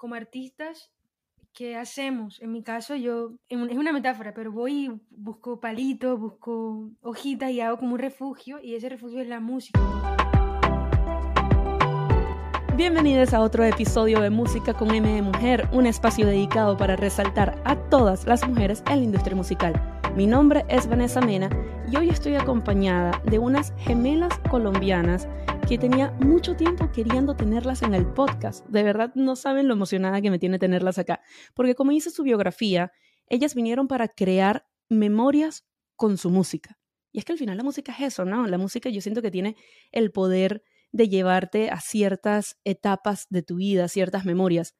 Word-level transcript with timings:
como 0.00 0.14
artistas, 0.14 0.90
¿qué 1.52 1.76
hacemos? 1.76 2.40
En 2.40 2.52
mi 2.52 2.62
caso, 2.62 2.96
yo, 2.96 3.34
es 3.50 3.58
una 3.58 3.92
metáfora, 3.92 4.32
pero 4.32 4.50
voy 4.50 4.86
y 4.86 4.90
busco 5.10 5.60
palitos, 5.60 6.18
busco 6.18 6.88
hojitas 7.02 7.50
y 7.50 7.60
hago 7.60 7.76
como 7.76 7.92
un 7.92 7.98
refugio, 7.98 8.58
y 8.62 8.74
ese 8.74 8.88
refugio 8.88 9.20
es 9.20 9.28
la 9.28 9.40
música. 9.40 9.78
Bienvenidos 12.78 13.34
a 13.34 13.42
otro 13.42 13.62
episodio 13.62 14.20
de 14.20 14.30
Música 14.30 14.72
con 14.72 14.90
M 14.90 15.06
de 15.06 15.20
Mujer, 15.20 15.68
un 15.70 15.84
espacio 15.84 16.26
dedicado 16.26 16.78
para 16.78 16.96
resaltar 16.96 17.60
a 17.66 17.76
todas 17.90 18.26
las 18.26 18.48
mujeres 18.48 18.82
en 18.86 19.00
la 19.00 19.04
industria 19.04 19.36
musical. 19.36 20.00
Mi 20.16 20.26
nombre 20.26 20.64
es 20.70 20.88
Vanessa 20.88 21.20
Mena 21.20 21.50
y 21.92 21.96
hoy 21.96 22.08
estoy 22.08 22.36
acompañada 22.36 23.20
de 23.26 23.38
unas 23.38 23.74
gemelas 23.76 24.32
colombianas 24.48 25.28
que 25.70 25.78
tenía 25.78 26.10
mucho 26.18 26.56
tiempo 26.56 26.90
queriendo 26.90 27.36
tenerlas 27.36 27.82
en 27.82 27.94
el 27.94 28.04
podcast. 28.04 28.66
De 28.66 28.82
verdad 28.82 29.12
no 29.14 29.36
saben 29.36 29.68
lo 29.68 29.74
emocionada 29.74 30.20
que 30.20 30.28
me 30.28 30.40
tiene 30.40 30.58
tenerlas 30.58 30.98
acá, 30.98 31.20
porque 31.54 31.76
como 31.76 31.92
dice 31.92 32.10
su 32.10 32.24
biografía, 32.24 32.90
ellas 33.28 33.54
vinieron 33.54 33.86
para 33.86 34.08
crear 34.08 34.66
memorias 34.88 35.64
con 35.94 36.18
su 36.18 36.28
música. 36.28 36.80
Y 37.12 37.20
es 37.20 37.24
que 37.24 37.34
al 37.34 37.38
final 37.38 37.56
la 37.56 37.62
música 37.62 37.92
es 37.92 38.00
eso, 38.00 38.24
¿no? 38.24 38.48
La 38.48 38.58
música 38.58 38.90
yo 38.90 39.00
siento 39.00 39.22
que 39.22 39.30
tiene 39.30 39.54
el 39.92 40.10
poder 40.10 40.64
de 40.90 41.08
llevarte 41.08 41.70
a 41.70 41.80
ciertas 41.80 42.58
etapas 42.64 43.28
de 43.30 43.44
tu 43.44 43.54
vida, 43.54 43.86
ciertas 43.86 44.24
memorias. 44.24 44.74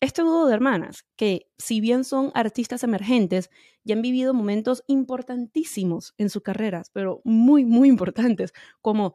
Este 0.00 0.22
dúo 0.22 0.48
de 0.48 0.54
hermanas, 0.54 1.04
que 1.14 1.52
si 1.56 1.80
bien 1.80 2.02
son 2.02 2.32
artistas 2.34 2.82
emergentes, 2.82 3.48
ya 3.84 3.94
han 3.94 4.02
vivido 4.02 4.34
momentos 4.34 4.82
importantísimos 4.88 6.14
en 6.18 6.30
sus 6.30 6.42
carreras, 6.42 6.90
pero 6.92 7.20
muy, 7.22 7.64
muy 7.64 7.88
importantes, 7.88 8.52
como 8.80 9.14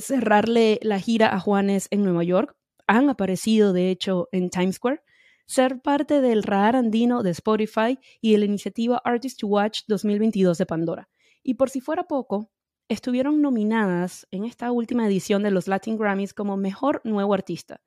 cerrarle 0.00 0.78
la 0.82 1.00
gira 1.00 1.34
a 1.34 1.40
Juanes 1.40 1.88
en 1.90 2.04
Nueva 2.04 2.24
York, 2.24 2.56
han 2.86 3.08
aparecido 3.08 3.72
de 3.72 3.90
hecho 3.90 4.28
en 4.32 4.50
Times 4.50 4.76
Square, 4.76 5.02
ser 5.46 5.80
parte 5.80 6.20
del 6.20 6.42
radar 6.42 6.76
andino 6.76 7.22
de 7.22 7.30
Spotify 7.30 7.98
y 8.20 8.32
de 8.32 8.38
la 8.38 8.44
iniciativa 8.44 9.00
Artist 9.04 9.40
to 9.40 9.48
Watch 9.48 9.80
2022 9.88 10.58
de 10.58 10.66
Pandora. 10.66 11.08
Y 11.42 11.54
por 11.54 11.70
si 11.70 11.80
fuera 11.80 12.04
poco, 12.04 12.50
estuvieron 12.88 13.40
nominadas 13.40 14.26
en 14.30 14.44
esta 14.44 14.70
última 14.72 15.06
edición 15.06 15.42
de 15.42 15.50
los 15.50 15.68
Latin 15.68 15.96
Grammys 15.96 16.34
como 16.34 16.56
Mejor 16.56 17.00
Nuevo 17.04 17.34
Artista, 17.34 17.80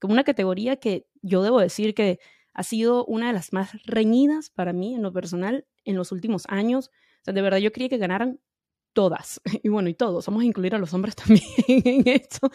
como 0.00 0.12
una 0.12 0.24
categoría 0.24 0.76
que 0.76 1.08
yo 1.22 1.42
debo 1.42 1.60
decir 1.60 1.94
que 1.94 2.18
ha 2.54 2.64
sido 2.64 3.04
una 3.06 3.28
de 3.28 3.32
las 3.32 3.52
más 3.52 3.70
reñidas 3.84 4.50
para 4.50 4.72
mí 4.72 4.94
en 4.94 5.02
lo 5.02 5.12
personal 5.12 5.66
en 5.84 5.96
los 5.96 6.10
últimos 6.10 6.44
años. 6.48 6.90
O 7.20 7.24
sea, 7.24 7.34
de 7.34 7.42
verdad 7.42 7.58
yo 7.58 7.72
quería 7.72 7.88
que 7.88 7.98
ganaran 7.98 8.40
todas, 8.98 9.40
y 9.62 9.68
bueno, 9.68 9.88
y 9.88 9.94
todos, 9.94 10.26
vamos 10.26 10.42
a 10.42 10.46
incluir 10.46 10.74
a 10.74 10.78
los 10.78 10.92
hombres 10.92 11.14
también 11.24 11.44
en 11.68 12.02
esto, 12.08 12.50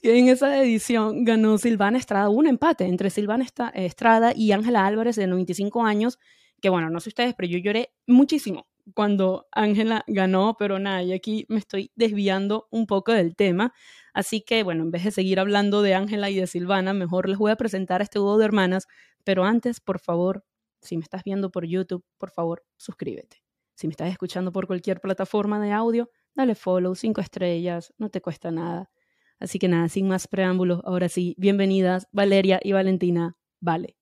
que 0.00 0.16
en 0.16 0.28
esa 0.28 0.62
edición 0.62 1.24
ganó 1.24 1.58
Silvana 1.58 1.98
Estrada, 1.98 2.28
un 2.28 2.46
empate 2.46 2.84
entre 2.84 3.10
Silvana 3.10 3.44
Estrada 3.74 4.32
y 4.32 4.52
Ángela 4.52 4.86
Álvarez 4.86 5.16
de 5.16 5.26
95 5.26 5.84
años, 5.84 6.20
que 6.62 6.68
bueno, 6.68 6.90
no 6.90 7.00
sé 7.00 7.08
ustedes, 7.08 7.34
pero 7.34 7.48
yo 7.48 7.58
lloré 7.58 7.92
muchísimo 8.06 8.68
cuando 8.94 9.48
Ángela 9.50 10.04
ganó, 10.06 10.54
pero 10.56 10.78
nada, 10.78 11.02
y 11.02 11.12
aquí 11.12 11.44
me 11.48 11.58
estoy 11.58 11.90
desviando 11.96 12.68
un 12.70 12.86
poco 12.86 13.10
del 13.10 13.34
tema, 13.34 13.72
así 14.14 14.42
que 14.42 14.62
bueno, 14.62 14.84
en 14.84 14.92
vez 14.92 15.02
de 15.02 15.10
seguir 15.10 15.40
hablando 15.40 15.82
de 15.82 15.94
Ángela 15.94 16.30
y 16.30 16.36
de 16.36 16.46
Silvana, 16.46 16.94
mejor 16.94 17.28
les 17.28 17.38
voy 17.38 17.50
a 17.50 17.56
presentar 17.56 18.00
a 18.00 18.04
este 18.04 18.20
dúo 18.20 18.38
de 18.38 18.44
hermanas, 18.44 18.86
pero 19.24 19.42
antes, 19.42 19.80
por 19.80 19.98
favor, 19.98 20.44
si 20.82 20.96
me 20.96 21.02
estás 21.02 21.24
viendo 21.24 21.50
por 21.50 21.66
YouTube, 21.66 22.04
por 22.16 22.30
favor, 22.30 22.62
suscríbete. 22.76 23.39
Si 23.80 23.86
me 23.86 23.92
estás 23.92 24.10
escuchando 24.10 24.52
por 24.52 24.66
cualquier 24.66 25.00
plataforma 25.00 25.58
de 25.58 25.72
audio, 25.72 26.10
dale 26.34 26.54
follow, 26.54 26.94
cinco 26.94 27.22
estrellas, 27.22 27.94
no 27.96 28.10
te 28.10 28.20
cuesta 28.20 28.50
nada. 28.50 28.90
Así 29.38 29.58
que 29.58 29.68
nada, 29.68 29.88
sin 29.88 30.06
más 30.06 30.28
preámbulos, 30.28 30.82
ahora 30.84 31.08
sí, 31.08 31.34
bienvenidas 31.38 32.06
Valeria 32.12 32.60
y 32.62 32.72
Valentina. 32.72 33.38
Vale. 33.58 33.96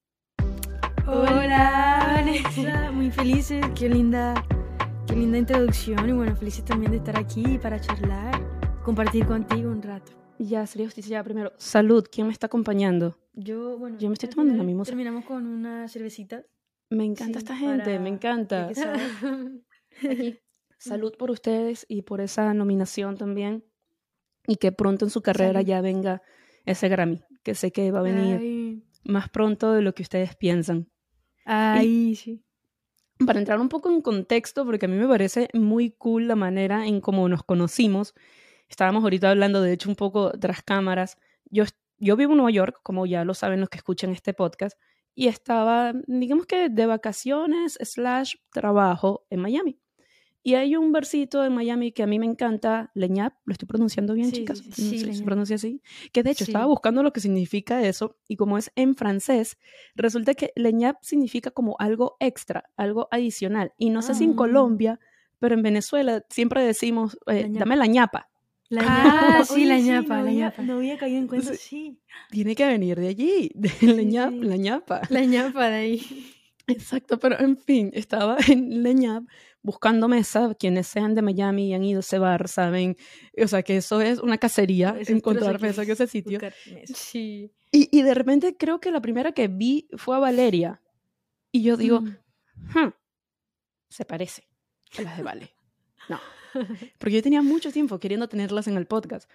Hola, 1.07 2.13
Vanessa, 2.13 2.91
muy 2.91 3.09
felices, 3.09 3.65
qué 3.73 3.87
linda, 3.87 4.45
qué 5.07 5.15
linda 5.15 5.37
introducción 5.37 6.09
y 6.09 6.11
bueno, 6.11 6.35
felices 6.35 6.65
también 6.65 6.91
de 6.91 6.97
estar 6.97 7.17
aquí 7.17 7.57
para 7.57 7.79
charlar, 7.79 8.37
compartir 8.83 9.25
contigo 9.25 9.71
un 9.71 9.81
rato. 9.81 10.11
Ya, 10.39 10.67
sería 10.67 10.87
justicia. 10.87 11.19
Ya, 11.19 11.23
primero, 11.23 11.53
salud. 11.55 12.05
¿Quién 12.11 12.27
me 12.27 12.33
está 12.33 12.47
acompañando? 12.47 13.17
Yo, 13.31 13.77
bueno. 13.77 13.97
Yo 13.97 14.09
me 14.09 14.15
estoy 14.15 14.27
tomando 14.27 14.55
la 14.55 14.63
misma. 14.63 14.83
Terminamos 14.83 15.23
con 15.23 15.47
una 15.47 15.87
cervecita. 15.87 16.43
Me 16.89 17.05
encanta 17.05 17.39
esta 17.39 17.55
gente, 17.55 17.97
me 17.97 18.09
encanta. 18.09 18.69
Salud 20.77 21.13
por 21.17 21.29
ustedes 21.29 21.85
y 21.89 22.03
por 22.03 22.21
esa 22.21 22.53
nominación 22.53 23.17
también. 23.17 23.65
Y 24.47 24.55
que 24.55 24.71
pronto 24.71 25.05
en 25.05 25.11
su 25.11 25.21
carrera 25.21 25.61
ya 25.61 25.81
venga 25.81 26.21
ese 26.65 26.87
Grammy, 26.87 27.21
que 27.43 27.55
sé 27.55 27.71
que 27.71 27.91
va 27.91 27.99
a 27.99 28.03
venir 28.03 28.83
más 29.03 29.29
pronto 29.29 29.73
de 29.73 29.81
lo 29.81 29.93
que 29.93 30.03
ustedes 30.03 30.35
piensan. 30.35 30.89
Ay, 31.45 32.15
sí. 32.15 32.43
Para 33.25 33.39
entrar 33.39 33.59
un 33.59 33.69
poco 33.69 33.89
en 33.89 34.01
contexto, 34.01 34.65
porque 34.65 34.85
a 34.85 34.89
mí 34.89 34.95
me 34.95 35.07
parece 35.07 35.49
muy 35.53 35.91
cool 35.91 36.27
la 36.27 36.35
manera 36.35 36.87
en 36.87 37.01
cómo 37.01 37.27
nos 37.27 37.43
conocimos. 37.43 38.13
Estábamos 38.69 39.03
ahorita 39.03 39.29
hablando, 39.31 39.61
de 39.61 39.73
hecho, 39.73 39.89
un 39.89 39.95
poco 39.95 40.31
tras 40.39 40.61
cámaras. 40.63 41.17
Yo, 41.45 41.65
yo 41.97 42.15
vivo 42.15 42.31
en 42.31 42.37
Nueva 42.37 42.51
York, 42.51 42.79
como 42.83 43.05
ya 43.05 43.25
lo 43.25 43.33
saben 43.33 43.59
los 43.59 43.69
que 43.69 43.77
escuchan 43.77 44.11
este 44.11 44.33
podcast, 44.33 44.79
y 45.15 45.27
estaba, 45.27 45.93
digamos 46.07 46.45
que 46.45 46.69
de 46.69 46.85
vacaciones 46.85 47.77
slash 47.81 48.35
trabajo 48.51 49.25
en 49.29 49.41
Miami. 49.41 49.79
Y 50.41 50.55
hay 50.55 50.75
un 50.77 50.91
versito 50.93 51.43
en 51.43 51.53
Miami 51.53 51.91
que 51.91 52.01
a 52.01 52.07
mí 52.07 52.17
me 52.17 52.25
encanta, 52.25 52.91
Leñap, 52.93 53.33
lo 53.45 53.51
estoy 53.51 53.67
pronunciando 53.67 54.13
bien, 54.13 54.31
chicas, 54.31 54.63
sí, 54.71 54.99
se 54.99 55.23
pronuncia 55.23 55.57
así, 55.57 55.81
que 56.13 56.23
de 56.23 56.31
hecho 56.31 56.45
estaba 56.45 56.65
buscando 56.65 57.03
lo 57.03 57.11
que 57.11 57.19
significa 57.19 57.81
eso 57.83 58.15
y 58.27 58.37
como 58.37 58.57
es 58.57 58.71
en 58.75 58.95
francés, 58.95 59.57
resulta 59.95 60.33
que 60.35 60.53
Leñap 60.55 60.97
significa 61.01 61.51
como 61.51 61.75
algo 61.79 62.15
extra, 62.21 62.69
algo 62.77 63.09
adicional. 63.11 63.73
Y 63.77 63.89
no 63.89 64.01
sé 64.01 64.15
si 64.15 64.23
en 64.23 64.31
ah. 64.31 64.35
Colombia, 64.37 64.99
pero 65.39 65.55
en 65.55 65.61
Venezuela 65.61 66.23
siempre 66.29 66.63
decimos, 66.63 67.17
eh, 67.27 67.47
dame 67.49 67.75
la 67.75 67.87
ñapa. 67.87 68.29
La 68.69 68.83
ah, 68.85 69.43
sí, 69.45 69.65
la 69.65 69.79
ñapa, 69.79 70.21
la 70.21 70.31
ñapa. 70.31 70.61
No 70.61 70.75
había 70.75 70.97
caído 70.97 71.17
en 71.17 71.27
cuenta, 71.27 71.53
sí. 71.53 71.99
Tiene 72.29 72.55
que 72.55 72.65
venir 72.65 72.99
de 72.99 73.07
allí, 73.07 73.51
de 73.55 73.93
la, 73.93 74.03
ñapa, 74.03 74.35
la 74.35 74.55
ñapa. 74.55 75.01
La 75.09 75.25
ñapa 75.25 75.69
de 75.69 75.75
ahí. 75.75 76.25
Exacto, 76.67 77.17
pero 77.19 77.39
en 77.39 77.57
fin, 77.57 77.89
estaba 77.93 78.37
en 78.47 78.83
la 78.83 78.91
ñapa 78.93 79.27
buscando 79.61 80.07
mesa, 80.07 80.53
quienes 80.55 80.87
sean 80.87 81.15
de 81.15 81.21
Miami 81.21 81.69
y 81.69 81.73
han 81.73 81.83
ido 81.83 81.99
a 81.99 82.01
ese 82.01 82.19
bar, 82.19 82.47
saben, 82.47 82.97
o 83.41 83.47
sea, 83.47 83.63
que 83.63 83.77
eso 83.77 84.01
es 84.01 84.19
una 84.19 84.37
cacería, 84.37 84.95
encontrar 85.07 85.59
mesa 85.61 85.83
en 85.83 85.91
ese 85.91 86.07
sitio. 86.07 86.39
Sí. 86.85 87.51
Y, 87.71 87.89
y, 87.97 88.01
de 88.01 88.13
repente 88.13 88.57
creo 88.57 88.79
que 88.79 88.91
la 88.91 89.01
primera 89.01 89.31
que 89.31 89.47
vi 89.47 89.87
fue 89.97 90.15
a 90.15 90.19
Valeria. 90.19 90.81
Y 91.51 91.63
yo 91.63 91.77
digo, 91.77 92.01
mm. 92.01 92.17
hmm, 92.73 92.93
se 93.89 94.05
parece 94.05 94.47
a 94.97 95.01
las 95.01 95.17
de 95.17 95.23
Vale. 95.23 95.53
No. 96.07 96.19
Porque 96.97 97.15
yo 97.15 97.21
tenía 97.21 97.41
mucho 97.41 97.71
tiempo 97.71 97.99
queriendo 97.99 98.27
tenerlas 98.27 98.67
en 98.67 98.77
el 98.77 98.87
podcast. 98.87 99.29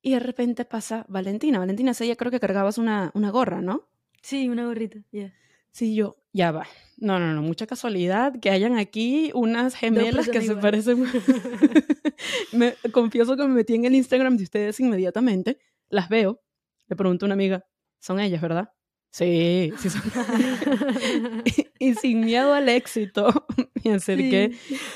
Y 0.00 0.12
de 0.12 0.20
repente 0.20 0.64
pasa 0.64 1.04
Valentina. 1.08 1.58
Valentina, 1.58 1.92
ella 1.98 2.16
creo 2.16 2.30
que 2.30 2.40
cargabas 2.40 2.78
una, 2.78 3.10
una 3.14 3.30
gorra, 3.30 3.60
¿no? 3.60 3.88
Sí, 4.22 4.48
una 4.48 4.64
gorrita, 4.66 4.98
ya. 5.12 5.34
Sí, 5.76 5.94
yo, 5.94 6.16
ya 6.32 6.52
va. 6.52 6.66
No, 6.96 7.18
no, 7.18 7.34
no, 7.34 7.42
mucha 7.42 7.66
casualidad 7.66 8.40
que 8.40 8.48
hayan 8.48 8.78
aquí 8.78 9.30
unas 9.34 9.74
gemelas 9.74 10.26
que 10.26 10.40
se 10.40 10.56
parecen. 10.56 11.04
me 12.52 12.76
confieso 12.92 13.36
que 13.36 13.42
me 13.42 13.52
metí 13.52 13.74
en 13.74 13.84
el 13.84 13.94
Instagram 13.94 14.38
de 14.38 14.44
ustedes 14.44 14.80
inmediatamente, 14.80 15.58
las 15.90 16.08
veo, 16.08 16.40
le 16.88 16.96
pregunto 16.96 17.26
a 17.26 17.28
una 17.28 17.34
amiga, 17.34 17.66
son 17.98 18.20
ellas, 18.20 18.40
¿verdad? 18.40 18.70
Sí, 19.10 19.70
sí 19.76 19.90
son. 19.90 20.00
y, 21.78 21.92
sin 21.92 22.20
miedo 22.20 22.54
al 22.54 22.70
éxito 22.70 23.28
me 23.84 23.92
acerqué 23.92 24.52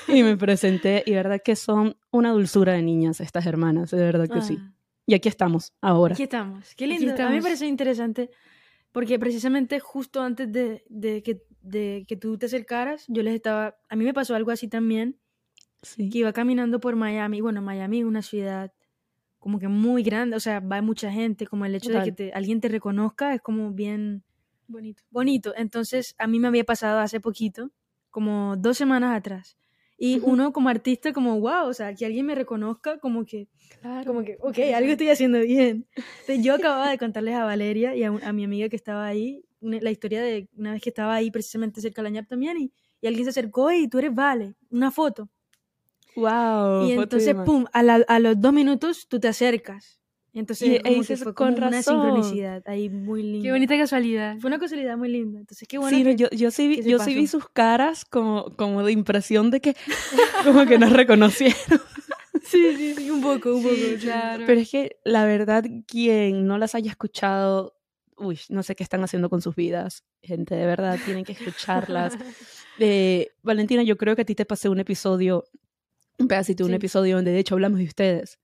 y 0.08 0.22
me 0.22 0.38
presenté 0.38 1.02
y 1.04 1.12
verdad 1.12 1.42
que 1.44 1.56
son 1.56 1.98
una 2.10 2.30
dulzura 2.30 2.72
de 2.72 2.80
niñas 2.80 3.20
estas 3.20 3.44
hermanas, 3.44 3.90
de 3.90 3.98
verdad 3.98 4.30
que 4.30 4.40
sí. 4.40 4.56
Ah. 4.58 4.72
Y 5.04 5.12
aquí 5.12 5.28
estamos, 5.28 5.74
ahora. 5.82 6.14
Aquí 6.14 6.22
estamos, 6.22 6.74
qué 6.74 6.86
lindo. 6.86 7.12
A 7.22 7.28
mí 7.28 7.36
me 7.36 7.42
parece 7.42 7.66
interesante 7.66 8.30
porque 8.92 9.18
precisamente 9.18 9.80
justo 9.80 10.20
antes 10.22 10.50
de, 10.50 10.84
de, 10.88 11.22
que, 11.22 11.42
de 11.62 12.04
que 12.08 12.16
tú 12.16 12.38
te 12.38 12.46
acercaras, 12.46 13.04
yo 13.08 13.22
les 13.22 13.34
estaba, 13.34 13.76
a 13.88 13.96
mí 13.96 14.04
me 14.04 14.14
pasó 14.14 14.34
algo 14.34 14.50
así 14.50 14.68
también, 14.68 15.18
que 15.96 16.18
iba 16.18 16.32
caminando 16.32 16.80
por 16.80 16.96
Miami, 16.96 17.40
bueno, 17.40 17.62
Miami 17.62 18.00
es 18.00 18.04
una 18.04 18.22
ciudad 18.22 18.72
como 19.38 19.58
que 19.58 19.68
muy 19.68 20.02
grande, 20.02 20.36
o 20.36 20.40
sea, 20.40 20.60
va 20.60 20.82
mucha 20.82 21.10
gente, 21.10 21.46
como 21.46 21.64
el 21.64 21.74
hecho 21.74 21.90
de 21.90 22.02
que 22.02 22.12
te, 22.12 22.32
alguien 22.32 22.60
te 22.60 22.68
reconozca 22.68 23.34
es 23.34 23.40
como 23.40 23.72
bien 23.72 24.22
bonito. 24.68 25.02
Bonito. 25.10 25.54
Entonces, 25.56 26.14
a 26.18 26.26
mí 26.26 26.38
me 26.38 26.48
había 26.48 26.64
pasado 26.64 27.00
hace 27.00 27.20
poquito, 27.20 27.70
como 28.10 28.56
dos 28.56 28.76
semanas 28.76 29.16
atrás. 29.16 29.56
Y 30.02 30.18
uno 30.22 30.50
como 30.54 30.70
artista, 30.70 31.12
como, 31.12 31.38
wow, 31.40 31.66
o 31.66 31.74
sea, 31.74 31.94
que 31.94 32.06
alguien 32.06 32.24
me 32.24 32.34
reconozca, 32.34 32.98
como 33.00 33.26
que, 33.26 33.48
claro. 33.82 34.06
como 34.06 34.24
que, 34.24 34.38
ok, 34.40 34.58
algo 34.74 34.92
estoy 34.92 35.10
haciendo 35.10 35.40
bien. 35.40 35.86
Entonces, 35.94 36.42
yo 36.42 36.54
acababa 36.74 36.90
de 36.90 36.96
contarles 36.96 37.34
a 37.34 37.44
Valeria 37.44 37.94
y 37.94 38.04
a, 38.04 38.32
mi 38.32 38.44
amiga 38.44 38.70
que 38.70 38.76
estaba 38.76 39.06
ahí, 39.06 39.44
la 39.60 39.90
historia 39.90 40.22
de 40.22 40.48
una 40.56 40.72
vez 40.72 40.80
que 40.80 40.88
estaba 40.88 41.14
ahí 41.14 41.30
precisamente 41.30 41.82
cerca 41.82 42.00
de 42.00 42.08
la 42.08 42.14
ñap 42.14 42.28
también, 42.28 42.56
y, 42.56 42.72
y, 43.02 43.08
alguien 43.08 43.24
se 43.26 43.30
acercó 43.30 43.70
y 43.72 43.88
tú 43.88 43.98
eres 43.98 44.14
Vale, 44.14 44.54
una 44.70 44.90
foto. 44.90 45.28
Wow. 46.16 46.86
Y 46.86 46.92
entonces, 46.92 47.34
pum, 47.44 47.66
a, 47.70 47.80
a, 47.80 48.18
los 48.20 48.40
dos 48.40 48.54
minutos 48.54 49.06
tú 49.06 49.20
te 49.20 49.28
acercas. 49.28 49.99
Entonces, 50.32 50.80
como 50.82 51.02
que 51.02 51.16
fue 51.16 51.34
con 51.34 51.54
una 51.54 51.82
sincronicidad 51.82 52.62
ahí 52.66 52.88
muy 52.88 53.22
linda. 53.22 53.46
Qué 53.46 53.52
bonita 53.52 53.76
casualidad. 53.76 54.38
Fue 54.38 54.48
una 54.48 54.58
casualidad 54.58 54.96
muy 54.96 55.08
linda. 55.08 55.40
Entonces, 55.40 55.66
qué 55.66 55.78
bueno. 55.78 55.96
Sí, 55.96 56.16
yo, 56.16 56.30
yo 56.30 56.50
sí, 56.50 56.68
vi, 56.68 56.82
yo 56.82 56.98
sí 57.00 57.14
vi 57.14 57.26
sus 57.26 57.48
caras 57.48 58.04
como, 58.04 58.54
como 58.56 58.84
de 58.84 58.92
impresión 58.92 59.50
de 59.50 59.60
que 59.60 59.74
como 60.44 60.66
que 60.66 60.78
nos 60.78 60.92
reconocieron. 60.92 61.56
sí, 62.44 62.76
sí, 62.76 62.94
sí, 62.94 63.10
un 63.10 63.20
poco, 63.20 63.56
un 63.56 63.62
poco, 63.62 63.74
claro. 64.00 64.44
Pero 64.46 64.60
es 64.60 64.70
que 64.70 64.98
la 65.04 65.24
verdad, 65.24 65.64
quien 65.86 66.46
no 66.46 66.58
las 66.58 66.76
haya 66.76 66.90
escuchado, 66.90 67.76
uy, 68.16 68.38
no 68.50 68.62
sé 68.62 68.76
qué 68.76 68.84
están 68.84 69.02
haciendo 69.02 69.30
con 69.30 69.42
sus 69.42 69.56
vidas. 69.56 70.04
Gente, 70.22 70.54
de 70.54 70.66
verdad, 70.66 70.98
tienen 71.04 71.24
que 71.24 71.32
escucharlas. 71.32 72.16
Eh, 72.82 73.32
Valentina, 73.42 73.82
yo 73.82 73.98
creo 73.98 74.16
que 74.16 74.22
a 74.22 74.24
ti 74.24 74.34
te 74.34 74.46
pasé 74.46 74.70
un 74.70 74.80
episodio, 74.80 75.44
un 76.18 76.28
pedacito, 76.28 76.64
un 76.64 76.72
episodio 76.72 77.16
donde 77.16 77.30
de 77.30 77.38
hecho 77.38 77.54
hablamos 77.54 77.78
de 77.78 77.84
ustedes 77.84 78.38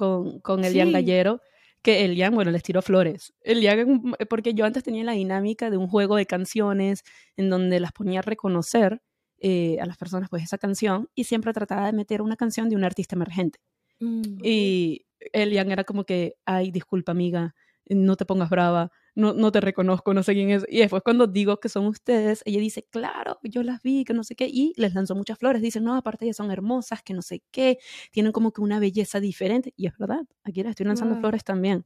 con, 0.00 0.40
con 0.40 0.64
Elian 0.64 0.92
Gallero, 0.92 1.42
que 1.82 2.04
Elian, 2.04 2.34
bueno, 2.34 2.50
les 2.50 2.62
tiró 2.62 2.80
flores. 2.80 3.34
Elian, 3.42 4.14
porque 4.30 4.54
yo 4.54 4.64
antes 4.64 4.82
tenía 4.82 5.04
la 5.04 5.12
dinámica 5.12 5.68
de 5.68 5.76
un 5.76 5.88
juego 5.88 6.16
de 6.16 6.24
canciones 6.24 7.02
en 7.36 7.50
donde 7.50 7.78
las 7.80 7.92
ponía 7.92 8.20
a 8.20 8.22
reconocer 8.22 9.02
eh, 9.38 9.78
a 9.80 9.86
las 9.86 9.98
personas 9.98 10.28
pues 10.30 10.42
esa 10.42 10.58
canción 10.58 11.08
y 11.14 11.24
siempre 11.24 11.52
trataba 11.52 11.86
de 11.86 11.92
meter 11.92 12.22
una 12.22 12.36
canción 12.36 12.68
de 12.70 12.76
un 12.76 12.84
artista 12.84 13.14
emergente. 13.14 13.58
Mm, 14.00 14.38
y 14.42 15.06
Elian 15.32 15.70
era 15.70 15.84
como 15.84 16.04
que, 16.04 16.36
ay, 16.46 16.70
disculpa 16.70 17.12
amiga, 17.12 17.54
no 17.86 18.16
te 18.16 18.24
pongas 18.24 18.48
brava, 18.48 18.90
no, 19.20 19.34
no 19.34 19.52
te 19.52 19.60
reconozco, 19.60 20.14
no 20.14 20.22
sé 20.22 20.34
quién 20.34 20.50
es. 20.50 20.64
Y 20.68 20.78
después 20.78 21.02
cuando 21.02 21.26
digo 21.26 21.60
que 21.60 21.68
son 21.68 21.86
ustedes, 21.86 22.42
ella 22.44 22.58
dice, 22.58 22.84
claro, 22.90 23.38
yo 23.42 23.62
las 23.62 23.82
vi, 23.82 24.04
que 24.04 24.12
no 24.12 24.24
sé 24.24 24.34
qué, 24.34 24.48
y 24.48 24.72
les 24.76 24.94
lanzó 24.94 25.14
muchas 25.14 25.38
flores. 25.38 25.62
Dice, 25.62 25.80
no, 25.80 25.94
aparte 25.94 26.24
ellas 26.24 26.36
son 26.36 26.50
hermosas, 26.50 27.02
que 27.02 27.14
no 27.14 27.22
sé 27.22 27.42
qué, 27.50 27.78
tienen 28.10 28.32
como 28.32 28.52
que 28.52 28.60
una 28.60 28.80
belleza 28.80 29.20
diferente. 29.20 29.72
Y 29.76 29.86
es 29.86 29.96
verdad, 29.96 30.22
aquí 30.42 30.62
les 30.62 30.70
estoy 30.70 30.86
lanzando 30.86 31.16
flores 31.16 31.44
también. 31.44 31.84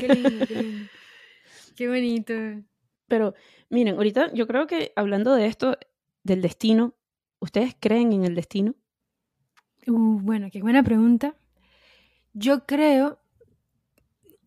qué 0.00 0.08
lindo, 0.08 0.46
qué 1.74 1.88
bonito. 1.88 2.34
Pero 3.08 3.34
miren, 3.70 3.96
ahorita 3.96 4.32
yo 4.34 4.46
creo 4.46 4.66
que 4.66 4.92
hablando 4.96 5.34
de 5.34 5.46
esto, 5.46 5.76
del 6.22 6.42
destino, 6.42 6.94
¿ustedes 7.38 7.76
creen 7.78 8.12
en 8.12 8.24
el 8.24 8.34
destino? 8.34 8.74
Uh, 9.86 10.20
bueno, 10.20 10.48
qué 10.50 10.60
buena 10.60 10.82
pregunta. 10.82 11.36
Yo 12.32 12.66
creo, 12.66 13.20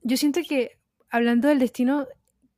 yo 0.04 0.18
siento 0.18 0.42
que 0.48 0.79
hablando 1.10 1.48
del 1.48 1.60
destino, 1.60 2.08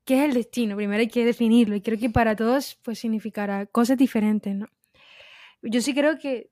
¿qué 0.05 0.19
es 0.19 0.29
el 0.29 0.33
destino? 0.33 0.75
Primero 0.75 0.99
hay 0.99 1.07
que 1.07 1.25
definirlo 1.25 1.75
y 1.75 1.81
creo 1.81 1.97
que 1.97 2.09
para 2.09 2.35
todos 2.35 2.77
pues 2.83 2.99
significará 2.99 3.65
cosas 3.65 3.97
diferentes, 3.97 4.55
¿no? 4.55 4.67
Yo 5.61 5.81
sí 5.81 5.93
creo 5.93 6.17
que 6.17 6.49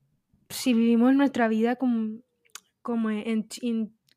si 0.50 0.74
vivimos 0.74 1.16
nuestra 1.16 1.48
vida 1.48 1.76
como, 1.76 2.20
como, 2.82 3.10
en, 3.10 3.48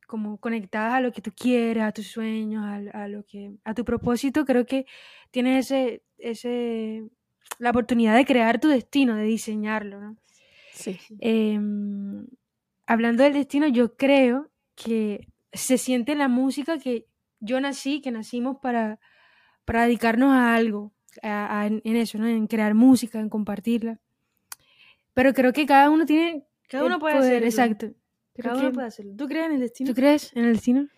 como 0.07 0.39
conectadas 0.39 0.95
a 0.95 1.01
lo 1.01 1.13
que 1.13 1.23
tú 1.23 1.31
quieres, 1.35 1.83
a 1.83 1.93
tus 1.93 2.07
sueños, 2.09 2.65
a, 2.93 3.09
lo 3.09 3.25
que, 3.25 3.53
a 3.65 3.75
tu 3.75 3.85
propósito, 3.85 4.45
creo 4.45 4.67
que 4.67 4.87
tienes 5.31 5.71
ese, 5.71 6.03
ese, 6.19 7.05
la 7.59 7.71
oportunidad 7.71 8.17
de 8.17 8.27
crear 8.27 8.61
tu 8.61 8.69
destino, 8.69 9.17
de 9.17 9.25
diseñarlo, 9.25 10.01
¿no? 10.01 10.17
Sí. 10.73 10.99
Em, 11.21 12.27
hablando 12.87 13.23
del 13.23 13.35
destino, 13.35 13.69
yo 13.69 13.95
creo 13.97 14.51
que 14.75 15.29
se 15.53 15.77
siente 15.79 16.15
la 16.15 16.29
música 16.29 16.79
que 16.79 17.07
yo 17.43 17.61
nací, 17.61 18.01
que 18.01 18.11
nacimos 18.11 18.57
para, 18.63 19.01
para 19.65 19.83
dedicarnos 19.83 20.33
a 20.33 20.55
algo, 20.55 20.93
en, 21.23 21.97
eso, 21.97 22.19
¿no? 22.19 22.27
En 22.27 22.47
crear 22.47 22.75
música, 22.75 23.21
en 23.21 23.29
compartirla. 23.29 24.01
Pero 25.13 25.35
creo 25.35 25.53
que 25.53 25.67
cada 25.67 25.91
uno 25.91 26.07
tiene... 26.07 26.47
Cada 26.69 26.87
uno 26.87 26.99
puede 26.99 27.19
hacerlo. 27.19 27.47
Exacto. 27.47 27.91
Cada 28.35 28.57
uno 28.57 28.73
puede 28.73 28.87
hacerlo. 28.87 29.15
¿Tú 29.17 29.29
crees 29.29 29.47
en 29.47 29.53
el 29.53 29.61
destino? 29.61 29.91
¿Tú 29.91 29.95
crees 29.95 30.35
en 30.35 30.45
el 30.47 30.55
destino? 30.55 30.89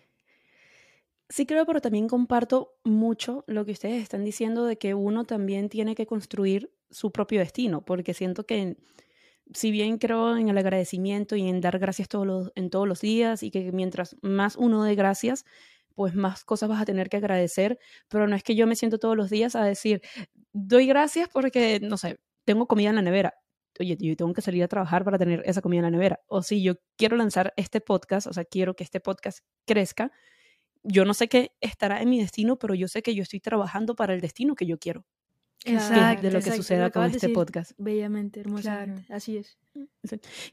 Sí 1.27 1.45
creo, 1.45 1.65
pero 1.65 1.81
también 1.81 2.07
comparto 2.07 2.75
mucho 2.83 3.43
lo 3.47 3.65
que 3.65 3.71
ustedes 3.71 4.01
están 4.01 4.23
diciendo 4.23 4.65
de 4.65 4.77
que 4.77 4.93
uno 4.93 5.25
también 5.25 5.67
tiene 5.67 5.95
que 5.95 6.05
construir 6.05 6.71
su 6.91 7.11
propio 7.11 7.39
destino, 7.39 7.83
porque 7.83 8.13
siento 8.13 8.45
que 8.45 8.77
si 9.53 9.71
bien 9.71 9.97
creo 9.97 10.37
en 10.37 10.49
el 10.49 10.57
agradecimiento 10.57 11.35
y 11.35 11.47
en 11.47 11.61
dar 11.61 11.77
gracias 11.79 12.07
todos 12.07 12.25
los, 12.25 12.51
en 12.55 12.69
todos 12.69 12.87
los 12.87 13.01
días 13.01 13.43
y 13.43 13.51
que 13.51 13.71
mientras 13.71 14.15
más 14.21 14.55
uno 14.55 14.83
dé 14.83 14.95
gracias, 14.95 15.45
pues 15.95 16.13
más 16.13 16.43
cosas 16.43 16.69
vas 16.69 16.81
a 16.81 16.85
tener 16.85 17.09
que 17.09 17.17
agradecer, 17.17 17.79
pero 18.07 18.27
no 18.27 18.35
es 18.35 18.43
que 18.43 18.55
yo 18.55 18.67
me 18.67 18.75
siento 18.75 18.99
todos 18.99 19.17
los 19.17 19.29
días 19.29 19.55
a 19.55 19.63
decir, 19.63 20.01
doy 20.53 20.85
gracias 20.85 21.29
porque, 21.31 21.79
no 21.81 21.97
sé, 21.97 22.19
tengo 22.43 22.67
comida 22.67 22.89
en 22.89 22.95
la 22.95 23.01
nevera. 23.01 23.33
Oye, 23.79 23.97
yo 23.99 24.15
tengo 24.15 24.33
que 24.33 24.41
salir 24.41 24.63
a 24.63 24.67
trabajar 24.67 25.03
para 25.03 25.17
tener 25.17 25.41
esa 25.45 25.61
comida 25.61 25.79
en 25.79 25.85
la 25.85 25.91
nevera. 25.91 26.21
O 26.27 26.43
si 26.43 26.61
yo 26.63 26.75
quiero 26.95 27.17
lanzar 27.17 27.53
este 27.57 27.81
podcast, 27.81 28.27
o 28.27 28.33
sea, 28.33 28.45
quiero 28.45 28.75
que 28.75 28.83
este 28.83 28.99
podcast 28.99 29.39
crezca, 29.65 30.11
yo 30.83 31.03
no 31.03 31.13
sé 31.13 31.27
qué 31.27 31.51
estará 31.61 32.01
en 32.01 32.09
mi 32.09 32.19
destino, 32.19 32.57
pero 32.57 32.75
yo 32.75 32.87
sé 32.87 33.01
que 33.01 33.15
yo 33.15 33.23
estoy 33.23 33.39
trabajando 33.39 33.95
para 33.95 34.13
el 34.13 34.21
destino 34.21 34.55
que 34.55 34.65
yo 34.65 34.77
quiero. 34.77 35.05
Exacto, 35.65 36.27
de 36.27 36.31
lo 36.31 36.41
que 36.41 36.51
suceda 36.51 36.91
con 36.91 37.05
este 37.05 37.29
podcast. 37.29 37.71
Bellamente, 37.77 38.41
hermoso. 38.41 38.69
así 39.09 39.37
es. 39.37 39.57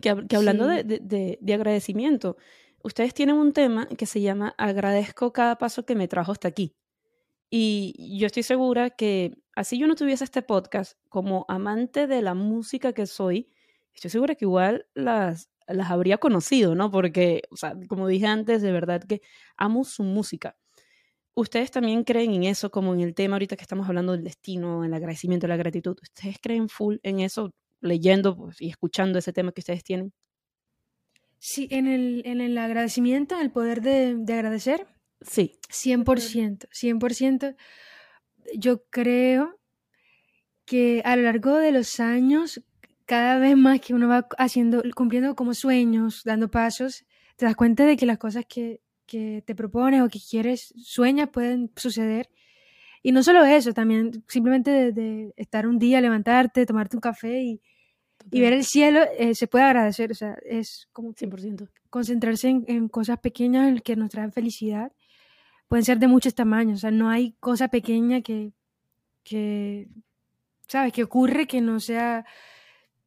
Que, 0.01 0.27
que 0.27 0.37
hablando 0.37 0.67
de, 0.67 0.85
de, 0.85 1.39
de, 1.41 1.55
agradecimiento, 1.55 2.39
ustedes 2.85 3.15
tienen 3.15 3.37
un 3.37 3.53
tema 3.53 3.87
que 3.87 4.07
se 4.07 4.21
llama 4.21 4.55
Agradezco 4.59 5.33
cada 5.33 5.57
paso 5.59 5.85
que 5.85 5.95
me 5.95 6.09
trajo 6.09 6.33
hasta 6.33 6.49
aquí. 6.49 6.75
Y 7.51 8.19
yo 8.19 8.27
estoy 8.27 8.43
segura 8.43 8.91
que 8.91 9.37
así 9.55 9.79
yo 9.79 9.87
no 9.87 9.95
tuviese 9.95 10.25
este 10.25 10.43
podcast, 10.43 10.99
como 11.09 11.45
amante 11.49 12.07
de 12.07 12.23
la 12.23 12.35
música 12.35 12.93
que 12.95 13.07
soy, 13.07 13.51
estoy 13.95 14.11
segura 14.11 14.35
que 14.35 14.47
igual 14.47 14.87
las, 14.95 15.51
las 15.67 15.91
habría 15.91 16.19
conocido, 16.19 16.75
¿no? 16.75 16.91
Porque, 16.91 17.43
o 17.51 17.57
sea, 17.57 17.75
como 17.89 18.09
dije 18.09 18.27
antes, 18.27 18.63
de 18.63 18.73
verdad 18.73 19.03
que 19.05 19.21
amo 19.57 19.85
su 19.85 20.03
música. 20.03 20.57
¿Ustedes 21.35 21.71
también 21.71 22.05
creen 22.05 22.35
en 22.35 22.45
eso, 22.45 22.71
como 22.71 22.95
en 22.95 23.01
el 23.01 23.15
tema 23.15 23.37
ahorita 23.37 23.57
que 23.57 23.63
estamos 23.63 23.89
hablando 23.89 24.13
del 24.13 24.25
destino, 24.25 24.85
el 24.85 24.95
agradecimiento, 24.95 25.47
la 25.47 25.57
gratitud? 25.57 25.97
¿Ustedes 26.03 26.39
creen 26.43 26.69
full 26.69 26.97
en 27.03 27.21
eso, 27.21 27.53
leyendo 27.81 28.37
pues, 28.37 28.61
y 28.61 28.69
escuchando 28.71 29.19
ese 29.19 29.33
tema 29.33 29.53
que 29.53 29.61
ustedes 29.61 29.85
tienen? 29.85 30.13
Sí, 31.45 31.67
en 31.73 31.89
el, 31.89 32.23
en 32.25 32.41
el 32.41 32.57
agradecimiento, 32.57 33.35
en 33.35 33.41
el 33.41 33.51
poder 33.51 33.83
de, 33.83 34.15
de 34.15 34.33
agradecer. 34.33 34.87
Sí. 35.23 35.59
100%, 35.71 36.69
100%. 36.71 37.57
Yo 38.57 38.85
creo 38.91 39.59
que 40.65 41.03
a 41.05 41.17
lo 41.17 41.23
largo 41.23 41.57
de 41.57 41.73
los 41.73 41.99
años, 41.99 42.63
cada 43.07 43.41
vez 43.41 43.57
más 43.57 43.81
que 43.81 43.93
uno 43.93 44.07
va 44.07 44.29
haciendo, 44.39 44.85
cumpliendo 44.95 45.35
como 45.35 45.53
sueños, 45.53 46.23
dando 46.25 46.49
pasos, 46.49 47.07
te 47.35 47.45
das 47.45 47.57
cuenta 47.57 47.87
de 47.87 47.97
que 47.97 48.07
las 48.07 48.19
cosas 48.19 48.45
que, 48.49 48.81
que 49.05 49.43
te 49.45 49.57
propones 49.57 50.01
o 50.01 50.09
que 50.09 50.21
quieres, 50.21 50.73
sueñas, 50.77 51.31
pueden 51.31 51.73
suceder. 51.75 52.31
Y 53.03 53.11
no 53.11 53.25
solo 53.25 53.45
eso, 53.45 53.75
también 53.75 54.23
simplemente 54.29 54.71
de, 54.71 54.93
de 54.93 55.35
estar 55.37 55.67
un 55.67 55.81
día, 55.81 56.01
levantarte, 56.01 56.67
tomarte 56.67 56.97
un 56.97 57.01
café 57.01 57.43
y, 57.43 57.61
y 58.31 58.41
ver 58.41 58.53
el 58.53 58.65
cielo 58.65 59.01
eh, 59.19 59.35
se 59.35 59.47
puede 59.47 59.65
agradecer, 59.65 60.11
o 60.11 60.15
sea, 60.15 60.37
es 60.45 60.89
como 60.93 61.13
100%. 61.15 61.69
concentrarse 61.91 62.49
en, 62.49 62.89
cosas 62.89 63.19
pequeñas 63.19 63.81
que 63.83 63.97
nos 63.97 64.11
traen 64.11 64.33
felicidad. 64.33 64.93
Pueden 65.69 65.85
ser 65.85 65.99
de 65.99 66.09
muchos 66.09 66.35
tamaños, 66.35 66.77
o 66.77 66.81
sea, 66.81 66.91
no 66.91 67.09
hay 67.09 67.33
cosa 67.41 67.69
pequeña 67.69 68.21
que, 68.21 68.53
que 69.25 69.89
¿sabes? 70.69 70.93
Que 70.93 71.05
ocurre 71.05 71.47
que 71.47 71.61
no 71.61 71.81
sea 71.81 72.25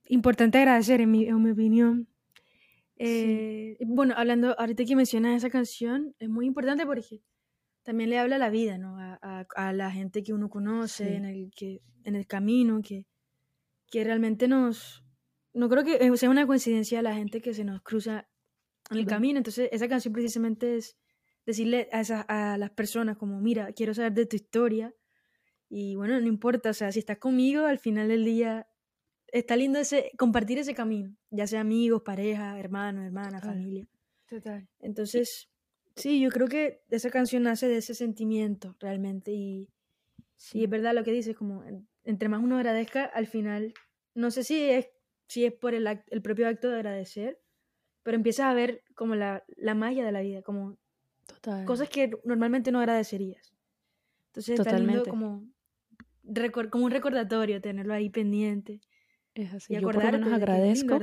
importante 0.07 0.57
agradecer, 0.57 1.01
en 1.01 1.11
mi, 1.11 1.25
en 1.25 1.41
mi 1.41 1.51
opinión. 1.51 2.07
Eh, 2.97 3.77
bueno, 3.85 4.13
hablando, 4.17 4.57
ahorita 4.59 4.85
que 4.85 4.95
mencionas 4.95 5.37
esa 5.37 5.49
canción, 5.49 6.15
es 6.19 6.29
muy 6.29 6.45
importante 6.45 6.85
porque 6.85 7.21
también 7.83 8.09
le 8.09 8.17
habla 8.17 8.37
a 8.37 8.39
la 8.39 8.49
vida, 8.49 8.77
¿no? 8.77 8.97
A, 8.99 9.45
a, 9.55 9.73
la 9.73 9.91
gente 9.91 10.23
que 10.23 10.33
uno 10.33 10.49
conoce 10.49 11.15
en, 11.15 11.25
el, 11.25 11.51
que, 11.55 11.81
en 12.03 12.15
el 12.15 12.25
camino, 12.25 12.81
que, 12.81 13.05
que 13.87 14.03
realmente 14.03 14.47
nos, 14.47 15.04
no 15.55 15.69
creo 15.69 15.83
que 15.83 16.17
sea 16.17 16.29
una 16.29 16.45
coincidencia 16.45 17.01
la 17.01 17.15
gente 17.15 17.41
que 17.41 17.53
se 17.53 17.63
nos 17.63 17.81
cruza 17.81 18.27
en 18.91 18.97
el 18.97 19.05
camino. 19.05 19.37
Entonces, 19.37 19.69
esa 19.71 19.87
canción 19.87 20.13
precisamente 20.13 20.75
es 20.75 20.97
decirle 21.45 21.89
a, 21.91 22.01
a 22.53 22.57
las 22.57 22.71
personas 22.71 23.17
como, 23.17 23.39
mira, 23.39 23.71
quiero 23.73 23.93
saber 23.93 24.13
de 24.13 24.25
tu 24.25 24.35
historia. 24.35 24.93
Y 25.69 25.95
bueno, 25.95 26.19
no 26.19 26.27
importa, 26.27 26.69
o 26.69 26.73
sea, 26.73 26.91
si 26.91 26.99
estás 26.99 27.17
conmigo, 27.17 27.65
al 27.65 27.79
final 27.79 28.09
del 28.09 28.25
día 28.25 28.67
está 29.27 29.55
lindo 29.55 29.79
ese, 29.79 30.11
compartir 30.17 30.59
ese 30.59 30.73
camino, 30.73 31.15
ya 31.29 31.47
sea 31.47 31.61
amigos, 31.61 32.03
pareja, 32.03 32.59
hermanos, 32.59 33.05
hermanas, 33.05 33.43
familia. 33.43 33.87
Total. 34.27 34.67
Entonces, 34.79 35.49
sí, 35.95 36.19
yo 36.19 36.29
creo 36.29 36.47
que 36.47 36.83
esa 36.89 37.09
canción 37.09 37.43
nace 37.43 37.67
de 37.67 37.77
ese 37.77 37.95
sentimiento 37.95 38.75
realmente. 38.79 39.31
Y, 39.31 39.69
sí. 40.35 40.63
es 40.63 40.69
verdad 40.69 40.93
lo 40.93 41.03
que 41.03 41.11
dices, 41.11 41.35
como 41.35 41.63
entre 42.03 42.29
más 42.29 42.43
uno 42.43 42.57
agradezca, 42.57 43.05
al 43.05 43.27
final, 43.27 43.73
no 44.13 44.31
sé 44.31 44.43
si 44.43 44.61
es 44.61 44.87
si 45.27 45.45
es 45.45 45.53
por 45.53 45.73
el, 45.73 45.87
el 45.87 46.21
propio 46.21 46.47
acto 46.47 46.69
de 46.69 46.75
agradecer, 46.75 47.39
pero 48.03 48.15
empiezas 48.15 48.45
a 48.45 48.53
ver 48.53 48.83
como 48.93 49.15
la, 49.15 49.43
la 49.57 49.73
magia 49.73 50.05
de 50.05 50.11
la 50.11 50.21
vida, 50.21 50.41
como 50.41 50.77
cosas 51.65 51.89
que 51.89 52.11
normalmente 52.23 52.71
no 52.71 52.79
agradecerías. 52.79 53.53
Entonces 54.27 54.57
Totalmente. 54.57 54.97
está 54.99 55.09
como, 55.09 55.47
como 56.69 56.85
un 56.85 56.91
recordatorio 56.91 57.61
tenerlo 57.61 57.93
ahí 57.93 58.09
pendiente. 58.09 58.81
Es 59.33 59.53
así. 59.53 59.73
Y 59.73 59.77
yo 59.77 59.81
por 59.81 59.95
lo 59.95 60.11
menos 60.11 60.31
agradezco. 60.31 60.99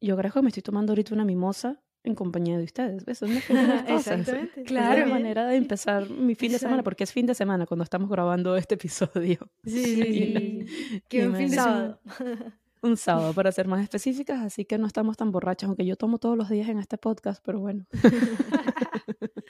Yo 0.00 0.14
agradezco 0.14 0.40
que 0.40 0.42
me 0.42 0.48
estoy 0.48 0.62
tomando 0.62 0.92
ahorita 0.92 1.14
una 1.14 1.24
mimosa 1.24 1.80
en 2.04 2.14
compañía 2.14 2.58
de 2.58 2.64
ustedes. 2.64 3.04
Eso 3.06 3.26
es 3.26 3.50
una 3.50 3.84
Exactamente. 3.88 4.64
Claro. 4.64 5.02
Es 5.02 5.08
la 5.08 5.14
manera 5.14 5.46
de 5.46 5.56
empezar 5.56 6.10
mi 6.10 6.34
fin 6.34 6.52
de 6.52 6.58
semana, 6.58 6.82
porque 6.82 7.04
es 7.04 7.12
fin 7.12 7.26
de 7.26 7.34
semana 7.34 7.66
cuando 7.66 7.84
estamos 7.84 8.10
grabando 8.10 8.56
este 8.56 8.74
episodio. 8.74 9.50
Sí, 9.64 9.84
sí. 9.96 11.02
que 11.08 11.26
un 11.26 11.36
fin 11.36 11.50
de 11.50 11.56
sábado. 11.56 12.00
Un 12.82 12.96
sábado, 12.96 13.32
para 13.32 13.52
ser 13.52 13.68
más 13.68 13.80
específicas, 13.80 14.40
así 14.40 14.64
que 14.64 14.76
no 14.76 14.88
estamos 14.88 15.16
tan 15.16 15.30
borrachas, 15.30 15.68
aunque 15.68 15.86
yo 15.86 15.94
tomo 15.94 16.18
todos 16.18 16.36
los 16.36 16.48
días 16.48 16.68
en 16.68 16.80
este 16.80 16.98
podcast, 16.98 17.40
pero 17.44 17.60
bueno. 17.60 17.86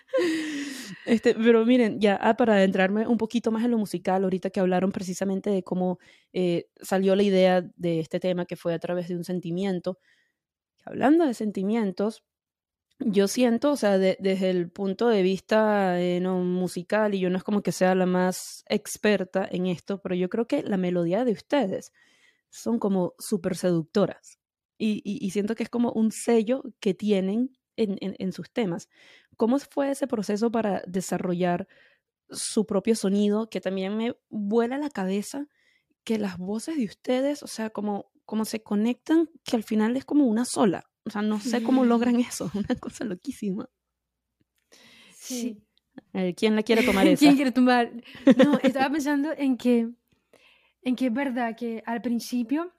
este, 1.06 1.34
pero 1.34 1.64
miren, 1.64 1.98
ya 1.98 2.16
ah, 2.20 2.36
para 2.36 2.56
adentrarme 2.56 3.06
un 3.06 3.16
poquito 3.16 3.50
más 3.50 3.64
en 3.64 3.70
lo 3.70 3.78
musical, 3.78 4.24
ahorita 4.24 4.50
que 4.50 4.60
hablaron 4.60 4.92
precisamente 4.92 5.48
de 5.48 5.62
cómo 5.62 5.98
eh, 6.34 6.66
salió 6.82 7.16
la 7.16 7.22
idea 7.22 7.62
de 7.62 8.00
este 8.00 8.20
tema, 8.20 8.44
que 8.44 8.56
fue 8.56 8.74
a 8.74 8.78
través 8.78 9.08
de 9.08 9.16
un 9.16 9.24
sentimiento. 9.24 9.98
Hablando 10.84 11.24
de 11.24 11.32
sentimientos, 11.32 12.24
yo 12.98 13.28
siento, 13.28 13.72
o 13.72 13.76
sea, 13.76 13.96
desde 13.96 14.50
el 14.50 14.70
punto 14.70 15.08
de 15.08 15.22
vista 15.22 15.98
eh, 15.98 16.20
no, 16.20 16.38
musical, 16.40 17.14
y 17.14 17.20
yo 17.20 17.30
no 17.30 17.38
es 17.38 17.44
como 17.44 17.62
que 17.62 17.72
sea 17.72 17.94
la 17.94 18.04
más 18.04 18.62
experta 18.68 19.48
en 19.50 19.68
esto, 19.68 20.02
pero 20.02 20.14
yo 20.14 20.28
creo 20.28 20.46
que 20.46 20.62
la 20.62 20.76
melodía 20.76 21.24
de 21.24 21.32
ustedes 21.32 21.94
son 22.52 22.78
como 22.78 23.14
súper 23.18 23.56
seductoras. 23.56 24.38
Y, 24.78 25.02
y, 25.04 25.30
siento 25.30 25.54
que 25.54 25.62
es 25.62 25.68
como 25.68 25.92
un 25.92 26.10
sello 26.10 26.64
que 26.80 26.92
tienen 26.92 27.56
en, 27.76 27.98
en, 28.00 28.32
sus 28.32 28.50
temas. 28.50 28.88
¿Cómo 29.36 29.58
fue 29.60 29.90
ese 29.90 30.08
proceso 30.08 30.50
para 30.50 30.82
desarrollar 30.88 31.68
su 32.30 32.66
propio 32.66 32.96
sonido? 32.96 33.48
Que 33.48 33.60
también 33.60 33.96
me 33.96 34.16
vuela 34.28 34.78
la 34.78 34.90
cabeza 34.90 35.46
que 36.02 36.18
las 36.18 36.36
voces 36.36 36.76
de 36.76 36.84
ustedes, 36.84 37.44
o 37.44 37.46
sea, 37.46 37.70
como, 37.70 38.10
como 38.24 38.44
se 38.44 38.62
conectan, 38.62 39.30
que 39.44 39.54
al 39.54 39.62
final 39.62 39.96
es 39.96 40.04
como 40.04 40.26
una 40.26 40.44
sola. 40.44 40.90
O 41.04 41.10
sea, 41.10 41.22
no 41.22 41.38
sé 41.40 41.62
cómo 41.62 41.84
logran 41.84 42.16
eso, 42.16 42.50
una 42.54 42.74
cosa 42.74 43.04
loquísima. 43.04 43.68
Sí. 45.14 45.62
¿Quién 46.36 46.56
la 46.56 46.62
quiere 46.62 46.82
tomar 46.82 47.06
esa? 47.06 47.20
¿Quién 47.20 47.36
quiere 47.36 47.52
tomar? 47.52 47.92
No, 48.36 48.58
estaba 48.62 48.90
pensando 48.90 49.30
en 49.36 49.56
que, 49.56 49.90
en 50.82 50.96
que 50.96 51.06
es 51.06 51.12
verdad 51.12 51.56
que 51.56 51.82
al 51.86 52.02
principio, 52.02 52.72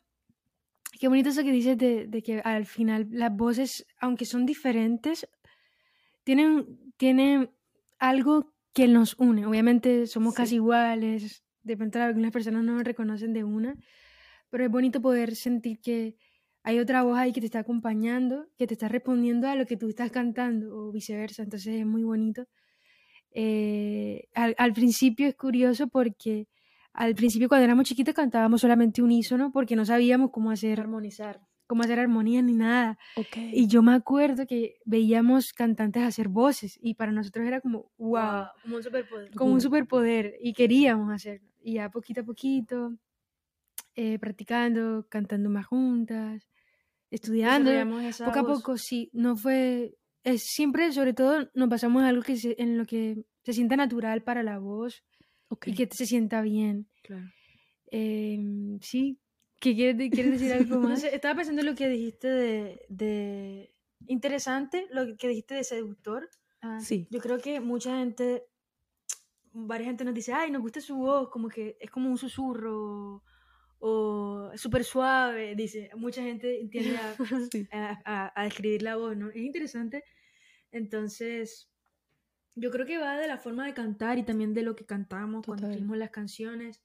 qué 0.99 1.07
bonito 1.07 1.29
eso 1.29 1.43
que 1.43 1.51
dices 1.51 1.77
de, 1.77 2.07
de 2.07 2.21
que 2.21 2.39
al 2.39 2.65
final 2.65 3.07
las 3.11 3.35
voces, 3.35 3.85
aunque 3.99 4.25
son 4.25 4.45
diferentes, 4.45 5.27
tienen, 6.23 6.93
tienen 6.97 7.49
algo 7.99 8.53
que 8.73 8.87
nos 8.87 9.15
une. 9.17 9.45
Obviamente 9.45 10.07
somos 10.07 10.33
casi 10.33 10.55
iguales, 10.55 11.43
de 11.63 11.77
pronto 11.77 12.01
algunas 12.01 12.31
personas 12.31 12.63
no 12.63 12.73
nos 12.73 12.83
reconocen 12.83 13.33
de 13.33 13.43
una, 13.43 13.75
pero 14.49 14.65
es 14.65 14.71
bonito 14.71 15.01
poder 15.01 15.35
sentir 15.35 15.79
que 15.79 16.15
hay 16.63 16.79
otra 16.79 17.03
voz 17.03 17.17
ahí 17.17 17.33
que 17.33 17.41
te 17.41 17.47
está 17.47 17.59
acompañando, 17.59 18.47
que 18.57 18.67
te 18.67 18.73
está 18.73 18.87
respondiendo 18.87 19.47
a 19.47 19.55
lo 19.55 19.65
que 19.65 19.77
tú 19.77 19.89
estás 19.89 20.11
cantando 20.11 20.75
o 20.75 20.91
viceversa. 20.91 21.43
Entonces 21.43 21.79
es 21.79 21.85
muy 21.85 22.03
bonito. 22.03 22.47
Eh, 23.31 24.29
al, 24.33 24.73
principio 24.73 25.27
es 25.27 25.35
curioso 25.35 25.87
porque 25.87 26.47
al 26.93 27.15
principio 27.15 27.47
cuando 27.47 27.65
éramos 27.65 27.85
chiquitos 27.85 28.13
cantábamos 28.13 28.61
solamente 28.61 29.01
unísono 29.01 29.51
porque 29.51 29.75
no 29.75 29.85
sabíamos 29.85 30.31
cómo 30.31 30.51
hacer 30.51 30.79
armonizar 30.79 31.41
cómo 31.65 31.83
hacer 31.83 31.97
armonía 31.99 32.41
ni 32.41 32.53
nada. 32.53 32.99
Y 33.35 33.67
yo 33.67 33.81
me 33.81 33.93
acuerdo 33.93 34.45
que 34.45 34.75
veíamos 34.85 35.53
cantantes 35.53 36.03
hacer 36.03 36.27
voces 36.27 36.77
y 36.81 36.93
para 36.93 37.11
nosotros 37.11 37.47
era 37.47 37.61
como, 37.61 37.91
wow, 37.97 38.45
como 38.61 38.75
un 38.75 38.83
superpoder. 38.83 39.31
Como 39.33 39.53
un 39.53 39.61
superpoder 39.61 40.35
y 40.39 40.53
queríamos 40.53 41.11
hacerlo. 41.11 41.49
Y 41.63 41.75
ya 41.75 41.89
poquito 41.89 42.21
a 42.21 42.25
poquito, 42.25 42.93
eh, 43.95 44.19
practicando, 44.19 45.07
cantando 45.09 45.49
más 45.49 45.65
juntas 45.65 46.47
estudiando. 47.09 47.71
Poco 48.25 48.39
a 48.39 48.45
poco, 48.45 48.77
sí. 48.77 49.09
No 49.13 49.35
fue. 49.35 49.95
Es, 50.23 50.43
siempre, 50.43 50.91
sobre 50.91 51.13
todo, 51.13 51.49
nos 51.53 51.69
pasamos 51.69 52.03
algo 52.03 52.23
que 52.23 52.55
en 52.57 52.77
lo 52.77 52.85
que 52.85 53.25
se 53.43 53.53
sienta 53.53 53.75
natural 53.75 54.23
para 54.23 54.41
la 54.41 54.57
voz 54.57 55.03
y 55.65 55.73
que 55.75 55.87
se 55.91 56.05
sienta 56.05 56.41
bien. 56.41 56.87
Claro. 57.03 57.31
Em, 57.87 58.79
sí. 58.81 59.19
¿Qué 59.59 59.75
quieres, 59.75 60.09
quieres 60.11 60.31
decir 60.33 60.53
algo 60.53 60.77
más? 60.79 61.03
estaba 61.03 61.35
pensando 61.35 61.61
en 61.61 61.67
lo 61.67 61.75
que 61.75 61.87
dijiste 61.87 62.27
de, 62.27 62.81
de, 62.89 63.73
Interesante, 64.07 64.87
lo 64.91 65.15
que 65.17 65.27
dijiste 65.27 65.55
de 65.55 65.63
seductor. 65.63 66.29
Ah, 66.61 66.79
sí. 66.81 67.07
Yo 67.09 67.19
creo 67.19 67.39
que 67.39 67.59
mucha 67.59 67.97
gente. 67.97 68.43
Varias 69.55 69.87
gente 69.89 70.03
nos 70.03 70.15
dice, 70.15 70.33
ay, 70.33 70.49
nos 70.49 70.63
gusta 70.63 70.81
su 70.81 70.95
voz, 70.95 71.29
como 71.29 71.47
que 71.47 71.77
es 71.79 71.91
como 71.91 72.09
un 72.09 72.17
susurro 72.17 73.23
o 73.85 74.49
súper 74.55 74.83
suave, 74.85 75.55
dice, 75.55 75.91
mucha 75.95 76.23
gente 76.23 76.59
entiende 76.61 76.97
a, 77.71 78.31
a, 78.33 78.43
describir 78.45 78.81
la 78.81 78.95
voz, 78.95 79.15
¿no? 79.15 79.29
Es 79.29 79.35
interesante. 79.35 80.03
Entonces, 80.71 81.69
yo 82.55 82.71
creo 82.71 82.85
que 82.85 82.97
va 82.97 83.17
de 83.17 83.27
la 83.27 83.37
forma 83.37 83.65
de 83.65 83.73
cantar 83.73 84.17
y 84.17 84.23
también 84.23 84.53
de 84.53 84.61
lo 84.61 84.75
que 84.75 84.85
cantamos 84.85 85.45
cuando 85.45 85.67
escribimos 85.67 85.97
las 85.97 86.11
canciones. 86.11 86.81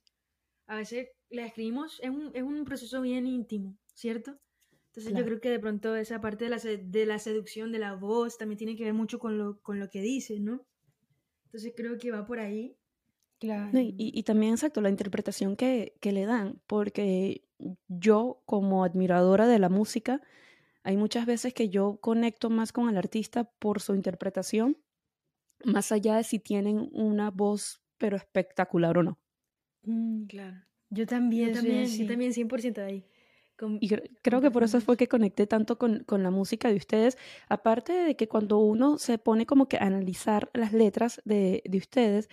A 0.67 0.75
veces 0.75 1.09
las 1.29 1.47
escribimos, 1.47 1.99
es 2.01 2.09
un, 2.09 2.31
es 2.33 2.43
un 2.43 2.65
proceso 2.65 3.01
bien 3.01 3.27
íntimo, 3.27 3.77
¿cierto? 3.93 4.39
Entonces 4.87 5.13
yo 5.13 5.23
creo 5.23 5.39
que 5.39 5.49
de 5.49 5.59
pronto 5.59 5.95
esa 5.95 6.19
parte 6.19 6.45
de 6.45 6.49
la, 6.49 6.57
de 6.57 7.05
la 7.05 7.19
seducción 7.19 7.71
de 7.71 7.79
la 7.79 7.93
voz 7.93 8.37
también 8.37 8.57
tiene 8.57 8.75
que 8.75 8.83
ver 8.83 8.93
mucho 8.93 9.19
con 9.19 9.37
lo, 9.37 9.61
con 9.61 9.79
lo 9.79 9.89
que 9.89 10.01
dice, 10.01 10.39
¿no? 10.39 10.65
Entonces 11.45 11.73
creo 11.75 11.97
que 11.97 12.11
va 12.11 12.25
por 12.25 12.39
ahí. 12.39 12.75
Claro. 13.39 13.79
y, 13.79 13.95
y, 13.97 14.23
también, 14.23 14.53
exacto, 14.53 14.81
la 14.81 14.89
interpretación 14.89 15.55
que, 15.55 15.93
que, 16.01 16.11
le 16.11 16.25
dan, 16.25 16.59
porque 16.67 17.45
yo 17.87 18.41
como 18.45 18.83
admiradora 18.83 19.47
de 19.47 19.59
la 19.59 19.69
música, 19.69 20.21
hay 20.83 20.97
muchas 20.97 21.25
veces 21.25 21.53
que 21.53 21.69
yo 21.69 21.99
conecto 22.01 22.49
más 22.49 22.73
con 22.73 22.89
el 22.89 22.97
artista 22.97 23.45
por 23.45 23.79
su 23.79 23.95
interpretación, 23.95 24.75
más 25.63 25.91
allá 25.91 26.15
de 26.17 26.23
si 26.23 26.39
tienen 26.39 26.89
una 26.91 27.31
voz 27.31 27.81
pero 27.97 28.17
espectacular 28.17 28.97
o 28.97 29.03
no. 29.03 29.19
Mm, 29.83 30.23
claro. 30.25 30.57
Yo 30.89 31.05
también, 31.05 31.49
yo 31.49 31.55
también, 31.55 31.87
sí. 31.87 32.07
también 32.07 32.31
100% 32.33 32.73
de 32.73 32.83
ahí. 32.83 33.05
y 33.81 33.89
creo 34.23 34.41
que 34.41 34.49
por 34.49 34.63
eso 34.63 34.79
fue 34.81 34.97
que 34.97 35.07
conecté 35.07 35.45
tanto 35.45 35.77
con, 35.77 36.03
con, 36.05 36.23
la 36.23 36.31
música 36.31 36.69
de 36.69 36.77
ustedes. 36.77 37.17
Aparte 37.47 37.93
de 37.93 38.15
que 38.15 38.27
cuando 38.27 38.57
uno 38.57 38.97
se 38.97 39.19
pone 39.19 39.45
como 39.45 39.67
que 39.67 39.77
a 39.77 39.83
analizar 39.83 40.49
las 40.53 40.73
letras 40.73 41.21
de, 41.25 41.61
de 41.65 41.77
ustedes, 41.77 42.29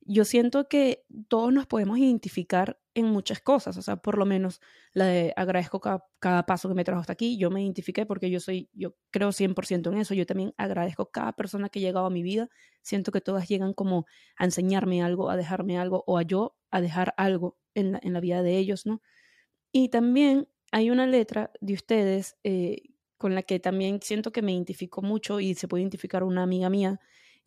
yo 0.00 0.24
siento 0.24 0.66
que 0.68 1.04
todos 1.28 1.52
nos 1.52 1.66
podemos 1.66 1.98
identificar 1.98 2.80
muchas 3.02 3.40
cosas, 3.40 3.76
o 3.76 3.82
sea, 3.82 3.96
por 3.96 4.18
lo 4.18 4.26
menos 4.26 4.60
la 4.92 5.06
de 5.06 5.32
agradezco 5.36 5.80
cada, 5.80 6.46
paso 6.46 6.68
que 6.68 6.74
me 6.74 6.84
trajo 6.84 7.00
hasta 7.00 7.12
aquí, 7.12 7.38
yo 7.38 7.50
me 7.50 7.62
identifiqué 7.62 8.06
porque 8.06 8.30
yo 8.30 8.40
soy, 8.40 8.68
yo 8.72 8.94
creo 9.10 9.32
100% 9.32 9.92
en 9.92 9.98
eso, 9.98 10.14
yo 10.14 10.26
también 10.26 10.54
agradezco 10.56 11.10
cada 11.10 11.32
persona 11.32 11.68
que 11.68 11.78
ha 11.78 11.82
llegado 11.82 12.06
a 12.06 12.10
mi 12.10 12.22
vida, 12.22 12.48
siento 12.82 13.12
que 13.12 13.20
todas 13.20 13.48
llegan 13.48 13.74
como 13.74 14.06
a 14.36 14.44
enseñarme 14.44 15.02
algo, 15.02 15.30
a 15.30 15.36
dejarme 15.36 15.78
algo, 15.78 16.04
o 16.06 16.18
a 16.18 16.22
yo 16.22 16.56
a 16.70 16.80
dejar 16.80 17.14
algo 17.16 17.58
en 17.74 17.92
la, 17.92 18.00
en 18.02 18.12
la 18.12 18.20
vida 18.20 18.42
de 18.42 18.58
ellos, 18.58 18.86
¿no? 18.86 19.02
Y 19.72 19.88
también 19.90 20.48
hay 20.72 20.90
una 20.90 21.06
letra 21.06 21.52
de 21.60 21.74
ustedes 21.74 22.36
eh, 22.44 22.82
con 23.18 23.34
la 23.34 23.42
que 23.42 23.60
también 23.60 24.00
siento 24.02 24.32
que 24.32 24.42
me 24.42 24.52
identifico 24.52 25.02
mucho 25.02 25.40
y 25.40 25.54
se 25.54 25.68
puede 25.68 25.82
identificar 25.82 26.24
una 26.24 26.42
amiga 26.42 26.70
mía, 26.70 27.00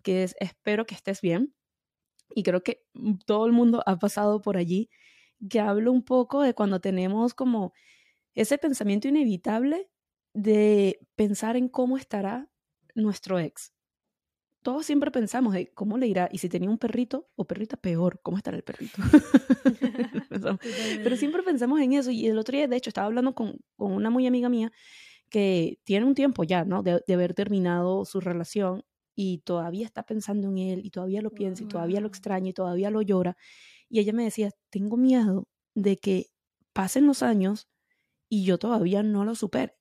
que 0.03 0.23
es 0.23 0.35
espero 0.39 0.85
que 0.85 0.95
estés 0.95 1.21
bien 1.21 1.53
y 2.35 2.43
creo 2.43 2.63
que 2.63 2.85
mm, 2.93 3.15
todo 3.25 3.45
el 3.45 3.51
mundo 3.51 3.83
ha 3.85 3.97
pasado 3.97 4.41
por 4.41 4.57
allí, 4.57 4.89
que 5.49 5.59
hablo 5.59 5.91
un 5.91 6.03
poco 6.03 6.41
de 6.41 6.53
cuando 6.53 6.79
tenemos 6.81 7.33
como 7.33 7.73
ese 8.35 8.57
pensamiento 8.57 9.07
inevitable 9.07 9.89
de 10.33 10.99
pensar 11.15 11.57
en 11.57 11.69
cómo 11.69 11.97
estará 11.97 12.49
nuestro 12.95 13.39
ex. 13.39 13.73
Todos 14.63 14.85
siempre 14.85 15.11
pensamos 15.11 15.53
de 15.53 15.71
cómo 15.73 15.97
le 15.97 16.07
irá, 16.07 16.29
y 16.31 16.37
si 16.37 16.47
tenía 16.47 16.69
un 16.69 16.77
perrito 16.77 17.29
o 17.35 17.45
perrita, 17.45 17.75
peor, 17.77 18.21
¿cómo 18.23 18.37
estará 18.37 18.55
el 18.55 18.63
perrito? 18.63 19.01
Pero 21.03 21.17
siempre 21.17 21.43
pensamos 21.43 21.81
en 21.81 21.93
eso, 21.93 22.11
y 22.11 22.27
el 22.27 22.37
otro 22.37 22.57
día, 22.57 22.67
de 22.67 22.77
hecho, 22.77 22.89
estaba 22.89 23.07
hablando 23.07 23.35
con, 23.35 23.59
con 23.75 23.91
una 23.91 24.09
muy 24.09 24.25
amiga 24.25 24.47
mía 24.47 24.71
que 25.29 25.79
tiene 25.83 26.05
un 26.05 26.15
tiempo 26.15 26.43
ya, 26.45 26.63
¿no? 26.65 26.81
De, 26.83 27.01
de 27.05 27.13
haber 27.13 27.33
terminado 27.33 28.05
su 28.05 28.21
relación 28.21 28.85
y 29.15 29.39
todavía 29.39 29.85
está 29.85 30.03
pensando 30.03 30.47
en 30.49 30.57
él 30.59 30.81
y 30.85 30.91
todavía 30.91 31.21
lo 31.21 31.31
piensa 31.31 31.63
y 31.63 31.67
todavía 31.67 31.99
lo 32.01 32.07
extraña 32.07 32.49
y 32.49 32.53
todavía 32.53 32.89
lo 32.89 33.01
llora. 33.01 33.35
Y 33.93 33.99
ella 33.99 34.11
me 34.11 34.23
decía, 34.23 34.49
tengo 34.71 34.97
miedo 34.97 35.47
de 35.75 35.97
que 35.97 36.31
pasen 36.73 37.05
los 37.05 37.21
años 37.21 37.69
y 38.27 38.43
yo 38.43 38.57
todavía 38.57 39.03
no 39.03 39.23
lo 39.23 39.35
supere. 39.35 39.77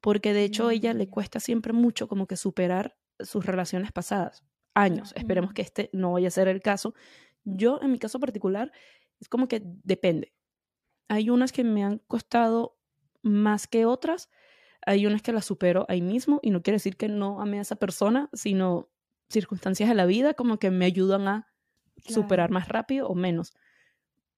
Porque 0.00 0.32
de 0.32 0.44
hecho 0.44 0.68
a 0.68 0.72
ella 0.72 0.94
le 0.94 1.08
mm. 1.08 1.10
cuesta 1.10 1.40
siempre 1.40 1.72
mucho 1.72 2.06
como 2.06 2.28
que 2.28 2.36
superar 2.36 2.96
sus 3.18 3.44
relaciones 3.44 3.90
pasadas. 3.90 4.44
Años. 4.72 5.12
Esperemos 5.16 5.52
que 5.52 5.62
este 5.62 5.90
no 5.92 6.12
vaya 6.12 6.28
a 6.28 6.30
ser 6.30 6.46
el 6.46 6.62
caso. 6.62 6.94
Yo, 7.42 7.80
en 7.82 7.90
mi 7.90 7.98
caso 7.98 8.20
particular, 8.20 8.70
es 9.18 9.28
como 9.28 9.48
que 9.48 9.62
depende. 9.64 10.32
Hay 11.08 11.28
unas 11.28 11.50
que 11.50 11.64
me 11.64 11.82
han 11.82 11.98
costado 12.06 12.78
más 13.22 13.66
que 13.66 13.84
otras, 13.84 14.30
hay 14.86 15.06
unas 15.06 15.22
que 15.22 15.32
las 15.32 15.44
supero 15.44 15.86
ahí 15.88 16.02
mismo 16.02 16.38
y 16.40 16.52
no 16.52 16.62
quiere 16.62 16.76
decir 16.76 16.96
que 16.96 17.08
no 17.08 17.40
ame 17.40 17.58
a 17.58 17.62
esa 17.62 17.74
persona, 17.74 18.30
sino 18.32 18.90
circunstancias 19.28 19.88
de 19.88 19.96
la 19.96 20.06
vida 20.06 20.34
como 20.34 20.60
que 20.60 20.70
me 20.70 20.84
ayudan 20.84 21.26
a 21.26 21.55
superar 22.04 22.50
más 22.50 22.68
rápido 22.68 23.08
o 23.08 23.14
menos. 23.14 23.54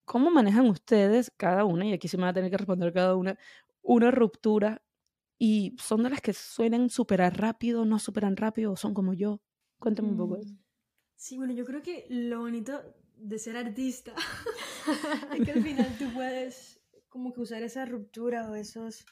¿Cómo 0.05 0.31
manejan 0.31 0.67
ustedes 0.67 1.31
cada 1.37 1.65
una, 1.65 1.87
y 1.87 1.93
aquí 1.93 2.09
se 2.09 2.17
me 2.17 2.25
va 2.25 2.31
a 2.31 2.33
tener 2.33 2.51
que 2.51 2.57
responder 2.57 2.93
cada 2.93 3.15
una, 3.15 3.39
una 3.83 4.11
ruptura 4.11 4.83
y 5.39 5.77
son 5.79 6.03
de 6.03 6.11
las 6.11 6.21
que 6.21 6.33
suelen 6.33 6.91
superar 6.91 7.39
rápido, 7.39 7.85
no 7.85 7.99
superan 7.99 8.37
rápido, 8.37 8.73
o 8.73 8.77
son 8.77 8.95
como 8.95 9.15
yo. 9.15 9.41
Cuéntame 9.79 10.09
un 10.09 10.17
poco 10.17 10.37
eso. 10.37 10.53
Mm. 10.53 10.59
Sí, 11.15 11.37
bueno, 11.37 11.53
yo 11.53 11.65
creo 11.65 11.83
que 11.83 12.07
lo 12.09 12.41
bonito 12.41 12.81
de 13.17 13.39
ser 13.39 13.57
artista 13.57 14.15
es 15.35 15.45
que 15.45 15.53
al 15.53 15.63
final 15.63 15.97
tú 15.99 16.13
puedes 16.15 16.81
como 17.09 17.33
que 17.33 17.41
usar 17.41 17.63
esa 17.63 17.85
ruptura 17.85 18.49
o 18.49 18.55
esos 18.55 19.05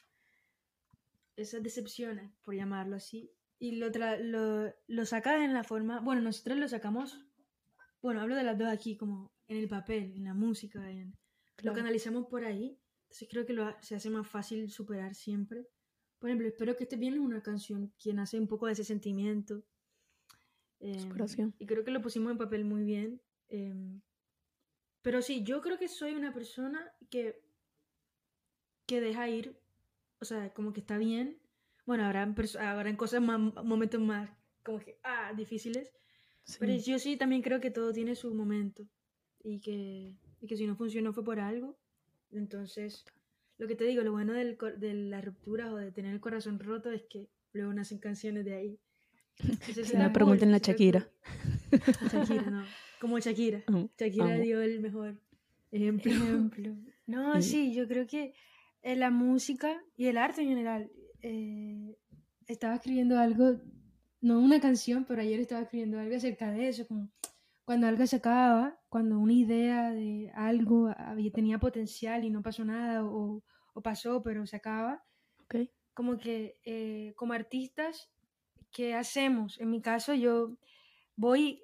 esas 1.35 1.61
decepciones, 1.61 2.31
por 2.43 2.55
llamarlo 2.55 2.95
así, 2.95 3.31
y 3.59 3.73
lo, 3.73 3.89
lo, 3.89 4.73
lo 4.87 5.05
sacas 5.05 5.41
en 5.41 5.53
la 5.53 5.63
forma, 5.63 5.99
bueno, 5.99 6.21
nosotros 6.21 6.57
lo 6.57 6.67
sacamos, 6.67 7.19
bueno, 8.01 8.21
hablo 8.21 8.35
de 8.35 8.43
las 8.43 8.57
dos 8.57 8.67
aquí, 8.67 8.95
como 8.95 9.31
en 9.47 9.57
el 9.57 9.67
papel, 9.67 10.13
en 10.15 10.25
la 10.25 10.33
música, 10.33 10.89
en 10.89 11.13
lo 11.63 11.73
que 11.73 11.79
analizamos 11.79 12.27
por 12.27 12.43
ahí, 12.45 12.79
entonces 13.07 13.27
creo 13.29 13.45
que 13.45 13.53
lo, 13.53 13.75
se 13.81 13.95
hace 13.95 14.09
más 14.09 14.27
fácil 14.27 14.69
superar 14.69 15.15
siempre. 15.15 15.67
Por 16.19 16.29
ejemplo, 16.29 16.47
espero 16.47 16.75
que 16.75 16.83
esté 16.83 16.97
bien 16.97 17.13
es 17.13 17.19
una 17.19 17.41
canción 17.41 17.93
que 17.97 18.13
nace 18.13 18.39
un 18.39 18.47
poco 18.47 18.65
de 18.65 18.73
ese 18.73 18.83
sentimiento. 18.83 19.63
Eh, 20.79 21.09
y 21.57 21.65
creo 21.65 21.83
que 21.83 21.91
lo 21.91 22.01
pusimos 22.01 22.31
en 22.31 22.37
papel 22.37 22.65
muy 22.65 22.83
bien. 22.83 23.21
Em, 23.47 24.01
pero 25.01 25.21
sí, 25.21 25.43
yo 25.43 25.61
creo 25.61 25.77
que 25.77 25.87
soy 25.87 26.15
una 26.15 26.33
persona 26.33 26.91
que, 27.09 27.41
que 28.85 28.99
deja 28.99 29.29
ir, 29.29 29.57
o 30.19 30.25
sea, 30.25 30.53
como 30.53 30.73
que 30.73 30.81
está 30.81 30.97
bien. 30.97 31.39
Bueno, 31.85 32.03
habrá, 32.03 32.23
en 32.23 32.95
cosas 32.97 33.21
más, 33.21 33.39
momentos 33.63 34.01
más 34.01 34.29
como 34.63 34.79
que, 34.79 34.99
ah, 35.03 35.31
difíciles. 35.33 35.93
Pero 36.59 36.75
yo 36.75 36.99
sí 36.99 37.17
también 37.17 37.41
creo 37.41 37.59
que 37.59 37.71
todo 37.71 37.91
tiene 37.93 38.15
su 38.15 38.33
momento. 38.33 38.87
Y 39.43 39.59
que, 39.59 40.15
y 40.41 40.47
que 40.47 40.57
si 40.57 40.65
no 40.65 40.75
funcionó 40.75 41.13
fue 41.13 41.23
por 41.23 41.39
algo. 41.39 41.77
Entonces, 42.31 43.05
lo 43.57 43.67
que 43.67 43.75
te 43.75 43.85
digo, 43.85 44.03
lo 44.03 44.11
bueno 44.11 44.33
del, 44.33 44.57
de 44.77 44.93
las 44.93 45.23
rupturas 45.23 45.71
o 45.71 45.77
de 45.77 45.91
tener 45.91 46.13
el 46.13 46.19
corazón 46.19 46.59
roto 46.59 46.91
es 46.91 47.03
que 47.03 47.29
luego 47.53 47.73
nacen 47.73 47.99
canciones 47.99 48.45
de 48.45 48.55
ahí. 48.55 48.79
Se 49.73 49.97
me 49.97 50.09
pregunten 50.09 50.51
la 50.51 50.57
Shakira. 50.57 51.07
Shakira, 52.11 52.49
no. 52.49 52.65
Como 52.99 53.19
Shakira. 53.19 53.63
Shakira 53.97 54.39
dio 54.39 54.61
el 54.61 54.79
mejor 54.79 55.19
ejemplo. 55.71 56.11
No, 57.07 57.41
sí. 57.41 57.73
yo 57.73 57.87
creo 57.87 58.05
que 58.05 58.33
en 58.81 58.99
la 58.99 59.11
música 59.11 59.81
y 59.95 60.07
el 60.07 60.17
arte 60.17 60.41
en 60.41 60.49
general. 60.49 60.91
Eh, 61.21 61.95
estaba 62.47 62.75
escribiendo 62.75 63.19
algo, 63.19 63.59
no 64.21 64.39
una 64.39 64.59
canción, 64.59 65.05
pero 65.05 65.21
ayer 65.21 65.39
estaba 65.39 65.61
escribiendo 65.61 65.99
algo 65.99 66.15
acerca 66.15 66.51
de 66.51 66.67
eso, 66.69 66.87
como 66.87 67.09
cuando 67.65 67.87
algo 67.87 68.07
se 68.07 68.15
acaba, 68.15 68.79
cuando 68.87 69.19
una 69.19 69.33
idea 69.33 69.91
de 69.91 70.31
algo 70.33 70.89
había, 70.97 71.31
tenía 71.31 71.59
potencial 71.59 72.23
y 72.23 72.29
no 72.29 72.41
pasó 72.41 72.63
nada, 72.63 73.03
o, 73.03 73.43
o 73.73 73.81
pasó, 73.81 74.23
pero 74.23 74.45
se 74.47 74.55
acaba. 74.55 75.03
Okay. 75.43 75.69
Como 75.93 76.17
que 76.17 76.59
eh, 76.63 77.13
como 77.17 77.33
artistas, 77.33 78.09
¿qué 78.71 78.93
hacemos? 78.95 79.59
En 79.59 79.69
mi 79.69 79.81
caso, 79.81 80.13
yo 80.13 80.55
voy, 81.17 81.61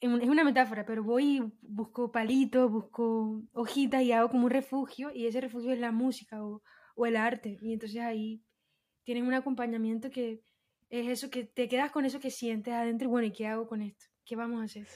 es 0.00 0.08
una 0.08 0.44
metáfora, 0.44 0.86
pero 0.86 1.02
voy 1.02 1.38
y 1.38 1.52
busco 1.62 2.12
palitos, 2.12 2.70
busco 2.70 3.42
hojitas 3.52 4.02
y 4.02 4.12
hago 4.12 4.30
como 4.30 4.44
un 4.44 4.50
refugio, 4.50 5.10
y 5.12 5.26
ese 5.26 5.40
refugio 5.40 5.72
es 5.72 5.80
la 5.80 5.90
música 5.90 6.44
o, 6.44 6.62
o 6.94 7.06
el 7.06 7.16
arte. 7.16 7.58
Y 7.60 7.72
entonces 7.72 8.00
ahí 8.00 8.40
tienen 9.02 9.26
un 9.26 9.34
acompañamiento 9.34 10.10
que 10.10 10.44
es 10.90 11.06
eso, 11.06 11.30
que 11.30 11.44
te 11.44 11.68
quedas 11.68 11.92
con 11.92 12.04
eso 12.04 12.20
que 12.20 12.30
sientes 12.30 12.74
adentro 12.74 13.06
y 13.06 13.10
bueno, 13.10 13.26
¿y 13.28 13.32
qué 13.32 13.46
hago 13.46 13.66
con 13.66 13.80
esto? 13.80 14.06
¿Qué 14.24 14.36
vamos 14.36 14.60
a 14.60 14.64
hacer? 14.64 14.86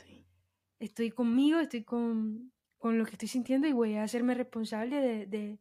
Estoy 0.80 1.10
conmigo, 1.10 1.60
estoy 1.60 1.84
con, 1.84 2.52
con, 2.78 2.98
lo 2.98 3.04
que 3.04 3.12
estoy 3.12 3.28
sintiendo 3.28 3.68
y 3.68 3.72
voy 3.72 3.94
a 3.94 4.02
hacerme 4.02 4.34
responsable 4.34 5.26
de, 5.26 5.58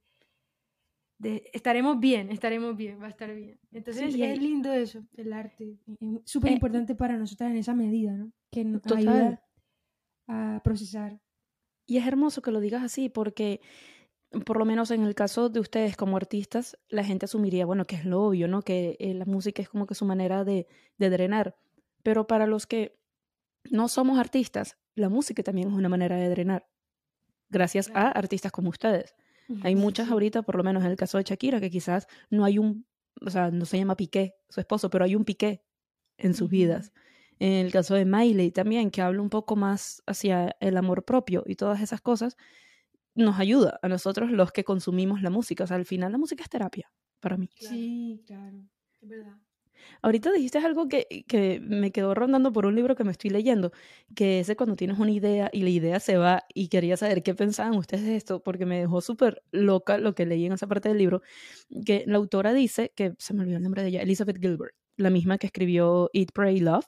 de, 1.20 1.50
estaremos 1.54 2.00
bien, 2.00 2.32
estaremos 2.32 2.76
bien, 2.76 3.00
va 3.00 3.06
a 3.06 3.10
estar 3.10 3.34
bien. 3.34 3.60
Entonces 3.72 4.14
es 4.16 4.40
lindo 4.40 4.74
eso, 4.74 5.06
el 5.16 5.32
arte. 5.32 5.78
Es 5.88 6.32
súper 6.32 6.52
eh, 6.52 6.56
importante 6.56 6.96
para 6.96 7.16
nosotras 7.16 7.52
en 7.52 7.58
esa 7.58 7.76
medida, 7.76 8.12
¿no? 8.14 8.34
Que 8.52 8.66
nos 8.66 8.86
ayuda 8.88 9.42
a 10.28 10.62
procesar. 10.64 11.22
Y 11.86 11.98
es 11.98 12.08
hermoso 12.08 12.42
que 12.42 12.52
lo 12.52 12.60
digas 12.60 12.84
así 12.84 13.08
porque 13.08 13.62
por 14.46 14.58
lo 14.58 14.66
menos 14.66 14.92
en 14.92 15.04
el 15.04 15.16
caso 15.16 15.50
de 15.50 15.60
ustedes 15.60 15.96
como 15.96 16.18
artistas, 16.18 16.78
la 16.90 17.04
gente 17.04 17.26
asumiría, 17.26 17.66
bueno, 17.66 17.86
que 17.86 17.96
es 17.96 18.06
lo 18.06 18.24
obvio, 18.24 18.48
¿no? 18.48 18.62
Que 18.62 18.98
eh, 19.00 19.14
la 19.14 19.26
música 19.26 19.62
es 19.62 19.70
como 19.70 19.86
que 19.86 19.96
su 19.96 20.06
manera 20.06 20.44
de, 20.44 20.68
de, 20.98 21.10
drenar. 21.10 21.56
Pero 22.02 22.28
para 22.28 22.48
los 22.48 22.68
que 22.68 23.00
no 23.70 23.88
somos 23.88 24.20
artistas, 24.20 24.78
la 24.96 25.10
música 25.10 25.44
también 25.44 25.70
es 25.70 25.74
una 25.74 25.90
manera 25.90 26.18
de 26.18 26.30
drenar. 26.30 26.68
Gracias 27.50 27.92
a 27.94 28.10
artistas 28.10 28.52
como 28.52 28.70
ustedes. 28.70 29.16
Hay 29.62 29.76
muchas 29.76 30.10
ahorita, 30.10 30.42
por 30.42 30.56
lo 30.56 30.64
menos 30.64 30.84
en 30.84 30.92
el 30.92 30.98
caso 30.98 31.18
de 31.18 31.26
Shakira, 31.26 31.60
que 31.60 31.70
quizás 31.70 32.08
no 32.30 32.46
hay 32.46 32.58
un, 32.58 32.88
o 33.22 33.30
sea, 33.30 33.52
no 33.52 33.66
se 33.66 33.78
llama 33.78 33.98
Piqué, 33.98 34.36
su 34.50 34.60
esposo, 34.60 34.90
pero 34.90 35.06
hay 35.06 35.16
un 35.16 35.26
Piqué 35.26 35.64
en 36.18 36.34
sus 36.34 36.50
vidas. 36.50 36.94
En 37.40 37.66
el 37.66 37.72
caso 37.72 37.94
de 37.96 38.06
Miley 38.06 38.52
también, 38.52 38.90
que 38.90 39.02
habla 39.02 39.22
un 39.22 39.30
poco 39.30 39.56
más 39.56 40.02
hacia 40.08 40.56
el 40.60 40.78
amor 40.78 41.04
propio 41.04 41.44
y 41.46 41.56
todas 41.56 41.82
esas 41.82 42.02
cosas, 42.02 42.38
nos 43.16 43.40
ayuda 43.40 43.80
a 43.82 43.88
nosotros 43.88 44.32
los 44.32 44.52
que 44.52 44.64
consumimos 44.64 45.22
la 45.22 45.30
música. 45.30 45.64
O 45.64 45.68
sea, 45.68 45.78
al 45.78 45.86
final 45.86 46.12
la 46.12 46.18
música 46.18 46.44
es 46.44 46.50
terapia 46.50 46.92
para 47.20 47.38
mí. 47.38 47.50
Sí, 47.58 48.22
claro, 48.26 48.58
es 49.02 49.10
verdad. 49.10 49.38
Ahorita 50.02 50.32
dijiste 50.32 50.60
algo 50.60 50.88
que, 50.88 51.26
que, 51.28 51.60
me 51.62 51.92
quedó 51.92 52.14
rondando 52.14 52.54
por 52.54 52.66
un 52.66 52.76
libro 52.76 52.96
que 52.96 53.04
me 53.04 53.12
estoy 53.12 53.30
leyendo, 53.30 53.72
que 54.16 54.40
es 54.40 54.48
de 54.48 54.56
cuando 54.56 54.76
tienes 54.76 55.00
una 55.00 55.12
idea 55.12 55.50
y 55.52 55.62
la 55.62 55.70
idea 55.70 56.00
se 56.00 56.18
va 56.18 56.44
y 56.54 56.70
quería 56.70 56.98
saber 56.98 57.24
qué 57.24 57.34
pensaban 57.34 57.76
ustedes 57.76 58.06
de 58.06 58.16
esto, 58.16 58.42
porque 58.42 58.66
me 58.66 58.80
dejó 58.80 59.02
súper 59.02 59.44
loca 59.52 59.98
lo 59.98 60.16
que 60.16 60.26
leí 60.26 60.46
en 60.46 60.54
esa 60.54 60.68
parte 60.68 60.90
del 60.90 60.98
libro, 60.98 61.22
que 61.86 62.04
la 62.08 62.18
autora 62.18 62.54
dice, 62.54 62.92
que 62.96 63.14
se 63.18 63.34
me 63.34 63.42
olvidó 63.42 63.58
el 63.58 63.64
nombre 63.64 63.82
de 63.82 63.90
ella, 63.90 64.02
Elizabeth 64.02 64.40
Gilbert, 64.40 64.76
la 64.98 65.10
misma 65.10 65.38
que 65.38 65.48
escribió 65.48 66.10
Eat, 66.14 66.30
Pray, 66.34 66.60
Love. 66.60 66.86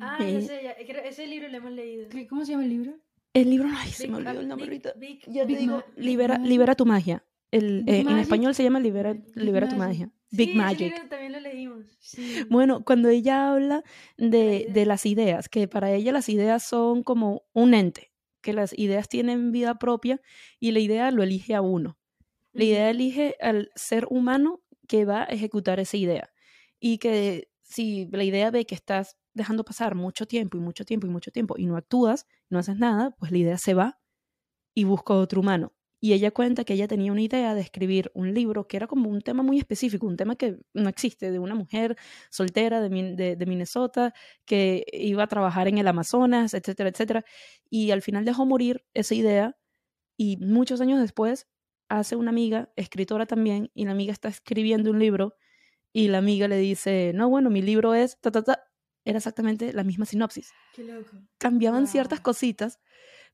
Ah, 0.00 0.18
eh, 0.20 0.38
ese, 0.38 0.76
ese 1.04 1.26
libro 1.26 1.48
lo 1.48 1.56
hemos 1.56 1.72
leído. 1.72 2.08
¿Cómo 2.28 2.44
se 2.44 2.52
llama 2.52 2.64
el 2.64 2.70
libro? 2.70 2.98
El 3.40 3.50
libro, 3.50 3.68
ay, 3.72 3.90
se 3.90 4.08
me 4.08 4.16
olvidó 4.16 4.40
el 4.40 4.48
nombre 4.48 4.66
ahorita. 4.66 4.94
ya 5.26 5.46
te 5.46 5.56
digo, 5.56 5.84
libera, 5.96 6.38
libera 6.38 6.74
tu 6.74 6.86
magia. 6.86 7.24
El, 7.50 7.84
eh, 7.86 8.00
en 8.00 8.18
español 8.18 8.54
se 8.54 8.62
llama 8.62 8.78
Libera, 8.80 9.16
libera 9.34 9.68
tu 9.68 9.76
magia. 9.76 10.10
Big 10.30 10.54
Magic. 10.54 11.08
también 11.08 11.32
lo 11.32 11.40
leímos. 11.40 11.86
Bueno, 12.50 12.84
cuando 12.84 13.08
ella 13.08 13.50
habla 13.50 13.82
de, 14.18 14.66
de, 14.70 14.84
las 14.84 15.06
ideas, 15.06 15.48
que 15.48 15.68
para 15.68 15.90
ella 15.92 16.12
las 16.12 16.28
ideas 16.28 16.62
son 16.62 17.02
como 17.02 17.44
un 17.54 17.72
ente, 17.72 18.12
que 18.42 18.52
las 18.52 18.76
ideas 18.78 19.08
tienen 19.08 19.52
vida 19.52 19.78
propia 19.78 20.20
y 20.60 20.72
la 20.72 20.80
idea 20.80 21.10
lo 21.10 21.22
elige 21.22 21.54
a 21.54 21.62
uno. 21.62 21.98
La 22.52 22.64
idea 22.64 22.90
elige 22.90 23.36
al 23.40 23.70
ser 23.74 24.06
humano 24.10 24.62
que 24.86 25.04
va 25.04 25.22
a 25.22 25.26
ejecutar 25.26 25.80
esa 25.80 25.96
idea. 25.96 26.30
Y 26.80 26.98
que 26.98 27.50
si 27.62 28.08
la 28.10 28.24
idea 28.24 28.50
ve 28.50 28.64
que 28.64 28.74
estás 28.74 29.17
dejando 29.38 29.64
pasar 29.64 29.94
mucho 29.94 30.26
tiempo 30.26 30.58
y 30.58 30.60
mucho 30.60 30.84
tiempo 30.84 31.06
y 31.06 31.10
mucho 31.10 31.30
tiempo 31.30 31.54
y 31.58 31.66
no 31.66 31.76
actúas, 31.76 32.26
no 32.50 32.58
haces 32.58 32.76
nada, 32.76 33.12
pues 33.18 33.32
la 33.32 33.38
idea 33.38 33.58
se 33.58 33.74
va 33.74 33.98
y 34.74 34.84
busca 34.84 35.14
otro 35.14 35.40
humano. 35.40 35.72
Y 36.00 36.12
ella 36.12 36.30
cuenta 36.30 36.64
que 36.64 36.74
ella 36.74 36.86
tenía 36.86 37.10
una 37.10 37.22
idea 37.22 37.54
de 37.54 37.60
escribir 37.60 38.12
un 38.14 38.32
libro 38.32 38.68
que 38.68 38.76
era 38.76 38.86
como 38.86 39.10
un 39.10 39.20
tema 39.20 39.42
muy 39.42 39.58
específico, 39.58 40.06
un 40.06 40.16
tema 40.16 40.36
que 40.36 40.58
no 40.72 40.88
existe, 40.88 41.32
de 41.32 41.40
una 41.40 41.56
mujer 41.56 41.96
soltera 42.30 42.80
de, 42.80 43.36
de, 43.36 43.46
Minnesota 43.46 44.14
que 44.44 44.84
iba 44.92 45.24
a 45.24 45.26
trabajar 45.26 45.66
en 45.66 45.78
el 45.78 45.88
Amazonas, 45.88 46.54
etcétera, 46.54 46.90
etcétera. 46.90 47.24
Y 47.68 47.90
al 47.90 48.02
final 48.02 48.24
dejó 48.24 48.46
morir 48.46 48.84
esa 48.94 49.14
idea 49.16 49.56
y 50.16 50.36
muchos 50.38 50.80
años 50.80 51.00
después 51.00 51.48
hace 51.88 52.16
una 52.16 52.30
amiga, 52.30 52.70
escritora 52.76 53.26
también, 53.26 53.70
y 53.74 53.84
la 53.86 53.92
amiga 53.92 54.12
está 54.12 54.28
escribiendo 54.28 54.90
un 54.90 54.98
libro 55.00 55.34
y 55.92 56.08
la 56.08 56.18
amiga 56.18 56.48
le 56.48 56.58
dice, 56.58 57.12
no, 57.14 57.28
bueno, 57.28 57.50
mi 57.50 57.62
libro 57.62 57.94
es, 57.94 58.20
ta, 58.20 58.30
ta, 58.30 58.42
ta, 58.42 58.67
era 59.08 59.18
exactamente 59.18 59.72
la 59.72 59.84
misma 59.84 60.04
sinopsis. 60.04 60.52
Qué 60.74 60.84
loco. 60.84 61.16
Cambiaban 61.38 61.86
ciertas 61.86 62.20
cositas, 62.20 62.78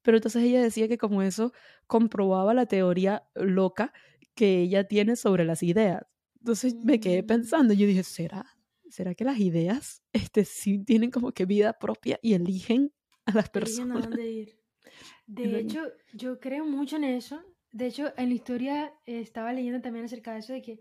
pero 0.03 0.17
entonces 0.17 0.45
ella 0.45 0.63
decía 0.63 0.87
que 0.87 0.99
como 0.99 1.23
eso 1.23 1.53
comprobaba 1.87 2.55
la 2.55 2.67
teoría 2.67 3.25
loca 3.35 3.93
que 4.35 4.61
ella 4.61 4.85
tiene 4.85 5.17
sobre 5.17 5.45
las 5.45 5.63
ideas. 5.63 6.03
Entonces 6.39 6.77
me 6.85 7.01
quedé 7.01 7.23
mm. 7.23 7.27
pensando, 7.27 7.75
yo 7.75 7.87
dije, 7.87 8.05
¿será? 8.05 8.47
¿Será 8.89 9.15
que 9.15 9.25
las 9.25 9.41
ideas 9.41 10.03
este, 10.13 10.45
sí 10.45 10.79
tienen 10.85 11.11
como 11.11 11.33
que 11.33 11.45
vida 11.45 11.73
propia 11.73 12.21
y 12.23 12.35
eligen 12.35 12.93
a 13.25 13.33
las 13.33 13.51
personas? 13.51 14.05
a 14.05 14.09
dónde 14.09 14.31
ir. 14.31 14.59
De 15.27 15.59
hecho, 15.59 15.81
yo 16.13 16.39
creo 16.39 16.65
mucho 16.67 16.97
en 16.97 17.05
eso. 17.05 17.43
De 17.73 17.87
hecho, 17.87 18.13
en 18.17 18.29
la 18.29 18.35
historia 18.35 18.93
estaba 19.07 19.53
leyendo 19.53 19.81
también 19.81 20.05
acerca 20.05 20.35
de 20.35 20.39
eso, 20.39 20.53
de 20.53 20.63
que 20.63 20.79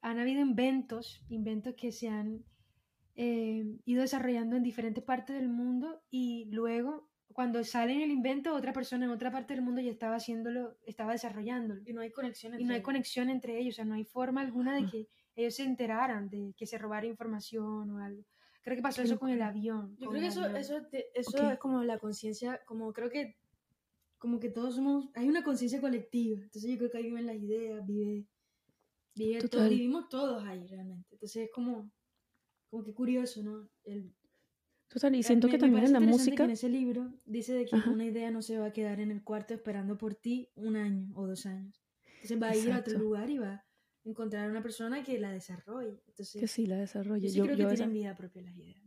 han 0.00 0.18
habido 0.18 0.40
inventos, 0.40 1.22
inventos 1.28 1.74
que 1.76 1.92
se 1.92 2.08
han 2.08 2.44
eh, 3.14 3.64
ido 3.84 4.02
desarrollando 4.02 4.56
en 4.56 4.62
diferentes 4.62 5.04
partes 5.04 5.36
del 5.36 5.48
mundo 5.48 6.02
y 6.10 6.46
luego 6.50 7.10
cuando 7.32 7.64
sale 7.64 7.94
en 7.94 8.02
el 8.02 8.10
invento 8.10 8.54
otra 8.54 8.72
persona 8.72 9.06
en 9.06 9.10
otra 9.10 9.30
parte 9.30 9.54
del 9.54 9.62
mundo 9.62 9.80
ya 9.80 9.90
estaba 9.90 10.16
haciéndolo, 10.16 10.76
estaba 10.84 11.12
desarrollándolo. 11.12 11.82
Y 11.86 11.92
no 11.92 12.02
hay 12.02 12.10
conexión 12.10 12.52
entre, 12.52 12.62
y 12.62 12.66
no 12.66 12.74
hay 12.74 12.82
conexión 12.82 13.30
entre 13.30 13.58
ellos, 13.58 13.74
o 13.74 13.76
sea, 13.76 13.84
no 13.84 13.94
hay 13.94 14.04
forma 14.04 14.42
alguna 14.42 14.74
de 14.74 14.86
que 14.86 15.08
ellos 15.34 15.54
se 15.54 15.64
enteraran 15.64 16.28
de 16.28 16.54
que 16.56 16.66
se 16.66 16.78
robara 16.78 17.06
información 17.06 17.90
o 17.90 17.98
algo. 17.98 18.22
Creo 18.62 18.76
que 18.76 18.82
pasó 18.82 19.02
eso 19.02 19.18
con 19.18 19.30
el 19.30 19.42
avión. 19.42 19.96
Yo 19.98 20.08
creo 20.10 20.20
que 20.20 20.28
eso, 20.28 20.44
eso, 20.54 20.80
eso 21.14 21.50
es 21.50 21.58
como 21.58 21.82
la 21.82 21.98
conciencia, 21.98 22.60
como 22.66 22.92
creo 22.92 23.10
que 23.10 23.36
como 24.18 24.38
que 24.38 24.50
todos 24.50 24.76
somos, 24.76 25.10
hay 25.14 25.28
una 25.28 25.42
conciencia 25.42 25.80
colectiva, 25.80 26.40
entonces 26.40 26.70
yo 26.70 26.78
creo 26.78 26.90
que 26.92 26.98
ahí 26.98 27.04
viven 27.06 27.26
las 27.26 27.34
ideas, 27.34 27.84
vive 27.84 28.24
vivimos 29.14 30.08
todos 30.08 30.44
ahí 30.44 30.64
realmente. 30.66 31.08
Entonces 31.10 31.44
es 31.44 31.50
como, 31.52 31.90
como 32.72 32.84
que 32.84 32.94
curioso, 32.94 33.42
¿no? 33.42 33.68
El, 33.84 34.14
Total, 34.88 35.14
y 35.14 35.22
siento 35.22 35.48
que 35.48 35.58
también 35.58 35.84
en 35.84 35.92
la 35.92 36.00
música... 36.00 36.44
en 36.44 36.50
ese 36.50 36.70
libro 36.70 37.12
dice 37.26 37.52
de 37.52 37.66
que 37.66 37.76
una 37.76 38.06
idea 38.06 38.30
no 38.30 38.40
se 38.40 38.58
va 38.58 38.66
a 38.66 38.72
quedar 38.72 38.98
en 38.98 39.10
el 39.10 39.22
cuarto 39.22 39.52
esperando 39.52 39.98
por 39.98 40.14
ti 40.14 40.50
un 40.54 40.76
año 40.76 41.12
o 41.14 41.26
dos 41.26 41.44
años. 41.44 41.84
Entonces 42.22 42.42
va 42.42 42.48
a 42.48 42.56
ir 42.56 42.72
a 42.72 42.78
otro 42.78 42.98
lugar 42.98 43.28
y 43.28 43.36
va 43.36 43.52
a 43.52 43.64
encontrar 44.04 44.46
a 44.46 44.50
una 44.50 44.62
persona 44.62 45.02
que 45.02 45.18
la 45.18 45.32
desarrolle. 45.32 46.02
Entonces, 46.06 46.40
que 46.40 46.48
sí 46.48 46.64
la 46.64 46.78
desarrolle. 46.78 47.28
Yo, 47.28 47.44
creo 47.44 47.56
que 47.68 47.74
tienen 47.74 47.92
vida 47.92 48.16
propia 48.16 48.40
las 48.40 48.56
ideas. 48.56 48.82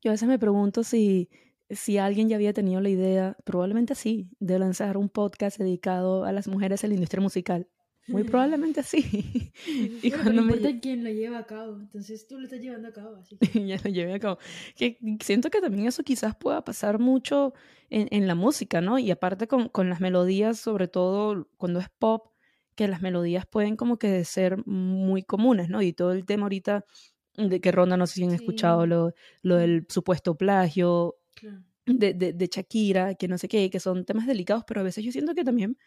Yo, 0.00 0.10
a 0.10 0.14
veces 0.14 0.28
me 0.28 0.38
pregunto 0.40 0.82
si, 0.82 1.28
si 1.70 1.98
alguien 1.98 2.28
ya 2.28 2.34
había 2.34 2.52
tenido 2.52 2.80
la 2.80 2.88
idea, 2.88 3.36
probablemente 3.44 3.94
sí, 3.94 4.30
de 4.40 4.58
lanzar 4.58 4.96
un 4.96 5.08
podcast 5.08 5.58
dedicado 5.58 6.24
a 6.24 6.32
las 6.32 6.48
mujeres 6.48 6.82
en 6.82 6.90
la 6.90 6.94
industria 6.94 7.20
musical. 7.20 7.68
Muy 8.08 8.24
probablemente 8.24 8.82
sí. 8.82 9.52
y 10.02 10.10
cuando 10.10 10.32
me 10.32 10.52
importa 10.52 10.80
quién 10.80 11.04
lo 11.04 11.10
lleva 11.10 11.38
a 11.38 11.46
cabo. 11.46 11.78
Entonces 11.78 12.26
tú 12.26 12.38
lo 12.38 12.44
estás 12.44 12.60
llevando 12.60 12.88
a 12.88 12.92
cabo. 12.92 13.16
Así 13.16 13.38
ya 13.66 13.76
lo 13.82 13.90
llevé 13.90 14.14
a 14.14 14.18
cabo. 14.18 14.38
Que 14.76 14.98
siento 15.20 15.50
que 15.50 15.60
también 15.60 15.86
eso 15.86 16.02
quizás 16.02 16.34
pueda 16.34 16.64
pasar 16.64 16.98
mucho 16.98 17.52
en, 17.90 18.08
en 18.10 18.26
la 18.26 18.34
música, 18.34 18.80
¿no? 18.80 18.98
Y 18.98 19.10
aparte 19.10 19.46
con, 19.46 19.68
con, 19.68 19.88
las 19.88 20.00
melodías, 20.00 20.58
sobre 20.58 20.88
todo 20.88 21.48
cuando 21.56 21.80
es 21.80 21.88
pop, 21.98 22.32
que 22.74 22.88
las 22.88 23.02
melodías 23.02 23.46
pueden 23.46 23.76
como 23.76 23.98
que 23.98 24.24
ser 24.24 24.64
muy 24.66 25.22
comunes, 25.22 25.68
¿no? 25.68 25.82
Y 25.82 25.92
todo 25.92 26.12
el 26.12 26.24
tema 26.24 26.44
ahorita 26.44 26.84
de 27.36 27.60
que 27.60 27.72
ronda, 27.72 27.96
no 27.96 28.06
sé 28.06 28.14
si 28.14 28.24
han 28.24 28.32
escuchado 28.32 28.86
lo, 28.86 29.12
lo 29.42 29.56
del 29.56 29.86
supuesto 29.88 30.36
plagio. 30.36 31.16
De, 31.90 32.12
de, 32.12 32.34
de 32.34 32.50
Shakira, 32.52 33.14
que 33.14 33.28
no 33.28 33.38
sé 33.38 33.48
qué, 33.48 33.70
que 33.70 33.80
son 33.80 34.04
temas 34.04 34.26
delicados, 34.26 34.62
pero 34.66 34.82
a 34.82 34.84
veces 34.84 35.02
yo 35.02 35.10
siento 35.10 35.34
que 35.34 35.42
también 35.42 35.78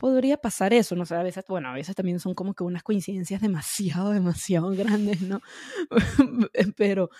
podría 0.00 0.38
pasar 0.38 0.72
eso, 0.72 0.96
no 0.96 1.04
sé, 1.04 1.14
a 1.14 1.22
veces, 1.22 1.44
bueno, 1.46 1.68
a 1.68 1.74
veces 1.74 1.94
también 1.94 2.20
son 2.20 2.34
como 2.34 2.54
que 2.54 2.64
unas 2.64 2.82
coincidencias 2.82 3.42
demasiado, 3.42 4.10
demasiado 4.12 4.70
grandes, 4.70 5.20
¿no? 5.20 5.42
Pero, 6.76 7.10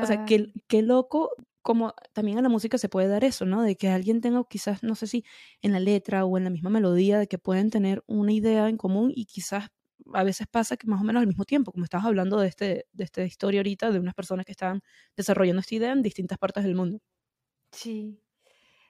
o 0.00 0.06
sea, 0.06 0.24
qué, 0.24 0.52
qué 0.68 0.82
loco 0.82 1.30
como 1.62 1.94
también 2.12 2.38
en 2.38 2.44
la 2.44 2.48
música 2.48 2.78
se 2.78 2.88
puede 2.88 3.08
dar 3.08 3.24
eso, 3.24 3.44
¿no? 3.44 3.62
De 3.62 3.76
que 3.76 3.88
alguien 3.88 4.20
tenga 4.20 4.42
quizás, 4.48 4.84
no 4.84 4.94
sé 4.94 5.08
si 5.08 5.24
en 5.62 5.72
la 5.72 5.80
letra 5.80 6.24
o 6.24 6.38
en 6.38 6.44
la 6.44 6.50
misma 6.50 6.70
melodía, 6.70 7.18
de 7.18 7.26
que 7.26 7.38
pueden 7.38 7.70
tener 7.70 8.04
una 8.06 8.32
idea 8.32 8.68
en 8.68 8.76
común 8.76 9.12
y 9.14 9.26
quizás 9.26 9.68
a 10.14 10.22
veces 10.22 10.46
pasa 10.46 10.76
que 10.76 10.86
más 10.86 11.00
o 11.00 11.04
menos 11.04 11.20
al 11.20 11.26
mismo 11.26 11.44
tiempo, 11.44 11.72
como 11.72 11.84
estabas 11.84 12.06
hablando 12.06 12.38
de, 12.38 12.46
este, 12.48 12.86
de 12.92 13.04
esta 13.04 13.24
historia 13.24 13.60
ahorita, 13.60 13.90
de 13.90 13.98
unas 13.98 14.14
personas 14.14 14.46
que 14.46 14.52
están 14.52 14.80
desarrollando 15.16 15.60
esta 15.60 15.74
idea 15.74 15.92
en 15.92 16.02
distintas 16.02 16.38
partes 16.38 16.62
del 16.62 16.76
mundo. 16.76 17.00
Sí, 17.72 18.22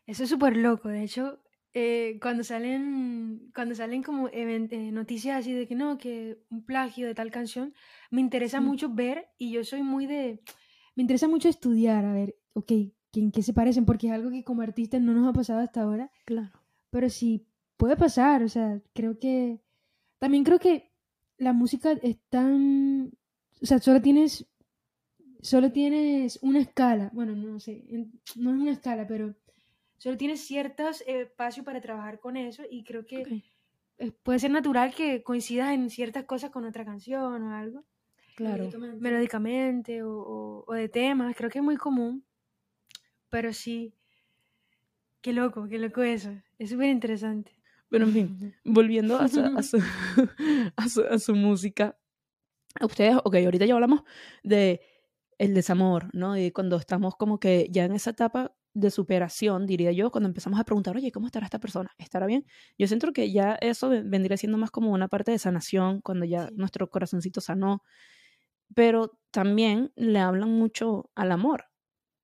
eso 0.06 0.24
es 0.24 0.30
súper 0.30 0.56
loco. 0.56 0.88
De 0.88 1.02
hecho, 1.04 1.40
eh, 1.80 2.18
cuando 2.20 2.42
salen 2.42 3.52
cuando 3.54 3.76
salen 3.76 4.02
como 4.02 4.28
eh, 4.32 4.90
noticias 4.90 5.38
así 5.38 5.52
de 5.52 5.68
que 5.68 5.76
no, 5.76 5.96
que 5.96 6.42
un 6.50 6.64
plagio 6.64 7.06
de 7.06 7.14
tal 7.14 7.30
canción, 7.30 7.72
me 8.10 8.20
interesa 8.20 8.60
mucho 8.60 8.92
ver 8.92 9.28
y 9.38 9.52
yo 9.52 9.62
soy 9.62 9.84
muy 9.84 10.06
de... 10.06 10.42
Me 10.96 11.02
interesa 11.02 11.28
mucho 11.28 11.48
estudiar, 11.48 12.04
a 12.04 12.12
ver, 12.12 12.34
ok, 12.54 12.72
¿en 13.12 13.30
qué 13.30 13.42
se 13.42 13.52
parecen? 13.52 13.84
Porque 13.84 14.08
es 14.08 14.12
algo 14.12 14.30
que 14.30 14.42
como 14.42 14.62
artistas 14.62 15.00
no 15.00 15.12
nos 15.12 15.28
ha 15.28 15.32
pasado 15.32 15.60
hasta 15.60 15.82
ahora. 15.82 16.10
Claro. 16.24 16.50
Pero 16.90 17.08
sí 17.08 17.46
puede 17.76 17.96
pasar, 17.96 18.42
o 18.42 18.48
sea, 18.48 18.80
creo 18.92 19.20
que... 19.20 19.60
También 20.18 20.42
creo 20.42 20.58
que 20.58 20.90
la 21.36 21.52
música 21.52 21.92
es 22.02 22.18
tan... 22.28 23.12
O 23.62 23.66
sea, 23.66 23.78
solo 23.78 24.02
tienes... 24.02 24.46
Solo 25.42 25.70
tienes 25.70 26.40
una 26.42 26.58
escala. 26.58 27.12
Bueno, 27.14 27.36
no 27.36 27.60
sé, 27.60 27.84
no 28.34 28.50
es 28.52 28.60
una 28.60 28.72
escala, 28.72 29.06
pero 29.06 29.36
solo 29.98 30.16
tienes 30.16 30.40
ciertos 30.40 31.02
eh, 31.02 31.22
espacios 31.22 31.66
para 31.66 31.80
trabajar 31.80 32.18
con 32.18 32.36
eso 32.36 32.62
y 32.68 32.84
creo 32.84 33.04
que 33.04 33.42
puede 34.22 34.38
ser 34.38 34.50
natural 34.50 34.94
que 34.94 35.22
coincidas 35.22 35.72
en 35.74 35.90
ciertas 35.90 36.24
cosas 36.24 36.50
con 36.50 36.64
otra 36.64 36.84
canción 36.84 37.42
o 37.42 37.54
algo. 37.54 37.84
Claro. 38.36 38.70
Melódicamente, 39.00 40.04
o, 40.04 40.64
o, 40.64 40.72
de 40.74 40.88
temas, 40.88 41.34
creo 41.36 41.50
que 41.50 41.58
es 41.58 41.64
muy 41.64 41.76
común. 41.76 42.24
Pero 43.28 43.52
sí, 43.52 43.92
qué 45.20 45.32
loco, 45.32 45.66
qué 45.68 45.78
loco 45.78 46.02
eso. 46.02 46.30
Es 46.56 46.70
súper 46.70 46.88
interesante. 46.88 47.58
Pero 47.90 48.04
en 48.04 48.12
fin, 48.12 48.54
volviendo 48.64 49.18
a 49.18 49.26
su, 49.26 49.40
a 49.40 49.62
su, 49.64 49.82
a 50.76 50.88
su, 50.88 51.02
a 51.02 51.18
su 51.18 51.34
música, 51.34 51.98
a 52.78 52.86
ustedes, 52.86 53.16
ok, 53.24 53.34
ahorita 53.34 53.66
ya 53.66 53.74
hablamos 53.74 54.02
de 54.44 54.80
el 55.38 55.54
desamor, 55.54 56.08
¿no? 56.12 56.36
Y 56.38 56.52
cuando 56.52 56.76
estamos 56.76 57.16
como 57.16 57.40
que 57.40 57.68
ya 57.70 57.84
en 57.84 57.92
esa 57.92 58.10
etapa 58.10 58.54
de 58.74 58.90
superación, 58.90 59.66
diría 59.66 59.92
yo, 59.92 60.10
cuando 60.10 60.28
empezamos 60.28 60.60
a 60.60 60.64
preguntar, 60.64 60.96
oye, 60.96 61.10
¿cómo 61.10 61.26
estará 61.26 61.46
esta 61.46 61.58
persona? 61.58 61.90
¿Estará 61.98 62.26
bien? 62.26 62.46
Yo 62.78 62.86
siento 62.86 63.12
que 63.12 63.32
ya 63.32 63.56
eso 63.60 63.88
vendría 63.88 64.36
siendo 64.36 64.58
más 64.58 64.70
como 64.70 64.92
una 64.92 65.08
parte 65.08 65.32
de 65.32 65.38
sanación, 65.38 66.00
cuando 66.00 66.24
ya 66.24 66.50
nuestro 66.52 66.88
corazoncito 66.88 67.40
sanó, 67.40 67.82
pero 68.74 69.18
también 69.30 69.92
le 69.96 70.20
hablan 70.20 70.50
mucho 70.50 71.10
al 71.14 71.32
amor 71.32 71.64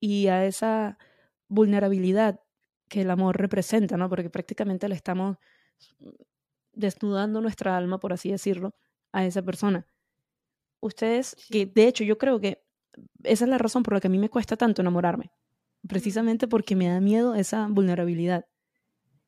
y 0.01 0.29
a 0.29 0.45
esa 0.45 0.99
vulnerabilidad 1.49 2.41
que 2.89 3.03
el 3.03 3.11
amor 3.11 3.39
representa, 3.39 3.97
¿no? 3.97 4.09
Porque 4.09 4.31
prácticamente 4.31 4.89
le 4.89 4.95
estamos 4.95 5.39
desnudando 6.73 7.41
nuestra 7.41 7.77
alma, 7.77 7.99
por 7.99 8.13
así 8.13 8.31
decirlo, 8.31 8.75
a 9.13 9.25
esa 9.25 9.43
persona. 9.43 9.87
Ustedes, 10.81 11.37
que 11.51 11.67
de 11.67 11.89
hecho 11.89 12.05
yo 12.05 12.19
creo 12.19 12.41
que 12.41 12.63
esa 13.25 13.45
es 13.45 13.51
la 13.51 13.59
razón 13.59 13.83
por 13.83 13.95
la 13.95 14.01
que 14.01 14.09
a 14.09 14.11
mí 14.11 14.19
me 14.19 14.29
cuesta 14.29 14.57
tanto 14.57 14.83
enamorarme 14.83 15.33
precisamente 15.89 16.49
porque 16.49 16.77
me 16.77 16.89
da 16.89 17.01
miedo 17.01 17.35
esa 17.35 17.67
vulnerabilidad. 17.69 18.47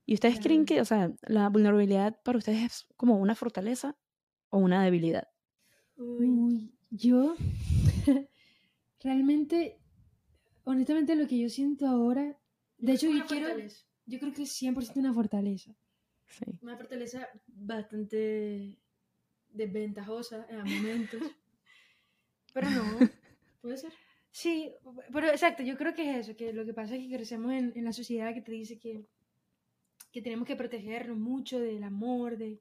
¿Y 0.05 0.15
ustedes 0.15 0.39
creen 0.41 0.65
que, 0.65 0.81
o 0.81 0.85
sea, 0.85 1.13
la 1.23 1.49
vulnerabilidad 1.49 2.21
para 2.23 2.39
ustedes 2.39 2.63
es 2.63 2.87
como 2.97 3.19
una 3.19 3.35
fortaleza 3.35 3.97
o 4.51 4.59
una 4.59 4.85
debilidad? 4.85 5.29
Uy, 5.97 6.73
yo 6.91 7.35
realmente, 9.01 9.81
honestamente 10.65 11.17
lo 11.17 11.27
que 11.27 11.39
yo 11.39 11.49
siento 11.49 11.87
ahora, 11.87 12.39
de 12.79 12.93
hecho 12.93 13.11
yo 13.11 13.27
quiero, 13.27 13.49
yo 14.07 14.21
creo 14.21 14.33
que 14.33 14.43
es 14.43 14.63
100% 14.63 14.97
una 14.97 15.13
fortaleza. 15.13 15.75
Sí. 16.27 16.59
Una 16.61 16.77
fortaleza 16.77 17.29
bastante 17.47 18.79
desventajosa 19.49 20.47
en 20.49 20.59
momentos, 20.83 21.23
pero 22.53 22.71
no, 22.71 22.85
puede 23.61 23.77
ser. 23.77 23.93
Sí, 24.37 24.71
pero 25.15 25.29
exacto, 25.29 25.63
yo 25.63 25.79
creo 25.79 25.95
que 25.95 26.11
es 26.11 26.29
eso, 26.29 26.37
que 26.37 26.53
lo 26.53 26.67
que 26.67 26.75
pasa 26.75 26.95
es 26.95 27.01
que 27.01 27.17
crecemos 27.17 27.53
en, 27.55 27.73
en 27.75 27.85
la 27.87 27.93
sociedad 27.95 28.35
que 28.35 28.43
te 28.43 28.53
dice 28.53 28.79
que, 28.79 29.03
que 30.13 30.21
tenemos 30.21 30.47
que 30.47 30.57
protegernos 30.57 31.17
mucho 31.17 31.59
del 31.59 31.83
amor, 31.83 32.37
de... 32.37 32.61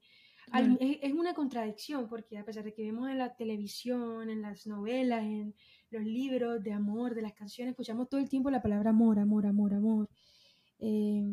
es, 0.54 0.98
es, 1.02 1.12
una 1.12 1.34
contradicción, 1.34 2.08
porque 2.08 2.38
a 2.38 2.46
pesar 2.46 2.64
de 2.64 2.72
que 2.72 2.80
vemos 2.80 3.10
en 3.10 3.18
la 3.18 3.36
televisión, 3.36 4.30
en 4.30 4.40
las 4.40 4.66
novelas, 4.66 5.22
en 5.22 5.54
los 5.90 6.02
libros 6.02 6.64
de 6.64 6.72
amor, 6.72 7.14
de 7.14 7.20
las 7.20 7.34
canciones, 7.34 7.72
escuchamos 7.72 8.08
todo 8.08 8.22
el 8.22 8.30
tiempo 8.30 8.48
la 8.48 8.62
palabra 8.62 8.88
amor, 8.88 9.18
amor, 9.18 9.44
amor, 9.44 9.74
amor. 9.74 10.08
Eh, 10.78 11.26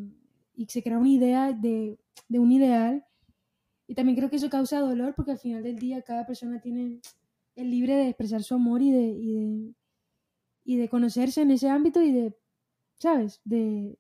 y 0.55 0.65
se 0.65 0.83
crea 0.83 0.97
una 0.97 1.07
idea 1.07 1.53
de, 1.53 1.97
de 2.27 2.39
un 2.39 2.51
ideal. 2.51 3.05
Y 3.87 3.95
también 3.95 4.17
creo 4.17 4.29
que 4.29 4.35
eso 4.35 4.49
causa 4.49 4.81
dolor, 4.81 5.15
porque 5.15 5.31
al 5.31 5.39
final 5.39 5.63
del 5.63 5.79
día 5.79 6.01
cada 6.01 6.25
persona 6.25 6.59
tiene 6.59 6.99
el 7.55 7.71
libre 7.71 7.95
de 7.95 8.09
expresar 8.09 8.43
su 8.43 8.55
amor 8.55 8.81
y 8.81 8.91
de, 8.91 9.07
y 9.07 9.33
de 9.35 9.73
y 10.63 10.77
de 10.77 10.89
conocerse 10.89 11.41
en 11.41 11.51
ese 11.51 11.69
ámbito 11.69 12.01
y 12.01 12.11
de, 12.11 12.35
¿sabes? 12.95 13.41
De, 13.43 13.97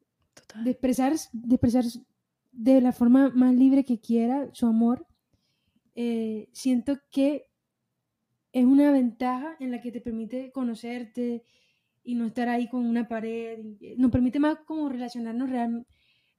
de, 0.63 0.71
expresar, 0.71 1.13
de 1.31 1.55
expresar 1.55 1.83
de 2.51 2.81
la 2.81 2.91
forma 2.91 3.29
más 3.29 3.53
libre 3.53 3.83
que 3.83 3.99
quiera 3.99 4.49
su 4.53 4.65
amor. 4.65 5.05
Eh, 5.95 6.49
siento 6.51 6.99
que 7.11 7.49
es 8.51 8.65
una 8.65 8.91
ventaja 8.91 9.55
en 9.59 9.71
la 9.71 9.81
que 9.81 9.91
te 9.91 10.01
permite 10.01 10.51
conocerte 10.51 11.43
y 12.03 12.15
no 12.15 12.27
estar 12.27 12.49
ahí 12.49 12.69
con 12.69 12.85
una 12.85 13.07
pared. 13.07 13.59
Eh, 13.81 13.95
nos 13.97 14.11
permite 14.11 14.39
más 14.39 14.59
como 14.65 14.89
relacionarnos 14.89 15.49
realmente 15.49 15.89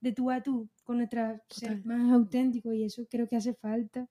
de 0.05 0.11
tú 0.11 0.29
a 0.29 0.41
tú 0.41 0.69
con 0.83 0.97
nuestra 0.97 1.41
ser 1.49 1.83
más 1.83 2.11
auténtico 2.11 2.71
y 2.71 2.83
eso 2.83 3.07
creo 3.09 3.27
que 3.27 3.37
hace 3.37 3.53
falta. 3.55 4.07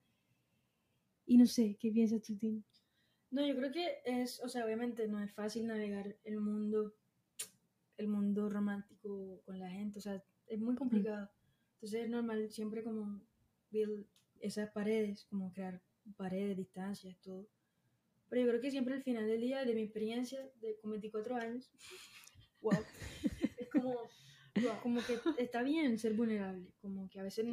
Y 1.27 1.39
no 1.39 1.47
sé, 1.47 1.77
¿qué 1.79 1.91
piensas 1.91 2.21
tú, 2.21 2.37
Tim? 2.37 2.63
No, 3.35 3.45
yo 3.45 3.57
creo 3.57 3.73
que 3.73 3.99
es, 4.05 4.41
o 4.45 4.49
sea, 4.49 4.65
obviamente 4.65 5.09
no 5.09 5.21
es 5.21 5.33
fácil 5.33 5.67
navegar 5.67 6.17
el 6.23 6.39
mundo, 6.39 6.95
el 7.97 8.07
mundo 8.07 8.49
romántico 8.49 9.43
con 9.45 9.59
la 9.59 9.69
gente, 9.69 9.99
o 9.99 10.03
sea, 10.03 10.23
es 10.47 10.61
muy 10.61 10.77
complicado. 10.77 11.29
Entonces 11.75 12.05
es 12.05 12.11
normal 12.11 12.49
siempre 12.53 12.85
como 12.85 13.21
build 13.73 14.07
esas 14.39 14.71
paredes, 14.71 15.25
como 15.25 15.53
crear 15.53 15.83
paredes, 16.17 16.57
distancias, 16.57 17.19
todo. 17.23 17.49
Pero 18.29 18.43
yo 18.43 18.49
creo 18.51 18.61
que 18.61 18.71
siempre 18.71 18.95
al 18.95 19.03
final 19.03 19.27
del 19.27 19.41
día, 19.41 19.65
de 19.65 19.75
mi 19.75 19.83
experiencia 19.83 20.39
de 20.61 20.79
con 20.79 20.93
24 20.93 21.35
años, 21.35 21.73
wow, 22.61 22.79
es 23.59 23.69
como, 23.69 23.97
como 24.81 25.01
que 25.05 25.19
está 25.43 25.65
bien 25.65 25.99
ser 25.99 26.15
vulnerable, 26.15 26.73
como 26.81 27.11
que 27.11 27.19
a 27.19 27.25
veces 27.25 27.47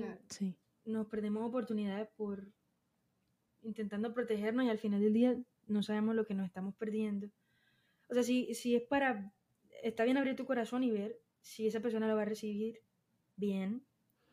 nos 0.86 1.08
perdemos 1.08 1.44
oportunidades 1.44 2.08
por 2.15 2.54
intentando 3.63 4.13
protegernos 4.13 4.65
y 4.65 4.70
al 4.70 4.78
final 4.78 5.02
del 5.02 5.13
día 5.13 5.44
no 5.72 5.84
sabemos 5.84 6.16
lo 6.16 6.26
que 6.26 6.34
nos 6.36 6.46
estamos 6.46 6.76
perdiendo. 6.76 7.30
O 8.10 8.14
sea, 8.14 8.24
si, 8.24 8.54
si 8.54 8.76
es 8.76 8.84
para, 8.84 9.34
está 9.84 10.04
bien 10.04 10.18
abrir 10.18 10.36
tu 10.36 10.46
corazón 10.46 10.84
y 10.84 10.92
ver 10.92 11.20
si 11.42 11.68
esa 11.68 11.80
persona 11.80 12.08
lo 12.08 12.16
va 12.16 12.24
a 12.24 12.26
recibir 12.26 12.82
bien, 13.36 13.86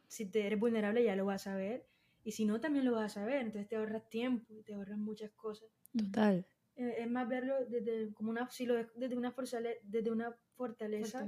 si 0.09 0.27
te 0.27 0.47
eres 0.47 0.59
vulnerable 0.59 1.03
ya 1.05 1.15
lo 1.17 1.25
vas 1.27 1.47
a 1.47 1.55
ver 1.57 1.87
Y 2.25 2.33
si 2.33 2.45
no, 2.45 2.61
también 2.61 2.85
lo 2.85 2.93
vas 2.93 3.17
a 3.17 3.21
saber. 3.21 3.41
Entonces 3.41 3.69
te 3.69 3.77
ahorras 3.77 4.09
tiempo, 4.11 4.63
te 4.65 4.75
ahorras 4.75 4.99
muchas 4.99 5.31
cosas. 5.33 5.71
Total. 5.97 6.47
Eh, 6.77 6.97
es 6.99 7.11
más 7.11 7.27
verlo 7.29 7.65
desde, 7.67 8.13
como 8.13 8.31
una, 8.31 8.51
si 8.51 8.67
lo 8.67 8.75
desde 8.95 9.17
una, 9.17 9.33
fortale- 9.33 9.81
desde 9.83 10.11
una 10.11 10.37
fortaleza, 10.55 11.27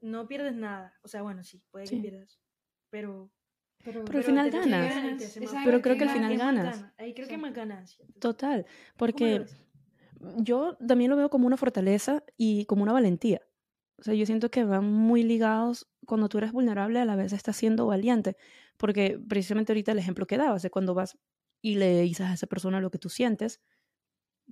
no 0.00 0.28
pierdes 0.28 0.54
nada. 0.54 0.94
O 1.02 1.08
sea, 1.08 1.22
bueno, 1.22 1.42
sí, 1.42 1.62
puede 1.70 1.86
que 1.86 1.96
pierdas. 1.96 2.40
Pero, 2.90 3.30
Pero 3.86 4.00
al 4.00 4.06
pero 4.06 4.22
final 4.22 4.50
te- 4.50 4.58
te 4.60 4.68
ganas. 4.70 5.36
Exacto, 5.36 5.60
Pero 5.64 5.80
creo 5.80 5.96
que 5.96 6.04
al 6.04 6.10
final 6.10 6.36
ganas. 6.36 6.76
gana. 6.80 6.94
Ahí 6.98 7.14
creo 7.14 7.28
que 7.28 7.38
más 7.38 7.54
ganancia. 7.54 8.04
Total. 8.20 8.64
¿cómo 8.64 8.74
lo 8.90 8.96
Porque 8.96 9.46
yo 10.38 10.76
también 10.86 11.10
lo 11.10 11.16
veo 11.16 11.30
como 11.30 11.46
una 11.46 11.56
fortaleza 11.56 12.24
y 12.36 12.64
como 12.66 12.82
una 12.82 12.92
valentía. 12.92 13.40
O 13.98 14.02
sea, 14.02 14.14
yo 14.14 14.26
siento 14.26 14.50
que 14.50 14.64
van 14.64 14.84
muy 14.84 15.22
ligados 15.22 15.88
cuando 16.04 16.28
tú 16.28 16.38
eres 16.38 16.52
vulnerable, 16.52 16.98
a 16.98 17.04
la 17.04 17.16
vez 17.16 17.32
estás 17.32 17.56
siendo 17.56 17.86
valiente. 17.86 18.36
Porque 18.76 19.18
precisamente 19.28 19.72
ahorita 19.72 19.92
el 19.92 19.98
ejemplo 19.98 20.26
que 20.26 20.36
dabas 20.36 20.62
de 20.62 20.70
cuando 20.70 20.92
vas 20.94 21.16
y 21.62 21.76
le 21.76 22.02
dices 22.02 22.26
a 22.26 22.34
esa 22.34 22.46
persona 22.46 22.80
lo 22.80 22.90
que 22.90 22.98
tú 22.98 23.08
sientes, 23.08 23.60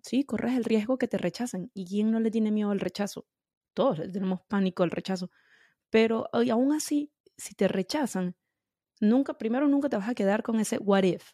sí, 0.02 0.24
corres 0.24 0.54
el 0.56 0.64
riesgo 0.64 0.96
que 0.98 1.08
te 1.08 1.18
rechacen. 1.18 1.70
¿Y 1.74 1.84
quién 1.86 2.10
no 2.10 2.20
le 2.20 2.30
tiene 2.30 2.50
miedo 2.50 2.70
al 2.70 2.80
rechazo? 2.80 3.26
Todos 3.74 3.98
le 3.98 4.08
tenemos 4.08 4.40
pánico 4.42 4.82
al 4.82 4.90
rechazo. 4.90 5.30
Pero 5.90 6.28
y 6.42 6.50
aún 6.50 6.72
así, 6.72 7.12
si 7.36 7.54
te 7.54 7.68
rechazan, 7.68 8.36
nunca, 9.00 9.36
primero 9.38 9.68
nunca 9.68 9.88
te 9.88 9.96
vas 9.96 10.08
a 10.08 10.14
quedar 10.14 10.42
con 10.42 10.60
ese 10.60 10.78
what 10.78 11.04
if, 11.04 11.32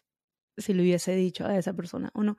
si 0.57 0.73
le 0.73 0.81
hubiese 0.83 1.15
dicho 1.15 1.45
a 1.45 1.57
esa 1.57 1.73
persona 1.73 2.11
o 2.13 2.23
no. 2.23 2.37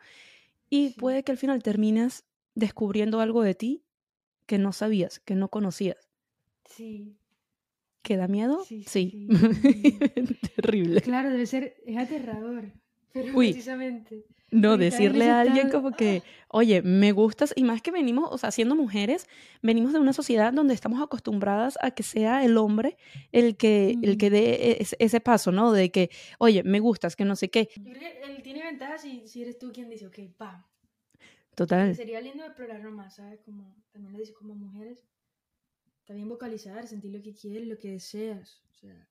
Y 0.70 0.90
puede 0.90 1.22
que 1.22 1.32
al 1.32 1.38
final 1.38 1.62
termines 1.62 2.24
descubriendo 2.54 3.20
algo 3.20 3.42
de 3.42 3.54
ti 3.54 3.84
que 4.46 4.58
no 4.58 4.72
sabías, 4.72 5.20
que 5.20 5.34
no 5.34 5.48
conocías. 5.48 6.10
Sí. 6.64 7.16
¿Que 8.02 8.16
da 8.16 8.26
miedo? 8.28 8.64
Sí, 8.64 8.84
Sí. 8.86 9.28
sí, 9.28 9.28
sí. 9.62 9.98
Terrible. 10.56 11.00
Claro, 11.02 11.30
debe 11.30 11.46
ser, 11.46 11.76
es 11.86 11.96
aterrador. 11.96 12.72
Pero 13.12 13.32
Uy. 13.36 13.48
precisamente. 13.52 14.24
No, 14.52 14.76
decirle 14.76 15.30
a 15.30 15.40
alguien 15.40 15.70
como 15.70 15.92
que, 15.92 16.22
oye, 16.48 16.82
me 16.82 17.12
gustas, 17.12 17.54
y 17.56 17.64
más 17.64 17.80
que 17.80 17.90
venimos, 17.90 18.28
o 18.30 18.36
sea, 18.36 18.50
siendo 18.50 18.76
mujeres, 18.76 19.26
venimos 19.62 19.94
de 19.94 19.98
una 19.98 20.12
sociedad 20.12 20.52
donde 20.52 20.74
estamos 20.74 21.02
acostumbradas 21.02 21.78
a 21.80 21.90
que 21.92 22.02
sea 22.02 22.44
el 22.44 22.58
hombre 22.58 22.98
el 23.32 23.56
que, 23.56 23.96
el 24.02 24.18
que 24.18 24.28
dé 24.28 24.76
ese, 24.80 24.94
ese 24.98 25.20
paso, 25.20 25.52
¿no? 25.52 25.72
De 25.72 25.90
que, 25.90 26.10
oye, 26.38 26.62
me 26.64 26.80
gustas, 26.80 27.16
que 27.16 27.24
no 27.24 27.34
sé 27.34 27.48
qué. 27.48 27.70
Yo 27.76 27.82
creo 27.82 27.98
que 27.98 28.22
él 28.24 28.42
tiene 28.42 28.62
ventaja 28.62 28.98
si, 28.98 29.26
si 29.26 29.40
eres 29.40 29.58
tú 29.58 29.72
quien 29.72 29.88
dice, 29.88 30.06
ok, 30.06 30.18
pam. 30.36 30.62
Total. 31.54 31.94
Sería 31.94 32.20
lindo 32.20 32.44
explorarlo 32.44 32.92
más, 32.92 33.16
¿sabes? 33.16 33.40
Como 33.40 33.74
también 33.90 34.12
lo 34.12 34.18
dices 34.18 34.34
como 34.34 34.54
mujeres. 34.54 35.04
También 36.04 36.28
vocalizar, 36.28 36.86
sentir 36.86 37.12
lo 37.12 37.22
que 37.22 37.32
quieres, 37.34 37.68
lo 37.68 37.78
que 37.78 37.92
deseas. 37.92 38.62
O 38.70 38.74
sea, 38.74 39.08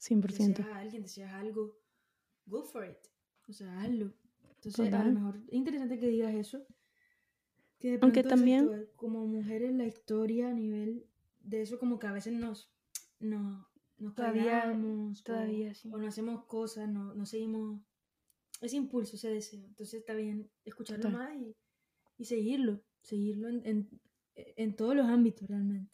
100%. 0.00 0.26
deseas 0.26 0.60
a 0.60 0.78
alguien, 0.78 1.02
deseas 1.02 1.32
algo, 1.34 1.76
go 2.46 2.64
for 2.64 2.84
it. 2.84 2.98
O 3.48 3.52
sea, 3.52 3.80
hazlo. 3.82 4.12
Entonces, 4.66 4.94
a 4.94 5.04
lo 5.04 5.12
mejor 5.12 5.36
es 5.48 5.52
interesante 5.54 5.98
que 5.98 6.08
digas 6.08 6.34
eso. 6.34 6.66
Que 7.78 7.92
de 7.92 7.98
Aunque 8.02 8.22
también- 8.22 8.88
como 8.96 9.26
mujeres, 9.26 9.72
la 9.74 9.86
historia 9.86 10.48
a 10.48 10.52
nivel 10.52 11.06
de 11.40 11.60
eso, 11.62 11.78
como 11.78 11.98
que 11.98 12.06
a 12.06 12.12
veces 12.12 12.32
nos, 12.32 12.72
no, 13.20 13.68
nos 13.98 14.14
Todavía- 14.14 14.62
callamos, 14.62 15.20
o- 15.20 15.22
todavía 15.24 15.74
sí. 15.74 15.90
o, 15.92 15.98
no 15.98 16.06
hacemos 16.06 16.44
cosas, 16.46 16.88
no, 16.88 17.14
no 17.14 17.26
seguimos 17.26 17.80
ese 18.60 18.76
impulso, 18.76 19.16
ese 19.16 19.28
deseo. 19.30 19.64
Entonces, 19.66 20.00
está 20.00 20.14
bien 20.14 20.50
escucharlo 20.64 21.02
Total. 21.10 21.18
más 21.18 21.36
y, 21.36 21.54
y 22.16 22.24
seguirlo, 22.24 22.82
seguirlo 23.02 23.48
en, 23.48 23.60
en, 23.66 24.00
en 24.34 24.74
todos 24.76 24.96
los 24.96 25.06
ámbitos 25.06 25.46
realmente. 25.48 25.92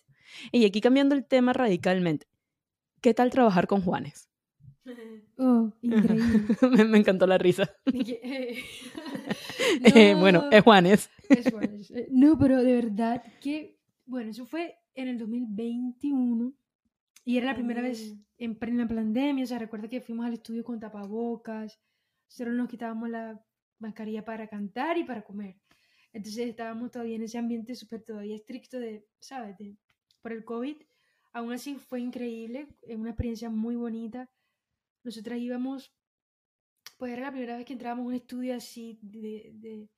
Y 0.52 0.64
aquí 0.64 0.80
cambiando 0.80 1.14
el 1.16 1.24
tema 1.26 1.52
radicalmente. 1.52 2.28
¿Qué 3.00 3.14
tal 3.14 3.30
trabajar 3.30 3.66
con 3.66 3.80
Juanes? 3.82 4.29
Oh, 5.38 5.72
increíble. 5.82 6.46
me, 6.70 6.84
me 6.84 6.98
encantó 6.98 7.26
la 7.26 7.38
risa. 7.38 7.70
Eh, 7.86 8.58
Eh, 9.94 10.14
bueno, 10.18 10.42
no. 10.42 10.50
es 10.50 10.62
Juanes. 10.64 11.10
Es 11.28 11.50
bueno, 11.52 11.76
es- 11.76 11.90
eh, 11.90 12.08
No, 12.10 12.36
pero 12.38 12.62
de 12.62 12.74
verdad 12.74 13.22
que, 13.40 13.78
bueno, 14.06 14.30
eso 14.30 14.44
fue 14.46 14.74
en 14.94 15.08
el 15.08 15.18
2021 15.18 16.52
y 17.24 17.36
era 17.36 17.46
la 17.46 17.54
primera 17.54 17.82
vez 17.82 18.12
Oh. 18.14 18.18
en 18.38 18.56
plena 18.58 18.88
pandemia, 18.88 19.44
o 19.44 19.46
sea, 19.46 19.58
recuerdo 19.58 19.88
que 19.88 20.00
fuimos 20.00 20.26
al 20.26 20.32
estudio 20.34 20.64
con 20.64 20.80
tapabocas, 20.80 21.78
solo 22.26 22.52
nos 22.52 22.68
quitábamos 22.68 23.08
la 23.10 23.40
mascarilla 23.78 24.24
para 24.24 24.48
cantar 24.48 24.98
y 24.98 25.04
para 25.04 25.22
comer. 25.22 25.56
Entonces 26.12 26.48
estábamos 26.48 26.90
todavía 26.90 27.16
en 27.16 27.22
ese 27.22 27.38
ambiente 27.38 27.74
súper 27.76 28.02
todavía 28.02 28.34
estricto 28.34 28.80
de, 28.80 29.06
¿sabes? 29.20 29.56
De, 29.58 29.76
por 30.22 30.32
el 30.32 30.44
COVID. 30.44 30.76
Aún 31.32 31.52
así 31.52 31.76
fue 31.76 32.00
increíble, 32.00 32.66
es 32.82 32.96
una 32.96 33.10
experiencia 33.10 33.48
muy 33.50 33.76
bonita. 33.76 34.28
Nosotras 35.04 35.38
íbamos, 35.38 35.92
pues 36.98 37.12
era 37.12 37.22
la 37.22 37.30
primera 37.32 37.56
vez 37.56 37.64
que 37.66 37.72
entrábamos 37.72 38.04
a 38.04 38.08
un 38.08 38.14
estudio 38.14 38.54
así 38.54 38.98
de, 39.02 39.52
de, 39.54 39.88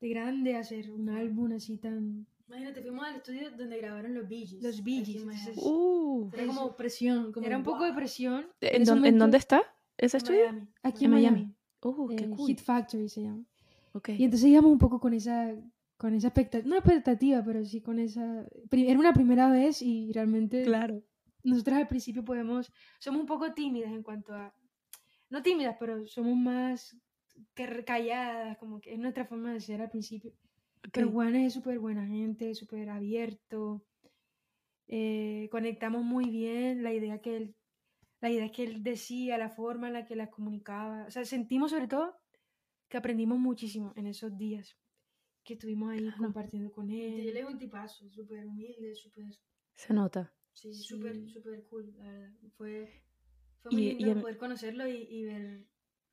de 0.00 0.08
grande, 0.08 0.56
a 0.56 0.60
hacer 0.60 0.90
un 0.90 1.08
álbum 1.08 1.52
así 1.52 1.78
tan... 1.78 2.26
Imagínate, 2.48 2.80
fuimos 2.82 3.04
al 3.06 3.16
estudio 3.16 3.50
donde 3.50 3.76
grabaron 3.78 4.14
los 4.14 4.28
Bee 4.28 4.46
Gees. 4.46 4.62
Los 4.62 4.84
Bee 4.84 5.04
Gees, 5.04 5.22
en 5.22 5.30
entonces-. 5.32 5.56
Uh, 5.56 6.30
Era 6.32 6.46
como 6.46 6.76
presión, 6.76 7.32
como 7.32 7.44
era 7.44 7.56
un 7.56 7.64
poco 7.64 7.84
de 7.84 7.92
presión. 7.92 8.46
¿En, 8.60 8.82
¿En 8.82 8.88
momento- 8.88 9.18
dónde 9.18 9.38
está 9.38 9.62
ese 9.98 10.16
en 10.16 10.22
estudio? 10.22 10.40
Miami. 10.52 10.68
Aquí 10.82 11.04
En 11.06 11.12
en 11.12 11.14
Miami. 11.18 11.36
Miami. 11.40 11.56
Uh, 11.82 12.06
qué 12.08 12.24
eh, 12.24 12.30
cool. 12.30 12.46
Hit 12.46 12.60
Factory 12.60 13.08
se 13.08 13.22
llama. 13.22 13.44
Ok. 13.92 14.10
Y 14.10 14.24
entonces 14.24 14.48
íbamos 14.48 14.70
un 14.70 14.78
poco 14.78 15.00
con 15.00 15.12
esa, 15.14 15.56
con 15.96 16.14
esa 16.14 16.28
expectativa, 16.28 16.68
no 16.68 16.76
expectativa, 16.76 17.42
pero 17.42 17.64
sí 17.64 17.80
con 17.80 17.98
esa... 17.98 18.46
Era 18.70 18.98
una 19.00 19.12
primera 19.12 19.50
vez 19.50 19.82
y 19.82 20.12
realmente 20.12 20.62
Claro. 20.62 21.02
Nosotras 21.46 21.78
al 21.78 21.88
principio 21.88 22.24
podemos, 22.24 22.72
somos 22.98 23.20
un 23.20 23.26
poco 23.26 23.52
tímidas 23.54 23.92
en 23.92 24.02
cuanto 24.02 24.34
a, 24.34 24.54
no 25.30 25.42
tímidas, 25.42 25.76
pero 25.78 26.06
somos 26.06 26.36
más 26.36 26.96
calladas, 27.84 28.56
como 28.58 28.80
que 28.80 28.92
es 28.94 28.98
nuestra 28.98 29.24
forma 29.24 29.52
de 29.52 29.60
ser 29.60 29.80
al 29.82 29.90
principio. 29.90 30.32
Pero 30.92 31.08
ok. 31.08 31.12
Juanes 31.14 31.46
es 31.48 31.52
súper 31.54 31.78
buena 31.78 32.06
gente, 32.06 32.54
súper 32.54 32.88
abierto. 32.90 33.84
eh, 34.88 35.48
conectamos 35.50 36.04
muy 36.04 36.30
bien 36.30 36.82
la 36.82 36.92
idea 36.92 37.20
que 37.20 37.36
él, 37.36 37.56
la 38.20 38.30
idea 38.30 38.50
que 38.50 38.64
él 38.64 38.82
decía, 38.82 39.36
la 39.38 39.50
forma 39.50 39.88
en 39.88 39.94
la 39.94 40.04
que 40.04 40.16
las 40.16 40.30
comunicaba. 40.30 41.04
O 41.06 41.10
sea, 41.10 41.24
sentimos 41.24 41.72
sobre 41.72 41.88
todo 41.88 42.16
que 42.88 42.96
aprendimos 42.96 43.38
muchísimo 43.38 43.92
en 43.96 44.06
esos 44.06 44.36
días 44.36 44.76
que 45.42 45.54
estuvimos 45.54 45.90
ahí 45.90 46.00
Claro. 46.00 46.18
compartiendo 46.18 46.72
con 46.72 46.90
él. 46.90 47.28
Él 47.28 47.36
es 47.36 47.44
un 47.44 47.58
tipazo, 47.58 48.08
súper 48.10 48.46
humilde, 48.46 48.94
súper 48.94 49.24
Se 49.74 49.92
nota. 49.92 50.35
Sí, 50.56 50.72
Sí. 50.72 50.84
súper, 50.84 51.28
súper 51.28 51.64
cool, 51.68 51.94
la 51.98 52.04
verdad. 52.10 52.30
Fue, 52.56 53.02
fue 53.60 53.70
muy 53.72 53.82
Y- 53.82 53.88
y 53.90 53.94
lindo 53.96 54.12
en- 54.12 54.20
poder 54.22 54.36
conocerlo 54.38 54.88
y, 54.88 54.96
y 55.02 55.24
ver, 55.24 55.66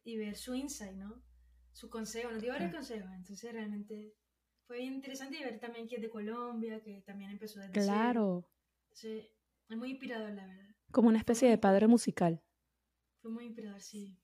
y 0.03 0.17
ver 0.17 0.35
su 0.35 0.53
insight, 0.53 0.97
¿no? 0.97 1.23
Su 1.71 1.89
consejo, 1.89 2.29
nos 2.29 2.41
dio 2.41 2.51
varios 2.51 2.71
consejos, 2.73 3.09
entonces 3.15 3.53
realmente 3.53 4.13
fue 4.67 4.79
bien 4.79 4.93
interesante 4.95 5.37
y 5.39 5.43
ver 5.43 5.59
también 5.59 5.87
que 5.87 5.95
es 5.95 6.01
de 6.01 6.09
Colombia, 6.09 6.81
que 6.83 7.01
también 7.01 7.31
empezó 7.31 7.59
desde. 7.61 7.71
Claro. 7.71 8.45
Entonces, 8.89 9.27
es 9.69 9.77
muy 9.77 9.91
inspirador, 9.91 10.31
la 10.33 10.45
verdad. 10.45 10.75
Como 10.91 11.07
una 11.07 11.19
especie 11.19 11.49
de 11.49 11.57
padre 11.57 11.87
musical. 11.87 12.41
Fue 13.21 13.31
muy 13.31 13.45
inspirador, 13.45 13.79
sí. 13.81 14.17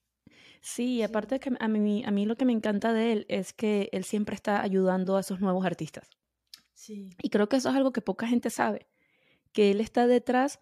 Sí, 0.61 0.95
y 0.95 0.97
Sí. 0.97 1.03
aparte 1.03 1.39
que 1.39 1.51
a 1.57 1.67
mí, 1.69 2.03
a 2.05 2.11
mí 2.11 2.25
lo 2.25 2.35
que 2.35 2.43
me 2.45 2.51
encanta 2.51 2.91
de 2.91 3.13
él 3.13 3.25
es 3.29 3.53
que 3.53 3.87
él 3.93 4.03
siempre 4.03 4.35
está 4.35 4.61
ayudando 4.61 5.15
a 5.15 5.21
esos 5.21 5.39
nuevos 5.39 5.65
artistas. 5.65 6.09
Sí. 6.73 7.09
Y 7.23 7.29
creo 7.29 7.47
que 7.47 7.55
eso 7.55 7.69
es 7.69 7.75
algo 7.75 7.93
que 7.93 8.01
poca 8.01 8.27
gente 8.27 8.49
sabe, 8.49 8.87
que 9.51 9.71
él 9.71 9.81
está 9.81 10.07
detrás 10.07 10.59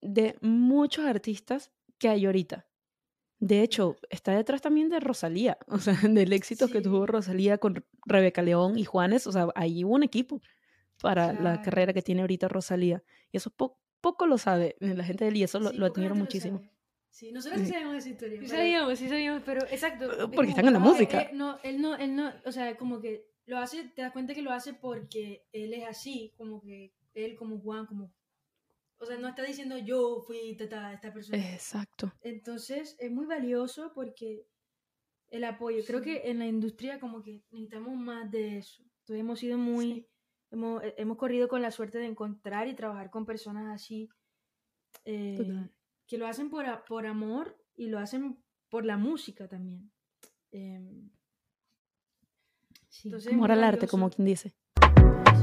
de 0.00 0.36
muchos 0.40 1.04
artistas 1.04 1.70
que 1.98 2.08
hay 2.08 2.26
ahorita. 2.26 2.66
De 3.38 3.62
hecho, 3.62 3.96
está 4.10 4.36
detrás 4.36 4.60
también 4.62 4.88
de 4.88 5.00
Rosalía, 5.00 5.58
o 5.68 5.78
sea, 5.78 5.94
del 6.02 6.32
éxito 6.32 6.68
que 6.68 6.78
Sí. 6.78 6.84
tuvo 6.84 7.06
Rosalía 7.06 7.58
con 7.58 7.84
Rebeca 8.06 8.42
León 8.42 8.78
y 8.78 8.84
Juanes, 8.84 9.26
o 9.26 9.32
sea, 9.32 9.48
ahí 9.54 9.84
hubo 9.84 9.94
un 9.94 10.02
equipo 10.04 10.40
para 11.00 11.32
la 11.32 11.38
Claro. 11.38 11.62
carrera 11.64 11.92
que 11.92 12.02
tiene 12.02 12.20
ahorita 12.20 12.48
Rosalía. 12.48 13.02
Y 13.32 13.36
eso 13.38 13.50
po- 13.50 13.78
poco 14.00 14.26
lo 14.26 14.38
sabe 14.38 14.76
la 14.80 15.04
gente 15.04 15.24
de 15.24 15.30
él 15.30 15.36
y 15.38 15.42
eso 15.42 15.58
lo, 15.60 15.70
Sí, 15.70 15.76
lo 15.76 15.88
poca 15.88 15.98
admiro 16.00 16.14
lo 16.14 16.20
muchísimo. 16.20 16.58
sabe. 16.58 16.70
Sí, 17.10 17.30
nosotros 17.32 17.60
sí 17.60 17.66
Sí. 17.66 17.72
sabemos 17.72 17.96
esa 17.96 18.08
historia. 18.08 18.40
Sí 18.40 18.46
sabíamos, 18.48 18.98
sí 18.98 19.08
sabíamos, 19.08 19.42
pero 19.44 19.62
Exacto. 19.66 20.10
es 20.10 20.18
Porque 20.18 20.34
como, 20.36 20.48
están 20.48 20.66
en 20.68 20.72
la 20.72 20.78
música. 20.78 21.22
eh, 21.22 21.30
no, 21.34 21.58
él 21.62 21.80
no, 21.82 21.96
él 21.96 22.14
no, 22.16 22.32
o 22.46 22.52
sea, 22.52 22.76
como 22.76 23.00
que 23.00 23.26
lo 23.46 23.58
hace, 23.58 23.84
te 23.88 24.02
das 24.02 24.12
cuenta 24.12 24.34
que 24.34 24.42
lo 24.42 24.50
hace 24.52 24.72
porque 24.72 25.44
él 25.52 25.74
es 25.74 25.84
así, 25.86 26.32
como 26.38 26.62
que 26.62 26.92
él 27.14 27.34
como 27.36 27.58
Juan, 27.60 27.86
como, 27.86 28.12
o 29.02 29.06
sea, 29.06 29.18
no 29.18 29.26
está 29.28 29.42
diciendo 29.42 29.76
yo 29.78 30.20
fui 30.24 30.56
tata, 30.56 30.92
esta 30.92 31.12
persona. 31.12 31.36
Exacto. 31.52 32.12
Entonces 32.20 32.94
es 33.00 33.10
muy 33.10 33.26
valioso 33.26 33.90
porque 33.92 34.46
el 35.28 35.42
apoyo, 35.42 35.82
creo 35.84 36.00
que 36.00 36.30
en 36.30 36.38
la 36.38 36.46
industria 36.46 37.00
como 37.00 37.20
que 37.20 37.42
necesitamos 37.50 37.96
más 37.96 38.30
de 38.30 38.58
eso. 38.58 38.84
Entonces 39.00 39.20
hemos 39.20 39.40
sido 39.40 39.58
muy, 39.58 39.92
Sí. 39.92 40.06
hemos, 40.52 40.84
eh, 40.84 40.94
hemos 40.98 41.16
corrido 41.16 41.48
con 41.48 41.62
la 41.62 41.72
suerte 41.72 41.98
de 41.98 42.06
encontrar 42.06 42.68
y 42.68 42.74
trabajar 42.74 43.10
con 43.10 43.26
personas 43.26 43.74
así 43.74 44.08
eh, 45.04 45.68
que 46.06 46.16
lo 46.16 46.28
hacen 46.28 46.48
por, 46.48 46.64
por 46.84 47.06
amor 47.06 47.58
y 47.74 47.88
lo 47.88 47.98
hacen 47.98 48.40
por 48.68 48.84
la 48.84 48.98
música 48.98 49.48
también. 49.48 49.90
Sí. 52.88 53.08
entonces 53.08 53.26
es 53.26 53.34
Amor 53.34 53.50
al 53.50 53.64
arte, 53.64 53.88
como 53.88 54.10
quien 54.10 54.26
dice. 54.26 54.54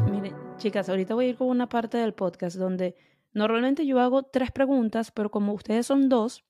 Miren, 0.09 0.33
chicas, 0.55 0.87
ahorita 0.87 1.13
voy 1.13 1.25
a 1.25 1.29
ir 1.29 1.35
con 1.35 1.47
una 1.47 1.67
parte 1.67 1.97
del 1.97 2.13
podcast 2.13 2.55
donde 2.55 2.95
normalmente 3.33 3.85
yo 3.85 3.99
hago 3.99 4.23
tres 4.23 4.51
preguntas, 4.51 5.11
pero 5.11 5.31
como 5.31 5.53
ustedes 5.53 5.85
son 5.85 6.09
dos, 6.09 6.45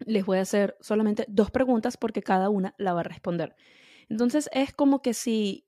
les 0.00 0.24
voy 0.24 0.38
a 0.38 0.42
hacer 0.42 0.76
solamente 0.80 1.24
dos 1.28 1.50
preguntas 1.50 1.96
porque 1.96 2.22
cada 2.22 2.48
una 2.48 2.74
la 2.78 2.92
va 2.92 3.00
a 3.00 3.04
responder. 3.04 3.54
Entonces 4.08 4.48
es 4.52 4.72
como 4.72 5.02
que 5.02 5.14
si 5.14 5.66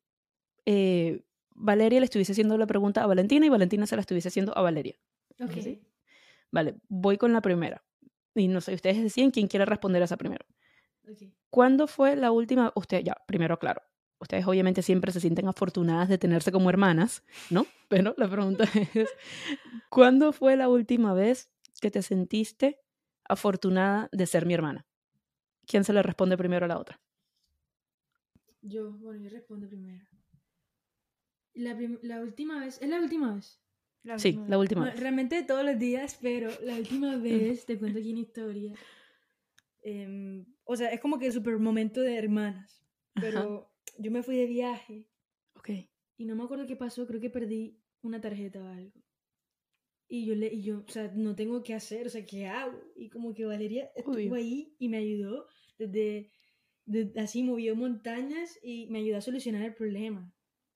eh, 0.67 1.25
Valeria 1.55 2.01
le 2.01 2.05
estuviese 2.05 2.33
haciendo 2.33 2.57
la 2.59 2.67
pregunta 2.67 3.03
a 3.03 3.07
Valentina 3.07 3.47
y 3.47 3.51
Valentina 3.51 3.87
se 3.87 3.97
la 3.97 4.01
estuviese 4.01 4.29
haciendo 4.29 4.57
a 4.57 4.63
Valeria. 4.63 4.99
Ok. 5.41 5.53
Vale, 6.51 6.77
voy 6.89 7.19
con 7.19 7.33
la 7.33 7.41
primera. 7.41 7.85
Y 8.35 8.49
no 8.49 8.61
sé, 8.61 8.75
ustedes 8.75 9.03
deciden 9.03 9.31
quién 9.31 9.49
quiere 9.49 9.65
responder 9.67 10.03
a 10.03 10.07
esa 10.07 10.17
primera. 10.17 10.45
¿Cuándo 11.51 11.87
fue 11.87 12.17
la 12.17 12.31
última? 12.31 12.73
Usted, 12.75 13.03
ya, 13.03 13.17
primero, 13.27 13.59
claro. 13.59 13.83
Ustedes 14.23 14.47
obviamente 14.47 14.83
siempre 14.83 15.13
se 15.13 15.21
sienten 15.21 15.49
afortunadas 15.49 16.09
de 16.09 16.17
tenerse 16.17 16.51
como 16.53 16.71
hermanas, 16.71 17.23
¿no? 17.51 17.67
Pero 17.89 18.15
la 18.17 18.29
pregunta 18.31 18.65
es, 18.95 19.11
¿cuándo 19.91 20.33
fue 20.33 20.57
la 20.57 20.69
última 20.69 21.13
vez 21.13 21.51
que 21.81 21.91
te 21.91 22.03
sentiste 22.03 22.79
afortunada 23.29 24.09
de 24.13 24.27
ser 24.27 24.47
mi 24.47 24.55
hermana? 24.55 24.87
¿Quién 25.67 25.85
se 25.85 25.93
le 25.93 26.03
responde 26.03 26.37
primero 26.37 26.65
a 26.65 26.69
la 26.69 26.79
otra? 26.79 27.01
Yo, 28.63 28.93
bueno, 28.93 29.21
yo 29.25 29.31
respondo 29.31 29.69
primero. 29.69 30.07
La, 31.55 31.77
prim- 31.77 31.99
la 32.03 32.21
última 32.21 32.61
vez, 32.61 32.81
¿es 32.81 32.89
la 32.89 32.99
última 33.01 33.35
vez? 33.35 33.61
La 34.05 34.19
Sí, 34.19 34.33
última 34.33 34.47
la 34.47 34.57
vez. 34.57 34.61
última 34.61 34.81
Bueno, 34.83 34.93
vez. 34.95 35.01
Realmente 35.03 35.43
todos 35.43 35.65
los 35.65 35.79
días, 35.79 36.19
pero 36.21 36.51
la 36.63 36.77
última 36.77 37.17
vez, 37.19 37.67
te 37.67 37.79
cuento 37.79 37.99
aquí 37.99 38.13
una 38.13 38.21
historia. 38.21 38.75
em, 39.83 40.47
o 40.65 40.77
sea, 40.77 40.89
es 40.91 41.01
como 41.01 41.19
que 41.19 41.27
el 41.27 41.33
super 41.33 41.59
momento 41.59 42.01
de 42.01 42.17
hermanas. 42.17 42.85
Ajá. 43.17 43.49
Yo 43.99 44.11
me 44.11 44.23
fui 44.23 44.37
de 44.37 44.47
viaje 44.47 45.07
Ok. 45.55 45.71
y 46.17 46.25
no 46.25 46.35
me 46.35 46.45
acuerdo 46.45 46.67
qué 46.67 46.77
pasó, 46.77 47.07
creo 47.07 47.21
que 47.21 47.31
perdí 47.31 47.79
una 48.03 48.21
tarjeta 48.21 48.63
o 48.63 48.67
algo. 48.67 48.93
Y 50.09 50.27
yo 50.27 50.35
le, 50.35 50.53
y 50.53 50.63
yo, 50.63 50.85
o 50.87 50.91
sea, 50.91 51.11
no 51.15 51.35
tengo 51.35 51.63
qué 51.63 51.73
hacer, 51.75 52.07
o 52.07 52.11
sea, 52.11 52.25
¿qué 52.27 52.47
hago? 52.47 52.79
Y 52.97 53.09
como 53.09 53.33
que 53.33 53.47
Valeria 53.47 53.91
estuvo 53.97 54.15
Obvio. 54.15 54.35
ahí 54.35 54.75
y 54.79 54.89
me 54.89 54.99
ayudó 54.99 55.47
desde, 55.79 56.31
de- 56.85 57.13
así 57.21 57.43
movió 57.43 57.75
montañas 57.77 58.59
y 58.63 58.89
me 58.91 58.99
ayudó 58.99 59.17
a 59.19 59.23
solucionar 59.23 59.63
el 59.63 59.75
problema. 59.75 60.31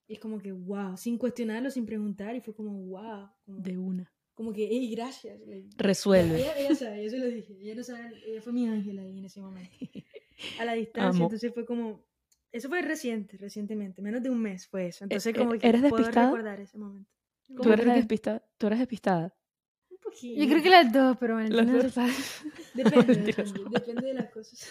Y 0.07 0.13
es 0.13 0.19
como 0.19 0.39
que, 0.39 0.51
wow, 0.53 0.97
sin 0.97 1.17
cuestionarlo, 1.17 1.69
sin 1.69 1.85
preguntar, 1.85 2.35
y 2.35 2.41
fue 2.41 2.55
como, 2.55 2.71
wow, 2.87 3.29
como, 3.45 3.59
De 3.59 3.77
una. 3.77 4.11
como 4.33 4.53
que, 4.53 4.67
hey, 4.71 4.89
gracias. 4.95 5.39
Resuelve. 5.75 6.37
Ella, 6.39 6.57
ella 6.59 6.75
sabe, 6.75 7.03
yo 7.03 7.09
se 7.11 7.19
lo 7.19 7.25
dije, 7.27 7.57
ella 7.61 7.75
no 7.75 7.83
sabe, 7.83 8.13
ella 8.25 8.41
fue 8.41 8.53
mi 8.53 8.67
ángel 8.67 8.97
ahí 8.97 9.19
en 9.19 9.25
ese 9.25 9.39
momento. 9.41 9.69
A 10.57 10.65
la 10.65 10.73
distancia, 10.75 11.09
Amo. 11.09 11.25
entonces 11.25 11.53
fue 11.53 11.65
como, 11.65 12.03
eso 12.51 12.69
fue 12.69 12.81
reciente, 12.81 13.37
recientemente, 13.37 14.01
menos 14.01 14.21
de 14.23 14.29
un 14.29 14.41
mes 14.41 14.67
fue 14.67 14.87
eso. 14.87 15.03
Entonces 15.05 15.33
e- 15.35 15.37
como 15.37 15.51
que 15.57 15.67
¿eres 15.67 15.81
puedo 15.81 15.97
despistada? 15.97 16.27
recordar 16.27 16.59
ese 16.59 16.77
momento. 16.77 17.11
¿Tú 17.61 17.71
eres, 17.71 17.85
despistada? 17.85 18.43
¿Tú 18.57 18.67
eres 18.67 18.79
despistada? 18.79 19.33
Un 19.89 19.97
poquito. 19.99 20.41
Yo 20.41 20.47
creo 20.49 20.63
que 20.63 20.69
las 20.69 20.91
dos, 20.91 21.17
pero 21.19 21.39
Las 21.39 21.49
Valentina 21.49 21.83
dos. 21.83 21.95
Depende, 22.73 23.13
depende, 23.23 23.63
depende 23.71 24.07
de 24.07 24.13
las 24.13 24.29
cosas. 24.31 24.69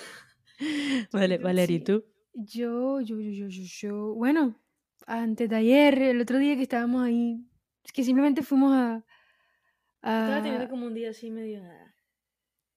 Vale, 1.12 1.38
Valeria, 1.38 1.76
¿y 1.76 1.80
tú? 1.84 2.04
Yo, 2.34 3.00
yo, 3.00 3.18
yo, 3.20 3.30
yo, 3.30 3.48
yo, 3.48 3.62
yo. 3.64 4.14
Bueno, 4.14 4.60
antes 5.06 5.48
de 5.48 5.56
ayer, 5.56 5.98
el 6.02 6.20
otro 6.20 6.38
día 6.38 6.54
que 6.56 6.62
estábamos 6.62 7.02
ahí, 7.02 7.46
es 7.84 7.92
que 7.92 8.02
simplemente 8.04 8.42
fuimos 8.42 8.72
a. 8.74 9.04
Estaba 10.02 10.36
a- 10.36 10.42
teniendo 10.42 10.68
como 10.68 10.86
un 10.86 10.94
día 10.94 11.10
así 11.10 11.30
medio... 11.30 11.62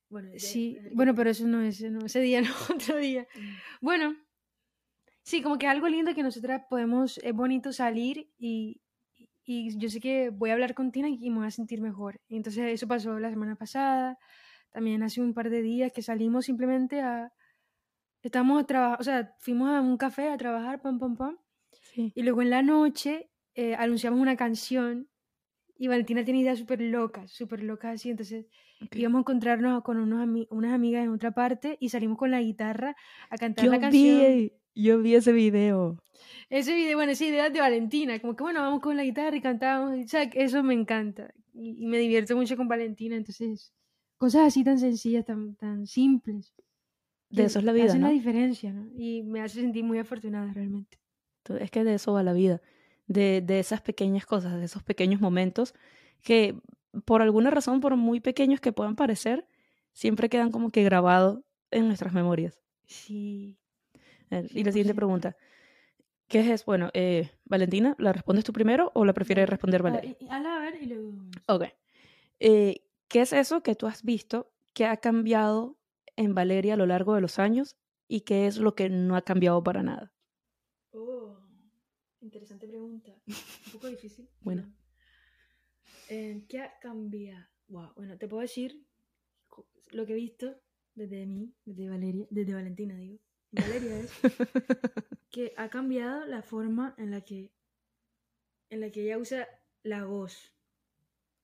Bueno, 0.09 0.31
Sí, 0.37 0.79
bueno, 0.93 1.13
pero 1.13 1.29
eso 1.29 1.45
no 1.47 1.61
es, 1.61 1.81
no, 1.83 2.05
ese 2.05 2.19
día 2.21 2.41
no, 2.41 2.49
otro 2.73 2.97
día. 2.97 3.27
Mm. 3.35 3.49
Bueno, 3.81 4.15
sí, 5.23 5.41
como 5.41 5.57
que 5.57 5.67
algo 5.67 5.87
lindo 5.87 6.13
que 6.15 6.23
nosotras 6.23 6.63
podemos, 6.69 7.17
es 7.19 7.33
bonito 7.33 7.71
salir 7.71 8.31
y, 8.37 8.81
y 9.43 9.77
yo 9.77 9.89
sé 9.89 9.99
que 9.99 10.29
voy 10.29 10.49
a 10.49 10.53
hablar 10.53 10.73
con 10.73 10.91
Tina 10.91 11.09
y 11.09 11.29
me 11.29 11.37
voy 11.39 11.47
a 11.47 11.51
sentir 11.51 11.81
mejor. 11.81 12.19
Entonces 12.29 12.65
eso 12.73 12.87
pasó 12.87 13.19
la 13.19 13.29
semana 13.29 13.55
pasada, 13.55 14.17
también 14.71 15.03
hace 15.03 15.21
un 15.21 15.33
par 15.33 15.49
de 15.49 15.61
días 15.61 15.91
que 15.91 16.01
salimos 16.01 16.45
simplemente 16.45 17.01
a, 17.01 17.33
estamos 18.21 18.61
a 18.63 18.65
trabajar, 18.65 19.01
o 19.01 19.03
sea, 19.03 19.35
fuimos 19.39 19.69
a 19.69 19.81
un 19.81 19.97
café 19.97 20.29
a 20.29 20.37
trabajar, 20.37 20.81
pam, 20.81 20.99
pam, 20.99 21.15
pam, 21.15 21.37
Sí. 21.71 22.11
y 22.15 22.23
luego 22.23 22.41
en 22.41 22.49
la 22.49 22.61
noche 22.61 23.29
eh, 23.55 23.75
anunciamos 23.75 24.19
una 24.19 24.35
canción 24.35 25.07
y 25.77 25.87
Valentina 25.87 26.23
tiene 26.25 26.41
ideas 26.41 26.59
súper 26.59 26.81
locas, 26.81 27.31
súper 27.31 27.63
locas 27.63 27.95
así, 27.95 28.09
entonces 28.09 28.45
íbamos 28.93 29.19
a 29.19 29.21
encontrarnos 29.21 29.81
con 29.83 29.97
unos 29.97 30.19
ami- 30.27 30.47
unas 30.51 30.73
amigas 30.73 31.03
en 31.05 31.09
otra 31.11 31.31
parte 31.31 31.77
y 31.79 31.89
salimos 31.89 32.17
con 32.17 32.31
la 32.31 32.41
guitarra 32.41 32.95
a 33.29 33.37
cantar 33.37 33.65
Yo 33.65 33.71
la 33.71 33.79
canción. 33.79 34.21
vi, 34.21 34.53
yo 34.81 34.99
vi 35.01 35.15
ese 35.15 35.31
video. 35.31 35.97
Ese 36.49 36.73
video, 36.73 36.97
bueno, 36.97 37.11
esa 37.11 37.25
idea 37.25 37.49
de 37.49 37.59
Valentina, 37.59 38.19
como 38.19 38.35
que 38.35 38.43
bueno, 38.43 38.61
vamos 38.61 38.81
con 38.81 38.97
la 38.97 39.03
guitarra 39.03 39.35
y 39.35 39.41
cantamos, 39.41 39.97
o 40.03 40.07
sea, 40.07 40.23
eso 40.23 40.63
me 40.63 40.73
encanta 40.73 41.31
y, 41.53 41.83
y 41.83 41.87
me 41.87 41.99
divierto 41.99 42.35
mucho 42.35 42.57
con 42.57 42.67
Valentina, 42.67 43.15
entonces 43.15 43.71
cosas 44.17 44.47
así 44.47 44.63
tan 44.63 44.79
sencillas, 44.79 45.25
tan, 45.25 45.55
tan 45.55 45.85
simples. 45.85 46.53
De 47.29 47.43
eso 47.43 47.59
es 47.59 47.65
la 47.65 47.73
vida, 47.73 47.85
Hacen 47.85 48.01
¿no? 48.01 48.07
la 48.07 48.13
diferencia, 48.13 48.73
¿no? 48.73 48.89
Y 48.97 49.21
me 49.21 49.41
hace 49.41 49.61
sentir 49.61 49.83
muy 49.83 49.99
afortunada 49.99 50.51
realmente. 50.51 50.97
Es 51.59 51.69
que 51.69 51.83
de 51.83 51.93
eso 51.93 52.13
va 52.13 52.23
la 52.23 52.33
vida, 52.33 52.61
de, 53.07 53.41
de 53.41 53.59
esas 53.59 53.81
pequeñas 53.81 54.25
cosas, 54.25 54.57
de 54.57 54.65
esos 54.65 54.83
pequeños 54.83 55.21
momentos 55.21 55.75
que 56.21 56.55
por 57.05 57.21
alguna 57.21 57.51
razón, 57.51 57.81
por 57.81 57.95
muy 57.95 58.19
pequeños 58.19 58.59
que 58.59 58.71
puedan 58.71 58.95
parecer, 58.95 59.45
siempre 59.93 60.29
quedan 60.29 60.51
como 60.51 60.71
que 60.71 60.83
grabados 60.83 61.41
en 61.71 61.87
nuestras 61.87 62.13
memorias. 62.13 62.63
Sí. 62.87 63.58
Eh, 64.31 64.47
Y 64.51 64.63
la 64.63 64.71
siguiente 64.71 64.93
100%. 64.93 64.95
pregunta, 64.95 65.37
¿qué 66.27 66.53
es? 66.53 66.65
Bueno, 66.65 66.89
eh, 66.93 67.31
Valentina, 67.45 67.95
¿la 67.99 68.13
respondes 68.13 68.43
tú 68.45 68.53
primero 68.53 68.91
o 68.95 69.05
la 69.05 69.13
prefieres 69.13 69.49
responder 69.49 69.81
Ah, 69.81 69.83
Valeria? 69.83 70.15
y- 70.19 70.25
y 70.25 70.29
hazla 70.29 70.55
a 70.55 70.59
ver 70.59 70.81
y 70.81 70.85
luego... 70.85 71.13
Ok. 71.47 71.63
Eh, 72.39 72.81
¿Qué 73.07 73.21
es 73.21 73.33
eso 73.33 73.63
que 73.63 73.75
tú 73.75 73.87
has 73.87 74.03
visto 74.03 74.51
que 74.73 74.85
ha 74.85 74.97
cambiado 74.97 75.77
en 76.15 76.35
Valeria 76.35 76.75
a 76.75 76.77
lo 76.77 76.85
largo 76.85 77.15
de 77.15 77.21
los 77.21 77.39
años 77.39 77.75
y 78.07 78.21
qué 78.21 78.45
es 78.47 78.57
lo 78.57 78.75
que 78.75 78.89
no 78.89 79.15
ha 79.15 79.23
cambiado 79.23 79.63
para 79.63 79.81
nada? 79.83 80.11
Oh, 80.91 81.37
interesante 82.21 82.67
pregunta. 82.67 83.11
Un 83.67 83.71
poco 83.73 83.87
difícil. 83.87 84.29
Bueno. 84.41 84.71
eh, 86.09 86.43
¿Qué 86.47 86.59
ha 86.61 86.77
cambiado? 86.79 87.45
Wow, 87.67 87.93
bueno, 87.95 88.17
te 88.17 88.27
puedo 88.27 88.41
decir 88.41 88.83
lo 89.91 90.05
que 90.05 90.13
he 90.13 90.15
visto 90.15 90.55
desde 90.95 91.25
mí, 91.25 91.53
desde 91.65 91.89
Valeria, 91.89 92.25
desde 92.29 92.53
Valentina, 92.53 92.95
digo. 92.97 93.19
Valeria 93.51 93.99
es 93.99 94.11
que 95.31 95.53
ha 95.57 95.69
cambiado 95.69 96.25
la 96.25 96.41
forma 96.41 96.93
en 96.97 97.11
la 97.11 97.21
que 97.21 97.51
en 98.69 98.81
la 98.81 98.91
que 98.91 99.03
ella 99.03 99.17
usa 99.17 99.47
la 99.83 100.05
voz. 100.05 100.53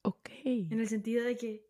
Ok. 0.03 0.29
En 0.43 0.79
el 0.79 0.87
sentido 0.87 1.23
de 1.23 1.35
que. 1.35 1.67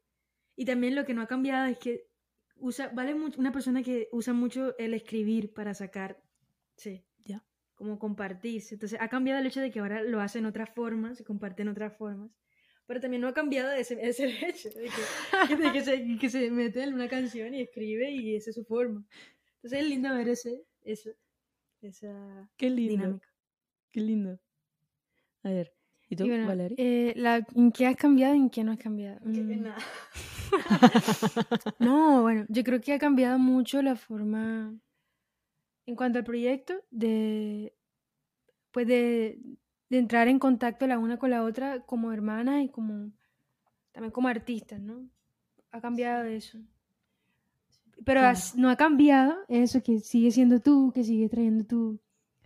Y 0.55 0.65
también 0.65 0.95
lo 0.95 1.05
que 1.05 1.13
no 1.13 1.21
ha 1.21 1.27
cambiado 1.27 1.65
es 1.67 1.77
que 1.77 2.09
usa. 2.57 2.89
Vale 2.89 3.15
mucho. 3.15 3.39
Una 3.39 3.51
persona 3.51 3.81
que 3.81 4.09
usa 4.11 4.33
mucho 4.33 4.77
el 4.77 4.93
escribir 4.93 5.53
para 5.53 5.73
sacar. 5.73 6.21
Sí. 6.75 7.05
Ya. 7.23 7.45
Como 7.75 7.99
compartirse. 7.99 8.75
Entonces 8.75 8.99
ha 9.01 9.07
cambiado 9.07 9.39
el 9.39 9.47
hecho 9.47 9.61
de 9.61 9.71
que 9.71 9.79
ahora 9.79 10.03
lo 10.03 10.19
hace 10.19 10.39
en 10.39 10.45
otras 10.45 10.69
formas, 10.69 11.17
se 11.17 11.23
comparte 11.23 11.61
en 11.61 11.69
otras 11.69 11.95
formas. 11.95 12.31
Pero 12.87 12.99
también 12.99 13.21
no 13.21 13.27
ha 13.27 13.33
cambiado 13.33 13.71
ese, 13.71 13.97
ese 14.05 14.27
hecho 14.47 14.69
de 14.69 14.89
que, 15.47 15.55
de 15.55 15.71
que 15.71 15.81
se, 15.81 16.17
que 16.19 16.29
se 16.29 16.51
mete 16.51 16.83
en 16.83 16.93
una 16.93 17.07
canción 17.07 17.53
y 17.53 17.61
escribe 17.61 18.11
y 18.11 18.35
esa 18.35 18.49
es 18.49 18.55
su 18.55 18.65
forma. 18.65 19.05
Entonces 19.65 19.83
es 19.83 19.89
lindo 19.89 20.13
ver 20.13 20.29
ese, 20.29 20.63
eso, 20.83 21.09
esa 21.81 22.47
Qué 22.55 22.69
lindo. 22.69 22.93
dinámica. 22.93 23.27
Qué 23.91 23.99
lindo. 23.99 24.39
A 25.41 25.49
ver, 25.49 25.73
¿y 26.07 26.15
tú, 26.15 26.25
Y 26.25 26.29
bueno, 26.29 26.47
Valeria? 26.47 26.75
eh, 26.77 27.13
la, 27.15 27.43
¿En 27.55 27.71
qué 27.71 27.87
has 27.87 27.95
cambiado 27.95 28.35
y 28.35 28.37
en 28.37 28.51
qué 28.51 28.63
no 28.63 28.73
has 28.73 28.77
cambiado? 28.77 29.19
Mm. 29.25 29.61
nada. 29.63 29.77
No, 31.79 32.21
bueno, 32.21 32.45
yo 32.47 32.63
creo 32.63 32.79
que 32.79 32.93
ha 32.93 32.99
cambiado 32.99 33.39
mucho 33.39 33.81
la 33.81 33.95
forma 33.95 34.71
en 35.87 35.95
cuanto 35.95 36.19
al 36.19 36.25
proyecto 36.25 36.75
de 36.91 37.73
pues 38.69 38.85
de, 38.85 39.39
de 39.89 39.97
entrar 39.97 40.27
en 40.27 40.37
contacto 40.37 40.85
la 40.85 40.99
una 40.99 41.17
con 41.17 41.31
la 41.31 41.41
otra 41.43 41.79
como 41.87 42.13
hermanas 42.13 42.63
y 42.65 42.69
como 42.69 43.11
también 43.93 44.11
como 44.11 44.27
artistas, 44.27 44.79
¿no? 44.79 45.09
Ha 45.71 45.81
cambiado 45.81 46.25
eso. 46.25 46.59
Pero 48.03 48.19
Claro. 48.21 48.27
has- 48.37 48.55
no 48.55 48.69
ha 48.69 48.75
cambiado 48.75 49.35
eso 49.47 49.81
que 49.81 49.99
sigue 49.99 50.31
siendo 50.31 50.59
tú, 50.59 50.91
que 50.93 51.03
sigue 51.03 51.29
trayendo 51.29 51.63
tu, 51.65 51.99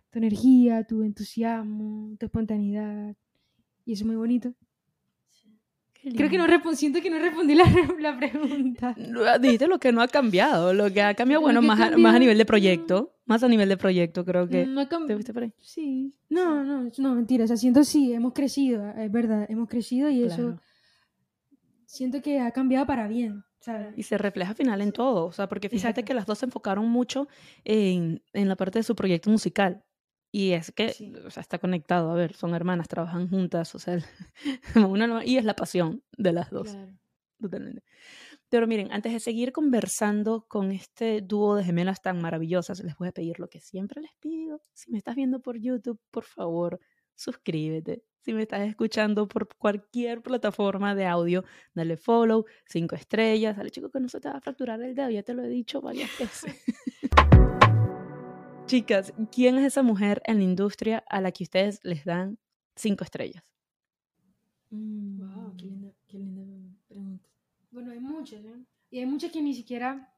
tu 0.10 0.20
energía, 0.20 0.84
tu 0.84 1.04
entusiasmo, 1.04 2.16
tu 2.18 2.26
espontaneidad. 2.26 3.16
Y 3.86 3.94
eso 3.94 4.04
es 4.04 4.08
muy 4.08 4.16
bonito. 4.16 4.54
Creo 6.16 6.30
que 6.30 6.38
no 6.38 6.48
siento 6.76 7.02
que 7.02 7.10
no 7.10 7.20
respondí 7.20 7.56
la, 7.56 7.66
la 8.00 8.18
pregunta. 8.18 8.96
No, 8.98 9.38
Dijiste 9.38 9.68
lo 9.68 9.80
que 9.80 9.92
no 9.92 10.02
ha 10.02 10.08
cambiado. 10.08 10.74
Lo 10.74 10.92
que 10.94 11.02
ha 11.02 11.14
cambiado, 11.14 11.42
bueno, 11.42 11.62
más, 11.62 11.80
a, 11.80 11.98
más 11.98 12.16
a 12.16 12.20
nivel 12.20 12.38
de 12.38 12.46
proyecto. 12.46 13.16
Más 13.26 13.44
a 13.44 13.50
nivel 13.50 13.68
de 13.68 13.76
proyecto, 13.78 14.24
creo 14.24 14.48
que. 14.48 14.66
No 14.66 14.82
ha 14.82 14.88
¿Te 14.88 15.16
viste 15.16 15.34
por 15.34 15.44
ahí? 15.44 15.54
Sí. 15.60 16.14
No, 16.30 16.64
no, 16.64 16.90
no, 16.98 17.16
mentira. 17.16 17.44
O 17.44 17.48
sea, 17.48 17.58
siento 17.58 17.84
sí, 17.84 18.14
hemos 18.14 18.34
crecido, 18.34 18.90
es 18.92 19.12
verdad, 19.12 19.46
hemos 19.50 19.68
crecido 19.68 20.10
y 20.10 20.24
eso 20.24 20.60
siento 21.86 22.22
que 22.22 22.40
ha 22.40 22.52
cambiado 22.52 22.86
para 22.86 23.08
bien, 23.08 23.44
¿sabes? 23.60 23.98
Y 23.98 24.04
se 24.04 24.18
refleja 24.18 24.52
al 24.52 24.56
final 24.58 24.82
en 24.82 24.92
todo. 24.92 25.26
O 25.26 25.32
sea, 25.32 25.48
porque 25.48 25.70
fíjate 25.70 25.90
Exacto. 26.02 26.08
que 26.08 26.14
las 26.14 26.26
dos 26.26 26.40
se 26.40 26.46
enfocaron 26.46 26.88
mucho 26.90 27.28
en, 27.64 28.24
en 28.34 28.48
la 28.50 28.56
parte 28.56 28.80
de 28.80 28.84
su 28.84 28.96
proyecto 28.96 29.30
musical. 29.30 29.84
Y 30.32 30.52
es 30.52 30.72
que, 30.72 30.90
Sí. 30.90 31.12
o 31.26 31.30
sea, 31.32 31.42
está 31.42 31.58
conectado. 31.60 32.12
A 32.12 32.16
ver, 32.16 32.34
son 32.36 32.54
hermanas, 32.54 32.88
trabajan 32.88 33.28
juntas. 33.30 33.74
O 33.76 33.80
sea, 33.80 33.98
una 34.94 35.26
y 35.26 35.38
es 35.38 35.46
la 35.46 35.56
pasión 35.56 36.04
de 36.18 36.34
las 36.34 36.50
dos. 36.52 36.70
Claro. 36.72 36.94
Totalmente. 37.42 37.84
Pero 38.50 38.68
miren, 38.68 38.92
antes 38.92 39.14
de 39.14 39.20
seguir 39.20 39.52
conversando 39.54 40.46
con 40.48 40.72
este 40.72 41.22
dúo 41.22 41.56
de 41.56 41.64
gemelas 41.64 42.02
tan 42.02 42.20
maravillosas, 42.22 42.84
les 42.84 42.98
voy 42.98 43.08
a 43.08 43.12
pedir 43.12 43.40
lo 43.40 43.48
que 43.48 43.60
siempre 43.62 44.02
les 44.02 44.12
pido. 44.20 44.60
Si 44.74 44.92
me 44.92 44.98
estás 44.98 45.16
viendo 45.16 45.40
por 45.40 45.58
YouTube, 45.58 46.00
por 46.12 46.26
favor, 46.26 46.80
suscríbete. 47.20 48.04
Si 48.22 48.34
me 48.34 48.44
estás 48.44 48.68
escuchando 48.68 49.28
por 49.28 49.48
cualquier 49.58 50.22
plataforma 50.22 50.96
de 50.96 51.06
audio, 51.06 51.44
dale 51.74 51.98
follow, 51.98 52.46
cinco 52.66 52.96
estrellas. 52.96 53.58
Dale, 53.58 53.72
chico, 53.72 53.90
que 53.90 54.00
no 54.00 54.10
se 54.10 54.20
te 54.20 54.30
va 54.30 54.38
a 54.38 54.42
fracturar 54.42 54.82
el 54.82 54.96
dedo, 54.96 55.10
ya 55.10 55.24
te 55.24 55.34
lo 55.34 55.44
he 55.44 55.50
dicho 55.50 55.82
varias 55.82 56.10
veces. 56.18 56.54
Chicas, 58.66 59.14
¿quién 59.32 59.58
es 59.58 59.66
esa 59.66 59.84
mujer 59.84 60.22
en 60.26 60.38
la 60.38 60.44
industria 60.44 61.04
a 61.10 61.22
la 61.22 61.32
que 61.32 61.44
ustedes 61.44 61.80
les 61.84 62.06
dan 62.06 62.38
cinco 62.76 63.04
estrellas? 63.04 63.44
wow, 64.70 64.80
mm, 64.80 65.58
qué 65.58 65.66
linda, 65.66 65.92
qué 66.08 66.18
linda 66.20 66.44
pregunta. 66.88 67.28
Bueno, 67.72 67.92
hay 67.92 68.00
muchas, 68.00 68.46
¿eh? 68.46 68.64
Y 68.92 69.00
hay 69.00 69.06
muchas 69.06 69.32
que 69.32 69.42
ni 69.42 69.54
siquiera, 69.54 70.14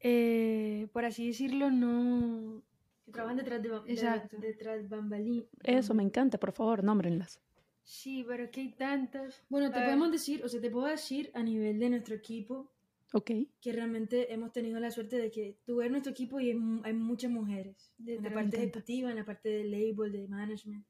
eh, 0.00 0.88
por 0.92 1.04
así 1.04 1.28
decirlo, 1.28 1.70
no... 1.70 2.62
Que 3.10 3.14
trabajan 3.14 3.36
detrás 3.36 3.62
de, 3.62 3.92
Exacto. 3.92 4.36
detrás 4.38 4.88
bambalín. 4.88 5.46
Eso, 5.62 5.94
me 5.94 6.02
encanta, 6.02 6.38
por 6.38 6.52
favor, 6.52 6.84
nómbrenlas. 6.84 7.40
Sí, 7.82 8.24
pero 8.26 8.44
es 8.44 8.50
que 8.50 8.60
hay 8.60 8.72
tantas. 8.72 9.42
Bueno, 9.48 9.70
te 9.72 9.80
podemos 9.80 10.12
decir, 10.12 10.44
o 10.44 10.48
sea, 10.48 10.60
te 10.60 10.70
puedo 10.70 10.86
decir 10.86 11.30
a 11.34 11.42
nivel 11.42 11.78
de 11.78 11.90
nuestro 11.90 12.14
equipo, 12.14 12.70
Okay. 13.12 13.50
Que 13.60 13.72
realmente 13.72 14.32
hemos 14.32 14.52
tenido 14.52 14.78
la 14.78 14.90
suerte 14.90 15.18
de 15.18 15.30
que 15.30 15.56
tú 15.66 15.76
ves 15.76 15.90
nuestro 15.90 16.12
equipo 16.12 16.38
y 16.38 16.50
hay, 16.50 16.94
muchas 16.94 17.30
mujeres. 17.30 17.92
en 18.06 18.22
la 18.22 18.32
parte 18.32 18.56
ejecutiva, 18.56 19.10
en 19.10 19.16
la 19.16 19.24
parte 19.24 19.48
de 19.48 19.64
label, 19.64 20.12
de 20.12 20.28
management. 20.28 20.86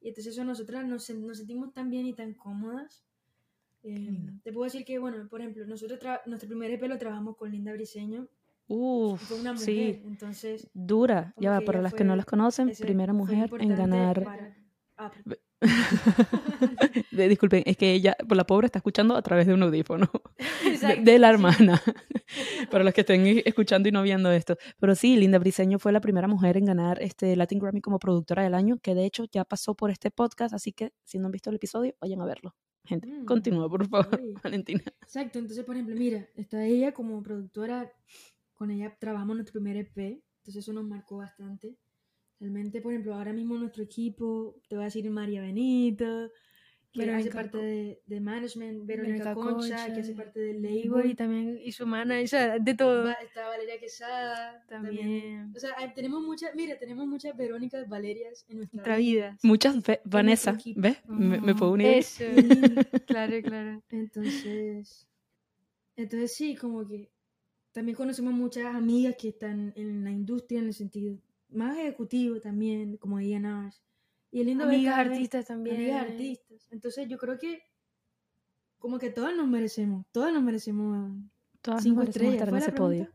Y 0.00 0.08
entonces 0.08 0.34
eso 0.34 0.44
nosotras 0.44 0.84
nos, 0.84 1.08
nos 1.10 1.38
sentimos 1.38 1.72
tan 1.72 1.88
bien 1.88 2.06
y 2.06 2.14
tan 2.14 2.34
cómodas. 2.34 3.04
Eh, 3.84 4.18
te 4.42 4.52
puedo 4.52 4.64
decir 4.64 4.84
que, 4.84 4.98
bueno, 4.98 5.28
por 5.28 5.40
ejemplo, 5.40 5.64
nosotros 5.66 6.00
nuestro 6.26 6.48
primer 6.48 6.72
EP 6.72 6.82
lo 6.88 6.98
trabajamos 6.98 7.36
con 7.36 7.52
Linda 7.52 7.72
Briseño. 7.72 8.26
Uf, 8.68 9.22
fue 9.22 9.40
una 9.40 9.52
mujer, 9.52 9.64
sí. 9.64 10.02
entonces... 10.04 10.68
Dura, 10.74 11.34
ya 11.36 11.50
va, 11.50 11.60
para 11.60 11.80
las 11.80 11.94
que 11.94 12.04
no 12.04 12.16
las 12.16 12.26
conocen, 12.26 12.72
primera 12.78 13.12
mujer 13.12 13.50
en 13.60 13.76
ganar... 13.76 14.54
Ah, 14.98 15.12
disculpen, 17.10 17.62
es 17.66 17.76
que 17.76 17.92
ella, 17.92 18.16
por 18.28 18.36
la 18.36 18.44
pobre, 18.44 18.66
está 18.66 18.78
escuchando 18.78 19.16
a 19.16 19.22
través 19.22 19.46
de 19.46 19.54
un 19.54 19.62
audífono 19.62 20.10
de, 21.04 21.18
la 21.18 21.30
hermana. 21.30 21.82
Para 22.70 22.84
los 22.84 22.92
que 22.92 23.02
estén 23.02 23.42
escuchando 23.44 23.88
y 23.88 23.92
no 23.92 24.02
viendo 24.02 24.30
esto. 24.30 24.56
Pero 24.78 24.94
sí, 24.94 25.16
Linda 25.16 25.38
Briseño 25.38 25.78
fue 25.78 25.92
la 25.92 26.00
primera 26.00 26.28
mujer 26.28 26.56
en 26.56 26.66
ganar 26.66 27.02
este 27.02 27.36
Latin 27.36 27.58
Grammy 27.58 27.80
como 27.80 27.98
productora 27.98 28.42
del 28.42 28.54
año, 28.54 28.78
que 28.78 28.94
de 28.94 29.04
hecho 29.04 29.24
ya 29.30 29.44
pasó 29.44 29.74
por 29.74 29.90
este 29.90 30.10
podcast, 30.10 30.54
así 30.54 30.72
que 30.72 30.92
si 31.04 31.18
no 31.18 31.26
han 31.26 31.32
visto 31.32 31.50
el 31.50 31.56
episodio, 31.56 31.94
vayan 32.00 32.20
a 32.20 32.26
verlo. 32.26 32.54
Gente, 32.84 33.08
mm, 33.08 33.24
continúa, 33.24 33.68
por 33.68 33.86
favor, 33.88 34.20
Valentina. 34.42 34.82
Exacto, 35.02 35.38
entonces, 35.38 35.64
por 35.64 35.74
ejemplo, 35.74 35.96
mira, 35.96 36.28
está 36.36 36.64
ella 36.64 36.92
como 36.92 37.20
productora, 37.22 37.92
con 38.56 38.70
ella 38.70 38.96
trabajamos 38.98 39.36
nuestro 39.36 39.60
primer 39.60 39.76
EP, 39.76 39.96
entonces 39.96 40.56
eso 40.56 40.72
nos 40.72 40.84
marcó 40.84 41.18
bastante. 41.18 41.76
Realmente, 42.40 42.80
por 42.80 42.92
ejemplo, 42.92 43.14
ahora 43.14 43.32
mismo 43.32 43.56
nuestro 43.56 43.82
equipo, 43.82 44.56
te 44.68 44.76
voy 44.76 44.82
a 44.82 44.86
decir 44.86 45.08
María 45.10 45.40
Benito, 45.40 46.30
que 46.92 47.10
hace 47.10 47.30
parte 47.30 47.58
de, 47.58 48.02
de, 48.06 48.20
management, 48.20 48.86
Verónica 48.86 49.34
Concha, 49.34 49.92
que 49.92 50.00
hace 50.00 50.14
parte 50.14 50.40
del 50.40 50.62
label. 50.62 51.10
Y 51.10 51.14
también 51.14 51.58
y 51.62 51.72
su 51.72 51.82
hermana, 51.84 52.16
de 52.16 52.74
todo. 52.74 53.10
Está 53.10 53.48
Valeria 53.48 53.78
Quesada 53.78 54.64
también. 54.68 55.52
O 55.54 55.58
sea, 55.58 55.74
tenemos 55.94 56.22
muchas, 56.22 56.54
mira, 56.54 56.78
tenemos 56.78 57.06
muchas 57.06 57.36
Verónicas 57.36 57.88
Valerias 57.88 58.44
en 58.48 58.58
nuestra, 58.58 58.96
vida. 58.96 59.36
Muchas 59.42 59.76
Vanessa, 60.04 60.56
¿ves? 60.74 60.98
Me, 61.06 61.54
puedo 61.54 61.72
unir. 61.72 61.88
Eso, 61.88 62.24
claro, 63.06 63.40
claro. 63.42 63.82
Entonces, 63.90 65.08
entonces 65.96 66.34
sí, 66.34 66.56
como 66.56 66.86
que 66.86 67.10
también 67.76 67.94
conocemos 67.94 68.32
muchas 68.32 68.74
amigas 68.74 69.16
que 69.18 69.28
están 69.28 69.74
en 69.76 70.02
la 70.02 70.10
industria 70.10 70.60
en 70.60 70.68
el 70.68 70.72
sentido 70.72 71.18
más 71.50 71.76
ejecutivo 71.76 72.40
también, 72.40 72.96
como 72.96 73.20
Ian 73.20 73.44
Ash. 73.44 73.76
Y 74.30 74.42
lindo 74.44 74.64
amigas 74.64 74.96
artistas 74.96 75.44
también. 75.44 75.76
Amigas 75.76 76.06
artistas. 76.06 76.68
Entonces 76.70 77.06
yo 77.06 77.18
creo 77.18 77.36
que 77.36 77.60
como 78.78 78.98
que 78.98 79.10
todas 79.10 79.36
nos 79.36 79.46
merecemos, 79.46 80.06
todas 80.10 80.32
nos 80.32 80.42
merecemos 80.42 81.20
todas 81.60 81.82
cinco 81.82 82.00
estrellas. 82.00 82.48
en 82.48 82.56
ese 82.56 82.72
podio. 82.72 83.12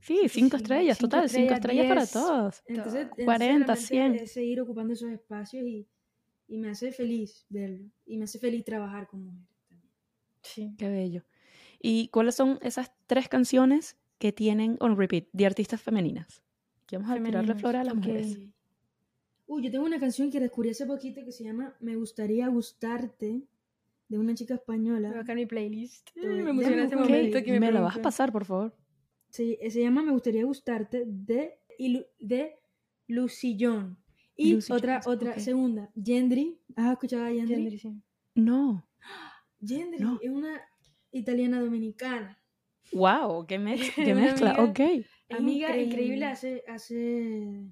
Sí, 0.00 0.20
cinco 0.28 0.58
estrellas, 0.58 0.96
total, 0.96 1.28
cinco 1.28 1.54
estrellas 1.54 1.86
para 1.88 2.06
todos. 2.06 2.62
Entonces, 2.66 3.08
40, 3.24 3.74
100. 3.74 4.14
Es 4.14 4.32
seguir 4.32 4.60
ocupando 4.60 4.92
esos 4.92 5.10
espacios 5.10 5.66
y, 5.66 5.88
y, 6.46 6.58
me 6.58 6.70
hace 6.70 6.92
feliz 6.92 7.46
verlo. 7.48 7.90
Y 8.06 8.16
me 8.16 8.24
hace 8.26 8.38
feliz 8.38 8.64
trabajar 8.64 9.08
con 9.08 9.24
mujeres 9.24 9.58
también. 9.68 9.92
Sí. 10.42 10.72
Qué 10.78 10.88
bello. 10.88 11.24
¿Y 11.80 12.10
cuáles 12.10 12.36
son 12.36 12.60
esas 12.62 12.92
tres 13.08 13.28
canciones 13.28 13.96
que 14.18 14.32
tienen 14.32 14.76
on 14.80 14.96
repeat 14.96 15.26
de 15.32 15.46
artistas 15.46 15.80
femeninas? 15.80 16.42
Que 16.86 16.98
vamos 16.98 17.18
a 17.18 17.22
tirarle 17.22 17.54
flor 17.54 17.76
a 17.76 17.84
las 17.84 17.94
mujeres. 17.94 18.38
Uy, 19.46 19.62
yo 19.62 19.70
tengo 19.70 19.84
una 19.84 20.00
canción 20.00 20.30
que 20.30 20.40
descubrí 20.40 20.70
hace 20.70 20.86
poquito 20.86 21.24
que 21.24 21.32
se 21.32 21.44
llama 21.44 21.76
Me 21.80 21.96
gustaría 21.96 22.48
gustarte, 22.48 23.42
de 24.08 24.18
una 24.18 24.34
chica 24.34 24.54
española. 24.54 25.12
Va 25.12 25.32
a 25.32 25.34
mi 25.34 25.46
playlist. 25.46 26.10
me 26.14 26.50
emociona 26.50 26.84
ese 26.84 26.96
momento 26.96 27.42
que 27.42 27.52
me, 27.52 27.60
me 27.60 27.72
la 27.72 27.80
vas 27.80 27.96
a 27.96 28.02
pasar, 28.02 28.32
por 28.32 28.44
favor. 28.44 28.74
Sí, 29.30 29.58
se 29.68 29.80
llama 29.80 30.02
Me 30.02 30.12
gustaría 30.12 30.44
gustarte 30.44 31.04
de, 31.06 31.58
de 32.18 32.56
Lucillón. 33.08 33.98
Y 34.36 34.58
otra, 34.70 35.00
otra, 35.06 35.38
segunda, 35.38 35.90
Gendry. 36.00 36.58
¿Has 36.76 36.92
escuchado 36.92 37.24
a 37.24 37.28
Gendry? 37.30 37.54
Gendry 37.54 37.78
sí. 37.78 38.02
No. 38.34 38.86
Gendry 39.60 40.04
es 40.22 40.30
una 40.30 40.60
italiana 41.12 41.60
dominicana. 41.60 42.38
Wow, 42.94 43.46
qué, 43.46 43.56
qué 43.96 44.14
mezcla, 44.14 44.56
ok. 44.58 44.80
Amiga 45.30 45.76
increíble, 45.76 46.26
hace, 46.26 46.62
hace, 46.68 47.66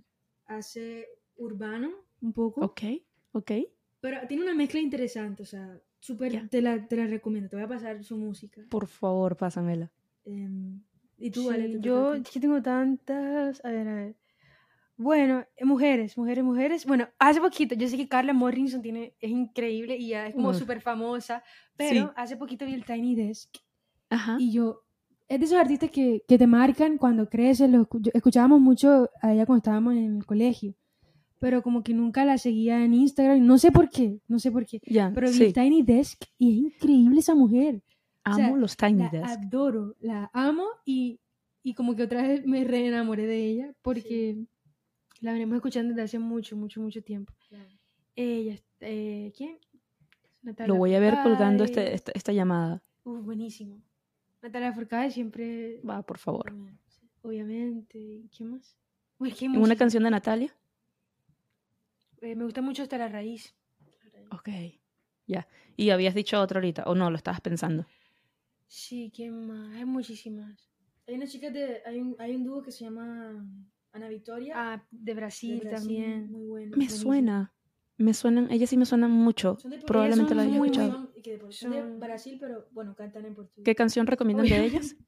hace 0.46 1.08
urbano 1.36 1.90
un 2.20 2.32
poco. 2.32 2.64
Ok, 2.64 2.82
ok. 3.32 3.52
Pero 4.00 4.26
tiene 4.26 4.42
una 4.42 4.54
mezcla 4.54 4.80
interesante, 4.80 5.44
o 5.44 5.46
sea, 5.46 5.80
súper, 6.00 6.48
te, 6.48 6.60
la, 6.60 6.86
te 6.88 6.96
la 6.96 7.06
recomiendo, 7.06 7.48
te 7.48 7.56
voy 7.56 7.64
a 7.64 7.68
pasar 7.68 8.02
su 8.02 8.16
música. 8.16 8.62
Por 8.68 8.88
favor, 8.88 9.36
pásamela. 9.36 9.92
Em, 10.24 10.82
¿Y 11.18 11.30
tú, 11.30 11.46
vale, 11.46 11.78
Yo 11.80 12.14
que 12.32 12.40
tengo 12.40 12.60
tantas, 12.60 13.64
a 13.64 13.70
ver, 13.70 13.88
a 13.88 13.94
ver. 13.94 14.16
Bueno, 14.96 15.46
eh, 15.56 15.64
mujeres, 15.64 16.18
mujeres, 16.18 16.44
mujeres. 16.44 16.86
Bueno, 16.86 17.08
hace 17.18 17.40
poquito, 17.40 17.74
yo 17.74 17.88
sé 17.88 17.96
que 17.96 18.08
Carla 18.08 18.32
Morrison 18.32 18.82
tiene, 18.82 19.14
es 19.20 19.30
increíble 19.30 19.96
y 19.96 20.08
ya 20.08 20.26
es 20.26 20.34
como 20.34 20.52
súper 20.52 20.80
famosa, 20.80 21.42
pero 21.76 22.12
hace 22.16 22.36
poquito 22.36 22.66
vi 22.66 22.74
el 22.74 22.84
Tiny 22.84 23.14
Desk 23.14 23.50
Ajá. 24.10 24.36
y 24.38 24.52
yo, 24.52 24.81
es 25.34 25.40
de 25.40 25.46
esos 25.46 25.58
artistas 25.58 25.90
que, 25.90 26.22
que 26.26 26.38
te 26.38 26.46
marcan 26.46 26.98
cuando 26.98 27.28
creces, 27.28 27.70
lo 27.70 27.88
escuchábamos 28.12 28.60
mucho 28.60 29.08
a 29.20 29.32
ella 29.32 29.46
cuando 29.46 29.58
estábamos 29.58 29.94
en 29.94 30.16
el 30.16 30.26
colegio 30.26 30.74
pero 31.42 31.60
como 31.60 31.82
que 31.82 31.92
nunca 31.92 32.24
la 32.24 32.38
seguía 32.38 32.84
en 32.84 32.94
Instagram, 32.94 33.44
no 33.44 33.58
sé 33.58 33.72
por 33.72 33.90
qué, 33.90 34.20
no 34.28 34.38
sé 34.38 34.52
por 34.52 34.64
qué. 34.64 34.80
pero 35.12 35.28
vi 35.28 35.52
Tiny 35.52 35.82
Desk 35.82 36.22
y 36.38 36.50
es 36.68 36.74
increíble 36.74 37.18
esa 37.18 37.34
mujer. 37.34 37.82
Amo 38.22 38.56
los 38.56 38.76
Tiny 38.76 39.02
la 39.02 39.08
Desk. 39.08 39.40
Adoro, 39.40 39.96
la 39.98 40.30
amo 40.32 40.66
y, 40.84 41.18
y 41.64 41.74
como 41.74 41.96
que 41.96 42.04
otra 42.04 42.22
vez 42.22 42.46
me 42.46 42.62
reenamoré 42.62 43.26
de 43.26 43.44
ella 43.44 43.74
porque 43.82 44.36
la 45.20 45.32
venimos 45.32 45.56
escuchando 45.56 45.88
desde 45.88 46.02
hace 46.02 46.18
mucho, 46.20 46.56
mucho, 46.56 46.80
mucho 46.80 47.02
tiempo. 47.02 47.32
Ella, 48.14 48.54
eh, 48.78 49.32
¿quién? 49.36 49.58
Natalia 50.42 50.72
Lo 50.72 50.78
voy 50.78 50.94
a 50.94 51.00
ver 51.00 51.24
colgando 51.24 51.64
este, 51.64 51.92
esta, 51.92 52.30
llamada. 52.30 52.80
Uf, 53.02 53.24
buenísimo. 53.24 53.82
Natalia 54.42 54.72
Forcade 54.72 55.10
siempre... 55.10 55.80
Va, 55.88 56.02
por 56.02 56.18
favor. 56.18 56.52
Obviamente. 57.22 58.22
¿Quién 58.36 58.50
más? 58.50 58.76
¿Una 59.18 59.76
canción 59.76 60.02
de 60.02 60.10
Natalia? 60.10 60.54
Eh, 62.20 62.34
me 62.34 62.44
gusta 62.44 62.60
mucho 62.60 62.82
hasta 62.82 62.98
la 62.98 63.08
raíz. 63.08 63.54
Ok, 64.32 64.48
ya. 65.26 65.46
¿Y 65.76 65.90
habías 65.90 66.14
dicho 66.14 66.40
otra 66.40 66.58
ahorita 66.58 66.84
o 66.84 66.94
no? 66.94 67.10
¿Lo 67.10 67.16
estabas 67.16 67.40
pensando? 67.40 67.86
Sí, 68.66 69.12
¿quién 69.14 69.46
más? 69.46 69.76
Hay 69.76 69.84
muchísimas. 69.84 70.70
Hay 71.06 71.14
una 71.14 71.26
chica 71.26 71.50
de... 71.50 71.82
Hay 71.86 72.00
un, 72.00 72.16
hay 72.18 72.34
un 72.34 72.44
dúo 72.44 72.62
que 72.62 72.72
se 72.72 72.84
llama 72.84 73.46
Ana 73.92 74.08
Victoria. 74.08 74.54
Ah, 74.56 74.86
de 74.90 75.14
Brasil, 75.14 75.68
también. 75.70 76.32
Muy 76.32 76.46
bueno. 76.46 76.76
Me 76.76 76.88
suena. 76.88 77.52
Me 77.96 78.14
suenan, 78.14 78.50
ellas 78.50 78.70
sí 78.70 78.76
me 78.76 78.86
suenan 78.86 79.12
mucho. 79.12 79.58
Probablemente 79.86 80.34
la 80.34 80.42
había 80.42 80.54
escuchado. 80.54 81.11
Son 81.50 81.70
de 81.70 81.82
Brasil, 81.98 82.38
pero 82.40 82.68
bueno, 82.72 82.94
cantan 82.94 83.26
en 83.26 83.34
portugués. 83.34 83.64
¿Qué 83.64 83.74
canción 83.74 84.06
recomiendan 84.06 84.46
de 84.46 84.64
ellas? 84.64 84.96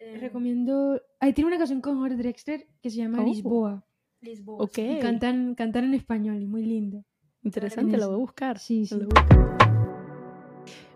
Eh, 0.00 0.16
recomiendo. 0.20 1.02
Ahí 1.18 1.32
tiene 1.32 1.48
una 1.48 1.58
canción 1.58 1.80
con 1.80 1.98
Jorge 1.98 2.14
Drexler 2.14 2.68
que 2.80 2.88
se 2.88 2.98
llama 2.98 3.20
oh. 3.20 3.24
Lisboa. 3.26 3.84
Lisboa. 4.20 4.68
Y 4.76 5.00
cantan, 5.00 5.56
cantan 5.56 5.86
en 5.86 5.94
español, 5.94 6.40
y 6.40 6.46
muy 6.46 6.64
lindo. 6.64 7.04
Interesante, 7.42 7.96
lo 7.96 8.06
voy 8.06 8.14
a 8.14 8.18
buscar. 8.18 8.60
Sí, 8.60 8.86
sí. 8.86 9.00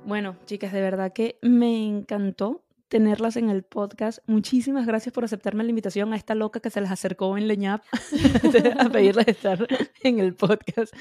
Bueno, 0.06 0.36
chicas, 0.44 0.72
de 0.72 0.80
verdad 0.80 1.12
que 1.12 1.38
me 1.42 1.84
encantó 1.84 2.64
tenerlas 2.92 3.38
en 3.38 3.48
el 3.48 3.62
podcast. 3.62 4.18
Muchísimas 4.26 4.84
gracias 4.86 5.14
por 5.14 5.24
aceptarme 5.24 5.64
la 5.64 5.70
invitación 5.70 6.12
a 6.12 6.16
esta 6.16 6.34
loca 6.34 6.60
que 6.60 6.68
se 6.68 6.78
les 6.78 6.90
acercó 6.90 7.38
en 7.38 7.48
Leñap 7.48 7.82
a 8.78 8.90
pedirles 8.90 9.28
estar 9.28 9.66
en 10.02 10.18
el 10.18 10.34
podcast. 10.34 10.94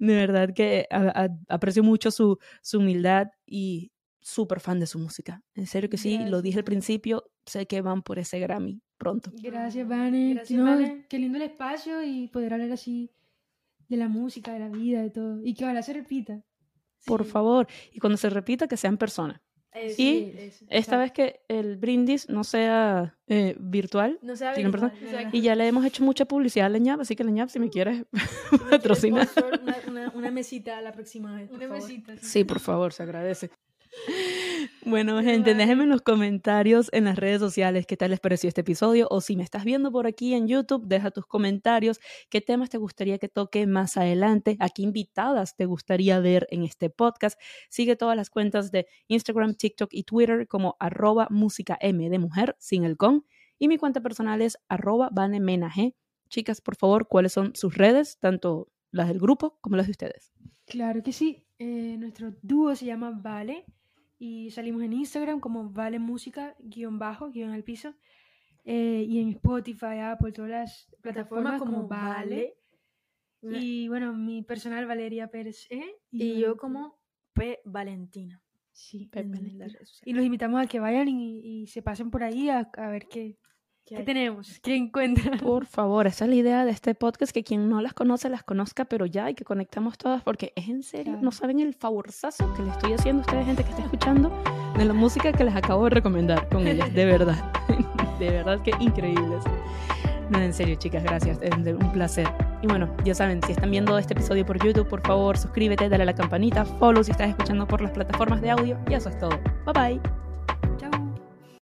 De 0.00 0.16
verdad 0.16 0.52
que 0.52 0.88
aprecio 1.48 1.84
mucho 1.84 2.10
su, 2.10 2.40
su 2.62 2.78
humildad 2.78 3.28
y 3.46 3.92
súper 4.20 4.58
fan 4.58 4.80
de 4.80 4.88
su 4.88 4.98
música. 4.98 5.40
En 5.54 5.68
serio 5.68 5.88
que 5.88 5.98
sí, 5.98 6.18
lo 6.18 6.42
dije 6.42 6.58
al 6.58 6.64
principio, 6.64 7.30
sé 7.44 7.66
que 7.68 7.80
van 7.80 8.02
por 8.02 8.18
ese 8.18 8.40
Grammy 8.40 8.82
pronto. 8.98 9.30
Gracias, 9.40 9.86
Vane. 9.86 10.34
Gracias, 10.34 11.04
Qué 11.08 11.20
lindo 11.20 11.36
el 11.36 11.44
espacio 11.44 12.02
y 12.02 12.26
poder 12.26 12.54
hablar 12.54 12.72
así 12.72 13.12
de 13.88 13.96
la 13.98 14.08
música, 14.08 14.52
de 14.52 14.58
la 14.58 14.68
vida, 14.68 15.00
de 15.00 15.10
todo. 15.10 15.40
Y 15.44 15.54
que 15.54 15.62
ojalá 15.62 15.82
se 15.82 15.92
repita. 15.92 16.42
Por 17.04 17.24
favor. 17.24 17.68
Y 17.92 18.00
cuando 18.00 18.16
se 18.16 18.30
repita, 18.30 18.66
que 18.66 18.76
sean 18.76 18.96
personas. 18.96 19.40
Y 19.96 20.32
esta 20.68 20.96
vez 20.96 21.12
que 21.12 21.40
el 21.48 21.76
brindis 21.76 22.28
no 22.28 22.44
sea 22.44 23.16
eh, 23.26 23.56
virtual, 23.58 24.18
no 24.22 24.36
sea 24.36 24.54
virtual 24.54 24.92
y 25.32 25.40
ya 25.40 25.54
le 25.54 25.66
hemos 25.66 25.84
hecho 25.84 26.04
mucha 26.04 26.24
publicidad 26.24 26.66
a 26.66 26.68
Leñap, 26.70 27.00
así 27.00 27.16
que 27.16 27.24
Leñap, 27.24 27.48
si 27.50 27.58
me 27.58 27.70
quieres 27.70 28.04
patrocinar. 28.70 29.28
Una, 29.86 30.12
una, 30.14 30.30
mesita 30.30 30.80
la 30.80 30.92
próxima 30.92 31.34
vez. 31.36 31.50
Una 31.50 31.68
mesita. 31.68 32.16
Sí, 32.20 32.44
por 32.44 32.60
favor, 32.60 32.92
se 32.92 33.02
agradece. 33.02 33.50
Bueno, 34.88 35.20
gente, 35.20 35.56
déjenme 35.56 35.82
en 35.82 35.88
los 35.88 36.02
comentarios 36.02 36.90
en 36.92 37.06
las 37.06 37.16
redes 37.16 37.40
sociales 37.40 37.86
qué 37.86 37.96
tal 37.96 38.12
les 38.12 38.20
pareció 38.20 38.46
este 38.46 38.60
episodio 38.60 39.08
o 39.10 39.20
si 39.20 39.36
me 39.36 39.42
estás 39.42 39.64
viendo 39.64 39.90
por 39.90 40.06
aquí 40.06 40.32
en 40.32 40.46
YouTube, 40.46 40.86
deja 40.86 41.10
tus 41.10 41.26
comentarios, 41.26 41.98
qué 42.30 42.40
temas 42.40 42.70
te 42.70 42.78
gustaría 42.78 43.18
que 43.18 43.28
toque 43.28 43.66
más 43.66 43.96
adelante, 43.96 44.56
a 44.60 44.68
qué 44.68 44.82
invitadas 44.82 45.56
te 45.56 45.66
gustaría 45.66 46.20
ver 46.20 46.46
en 46.52 46.62
este 46.62 46.88
podcast. 46.88 47.36
Sigue 47.68 47.96
todas 47.96 48.16
las 48.16 48.30
cuentas 48.30 48.70
de 48.70 48.86
Instagram, 49.08 49.56
TikTok 49.56 49.88
y 49.92 50.04
Twitter 50.04 50.46
como 50.46 50.76
arroba 50.78 51.26
música 51.30 51.76
M 51.80 52.08
de 52.08 52.18
mujer 52.20 52.54
sin 52.60 52.84
el 52.84 52.96
con 52.96 53.24
y 53.58 53.66
mi 53.66 53.78
cuenta 53.78 54.00
personal 54.00 54.40
es 54.40 54.56
arroba 54.68 55.08
vanemenaje. 55.10 55.96
Chicas, 56.28 56.60
por 56.60 56.76
favor, 56.76 57.08
¿cuáles 57.08 57.32
son 57.32 57.56
sus 57.56 57.76
redes, 57.76 58.18
tanto 58.20 58.68
las 58.92 59.08
del 59.08 59.18
grupo 59.18 59.58
como 59.62 59.74
las 59.74 59.86
de 59.86 59.90
ustedes? 59.90 60.32
Claro 60.64 61.02
que 61.02 61.12
sí. 61.12 61.44
Eh, 61.58 61.96
nuestro 61.98 62.34
dúo 62.40 62.76
se 62.76 62.84
llama 62.84 63.10
Vale 63.10 63.64
y 64.18 64.50
salimos 64.50 64.82
en 64.82 64.92
Instagram 64.92 65.40
como 65.40 65.70
Vale 65.70 65.98
Música, 65.98 66.56
guion 66.58 66.98
bajo, 66.98 67.30
guion 67.30 67.50
al 67.50 67.64
piso. 67.64 67.94
Eh, 68.64 69.04
y 69.08 69.20
en 69.20 69.28
Spotify, 69.28 69.98
Apple, 70.02 70.32
todas 70.32 70.50
las 70.50 70.88
plataformas, 71.00 71.60
como, 71.60 71.86
Vale. 71.86 72.56
Y 73.42 73.86
bueno, 73.88 74.12
mi 74.12 74.42
personal 74.42 74.86
Valeria 74.86 75.30
Pérez 75.30 75.66
E. 75.70 75.84
Y, 76.10 76.40
yo 76.40 76.56
como 76.56 76.98
P. 77.32 77.60
Valentina. 77.64 78.42
Sí, 78.72 79.08
Y 80.04 80.12
los 80.12 80.24
invitamos 80.24 80.60
a 80.60 80.66
que 80.66 80.80
vayan 80.80 81.08
y, 81.08 81.66
se 81.68 81.80
pasen 81.80 82.10
por 82.10 82.24
ahí 82.24 82.50
a, 82.50 82.70
a 82.76 82.88
ver 82.88 83.06
qué, 83.08 83.38
¿Qué, 83.86 84.02
tenemos? 84.02 84.58
¿Qué 84.64 84.74
encuentra? 84.74 85.38
Por 85.38 85.64
favor, 85.64 86.08
esa 86.08 86.24
es 86.24 86.30
la 86.30 86.34
idea 86.34 86.64
de 86.64 86.72
este 86.72 86.96
podcast, 86.96 87.32
que 87.32 87.44
quien 87.44 87.68
no 87.68 87.80
las 87.80 87.94
conoce 87.94 88.28
las 88.28 88.42
conozca, 88.42 88.84
pero 88.84 89.06
ya, 89.06 89.30
y 89.30 89.34
que 89.34 89.44
conectamos 89.44 89.96
todas, 89.96 90.24
porque 90.24 90.52
es 90.56 90.68
en 90.68 90.82
serio, 90.82 91.16
no 91.22 91.30
saben 91.30 91.60
el 91.60 91.72
favorzazo 91.72 92.52
que 92.54 92.62
le 92.62 92.70
estoy 92.70 92.94
haciendo 92.94 93.22
a 93.22 93.26
ustedes, 93.26 93.46
gente 93.46 93.62
que 93.62 93.70
está 93.70 93.82
escuchando, 93.84 94.32
de 94.76 94.86
la 94.86 94.92
música 94.92 95.32
que 95.32 95.44
les 95.44 95.54
acabo 95.54 95.84
de 95.84 95.90
recomendar 95.90 96.48
con 96.48 96.66
ellas, 96.66 96.92
de 96.92 97.04
verdad, 97.04 97.52
de 98.18 98.30
verdad 98.30 98.60
que 98.62 98.72
increíbles. 98.80 99.44
No, 100.30 100.40
en 100.40 100.52
serio, 100.52 100.74
chicas, 100.74 101.04
gracias, 101.04 101.38
es 101.40 101.52
un 101.54 101.92
placer. 101.92 102.26
Y 102.62 102.66
bueno, 102.66 102.92
ya 103.04 103.14
saben, 103.14 103.40
si 103.44 103.52
están 103.52 103.70
viendo 103.70 103.96
este 103.98 104.14
episodio 104.14 104.44
por 104.44 104.60
YouTube, 104.64 104.88
por 104.88 105.00
favor, 105.06 105.38
suscríbete, 105.38 105.88
dale 105.88 106.02
a 106.02 106.06
la 106.06 106.14
campanita, 106.14 106.64
follow 106.64 107.04
si 107.04 107.12
estás 107.12 107.28
escuchando 107.28 107.68
por 107.68 107.80
las 107.80 107.92
plataformas 107.92 108.42
de 108.42 108.50
audio, 108.50 108.76
y 108.90 108.94
eso 108.94 109.10
es 109.10 109.18
todo. 109.20 109.38
Bye 109.64 110.00
bye. 110.00 110.25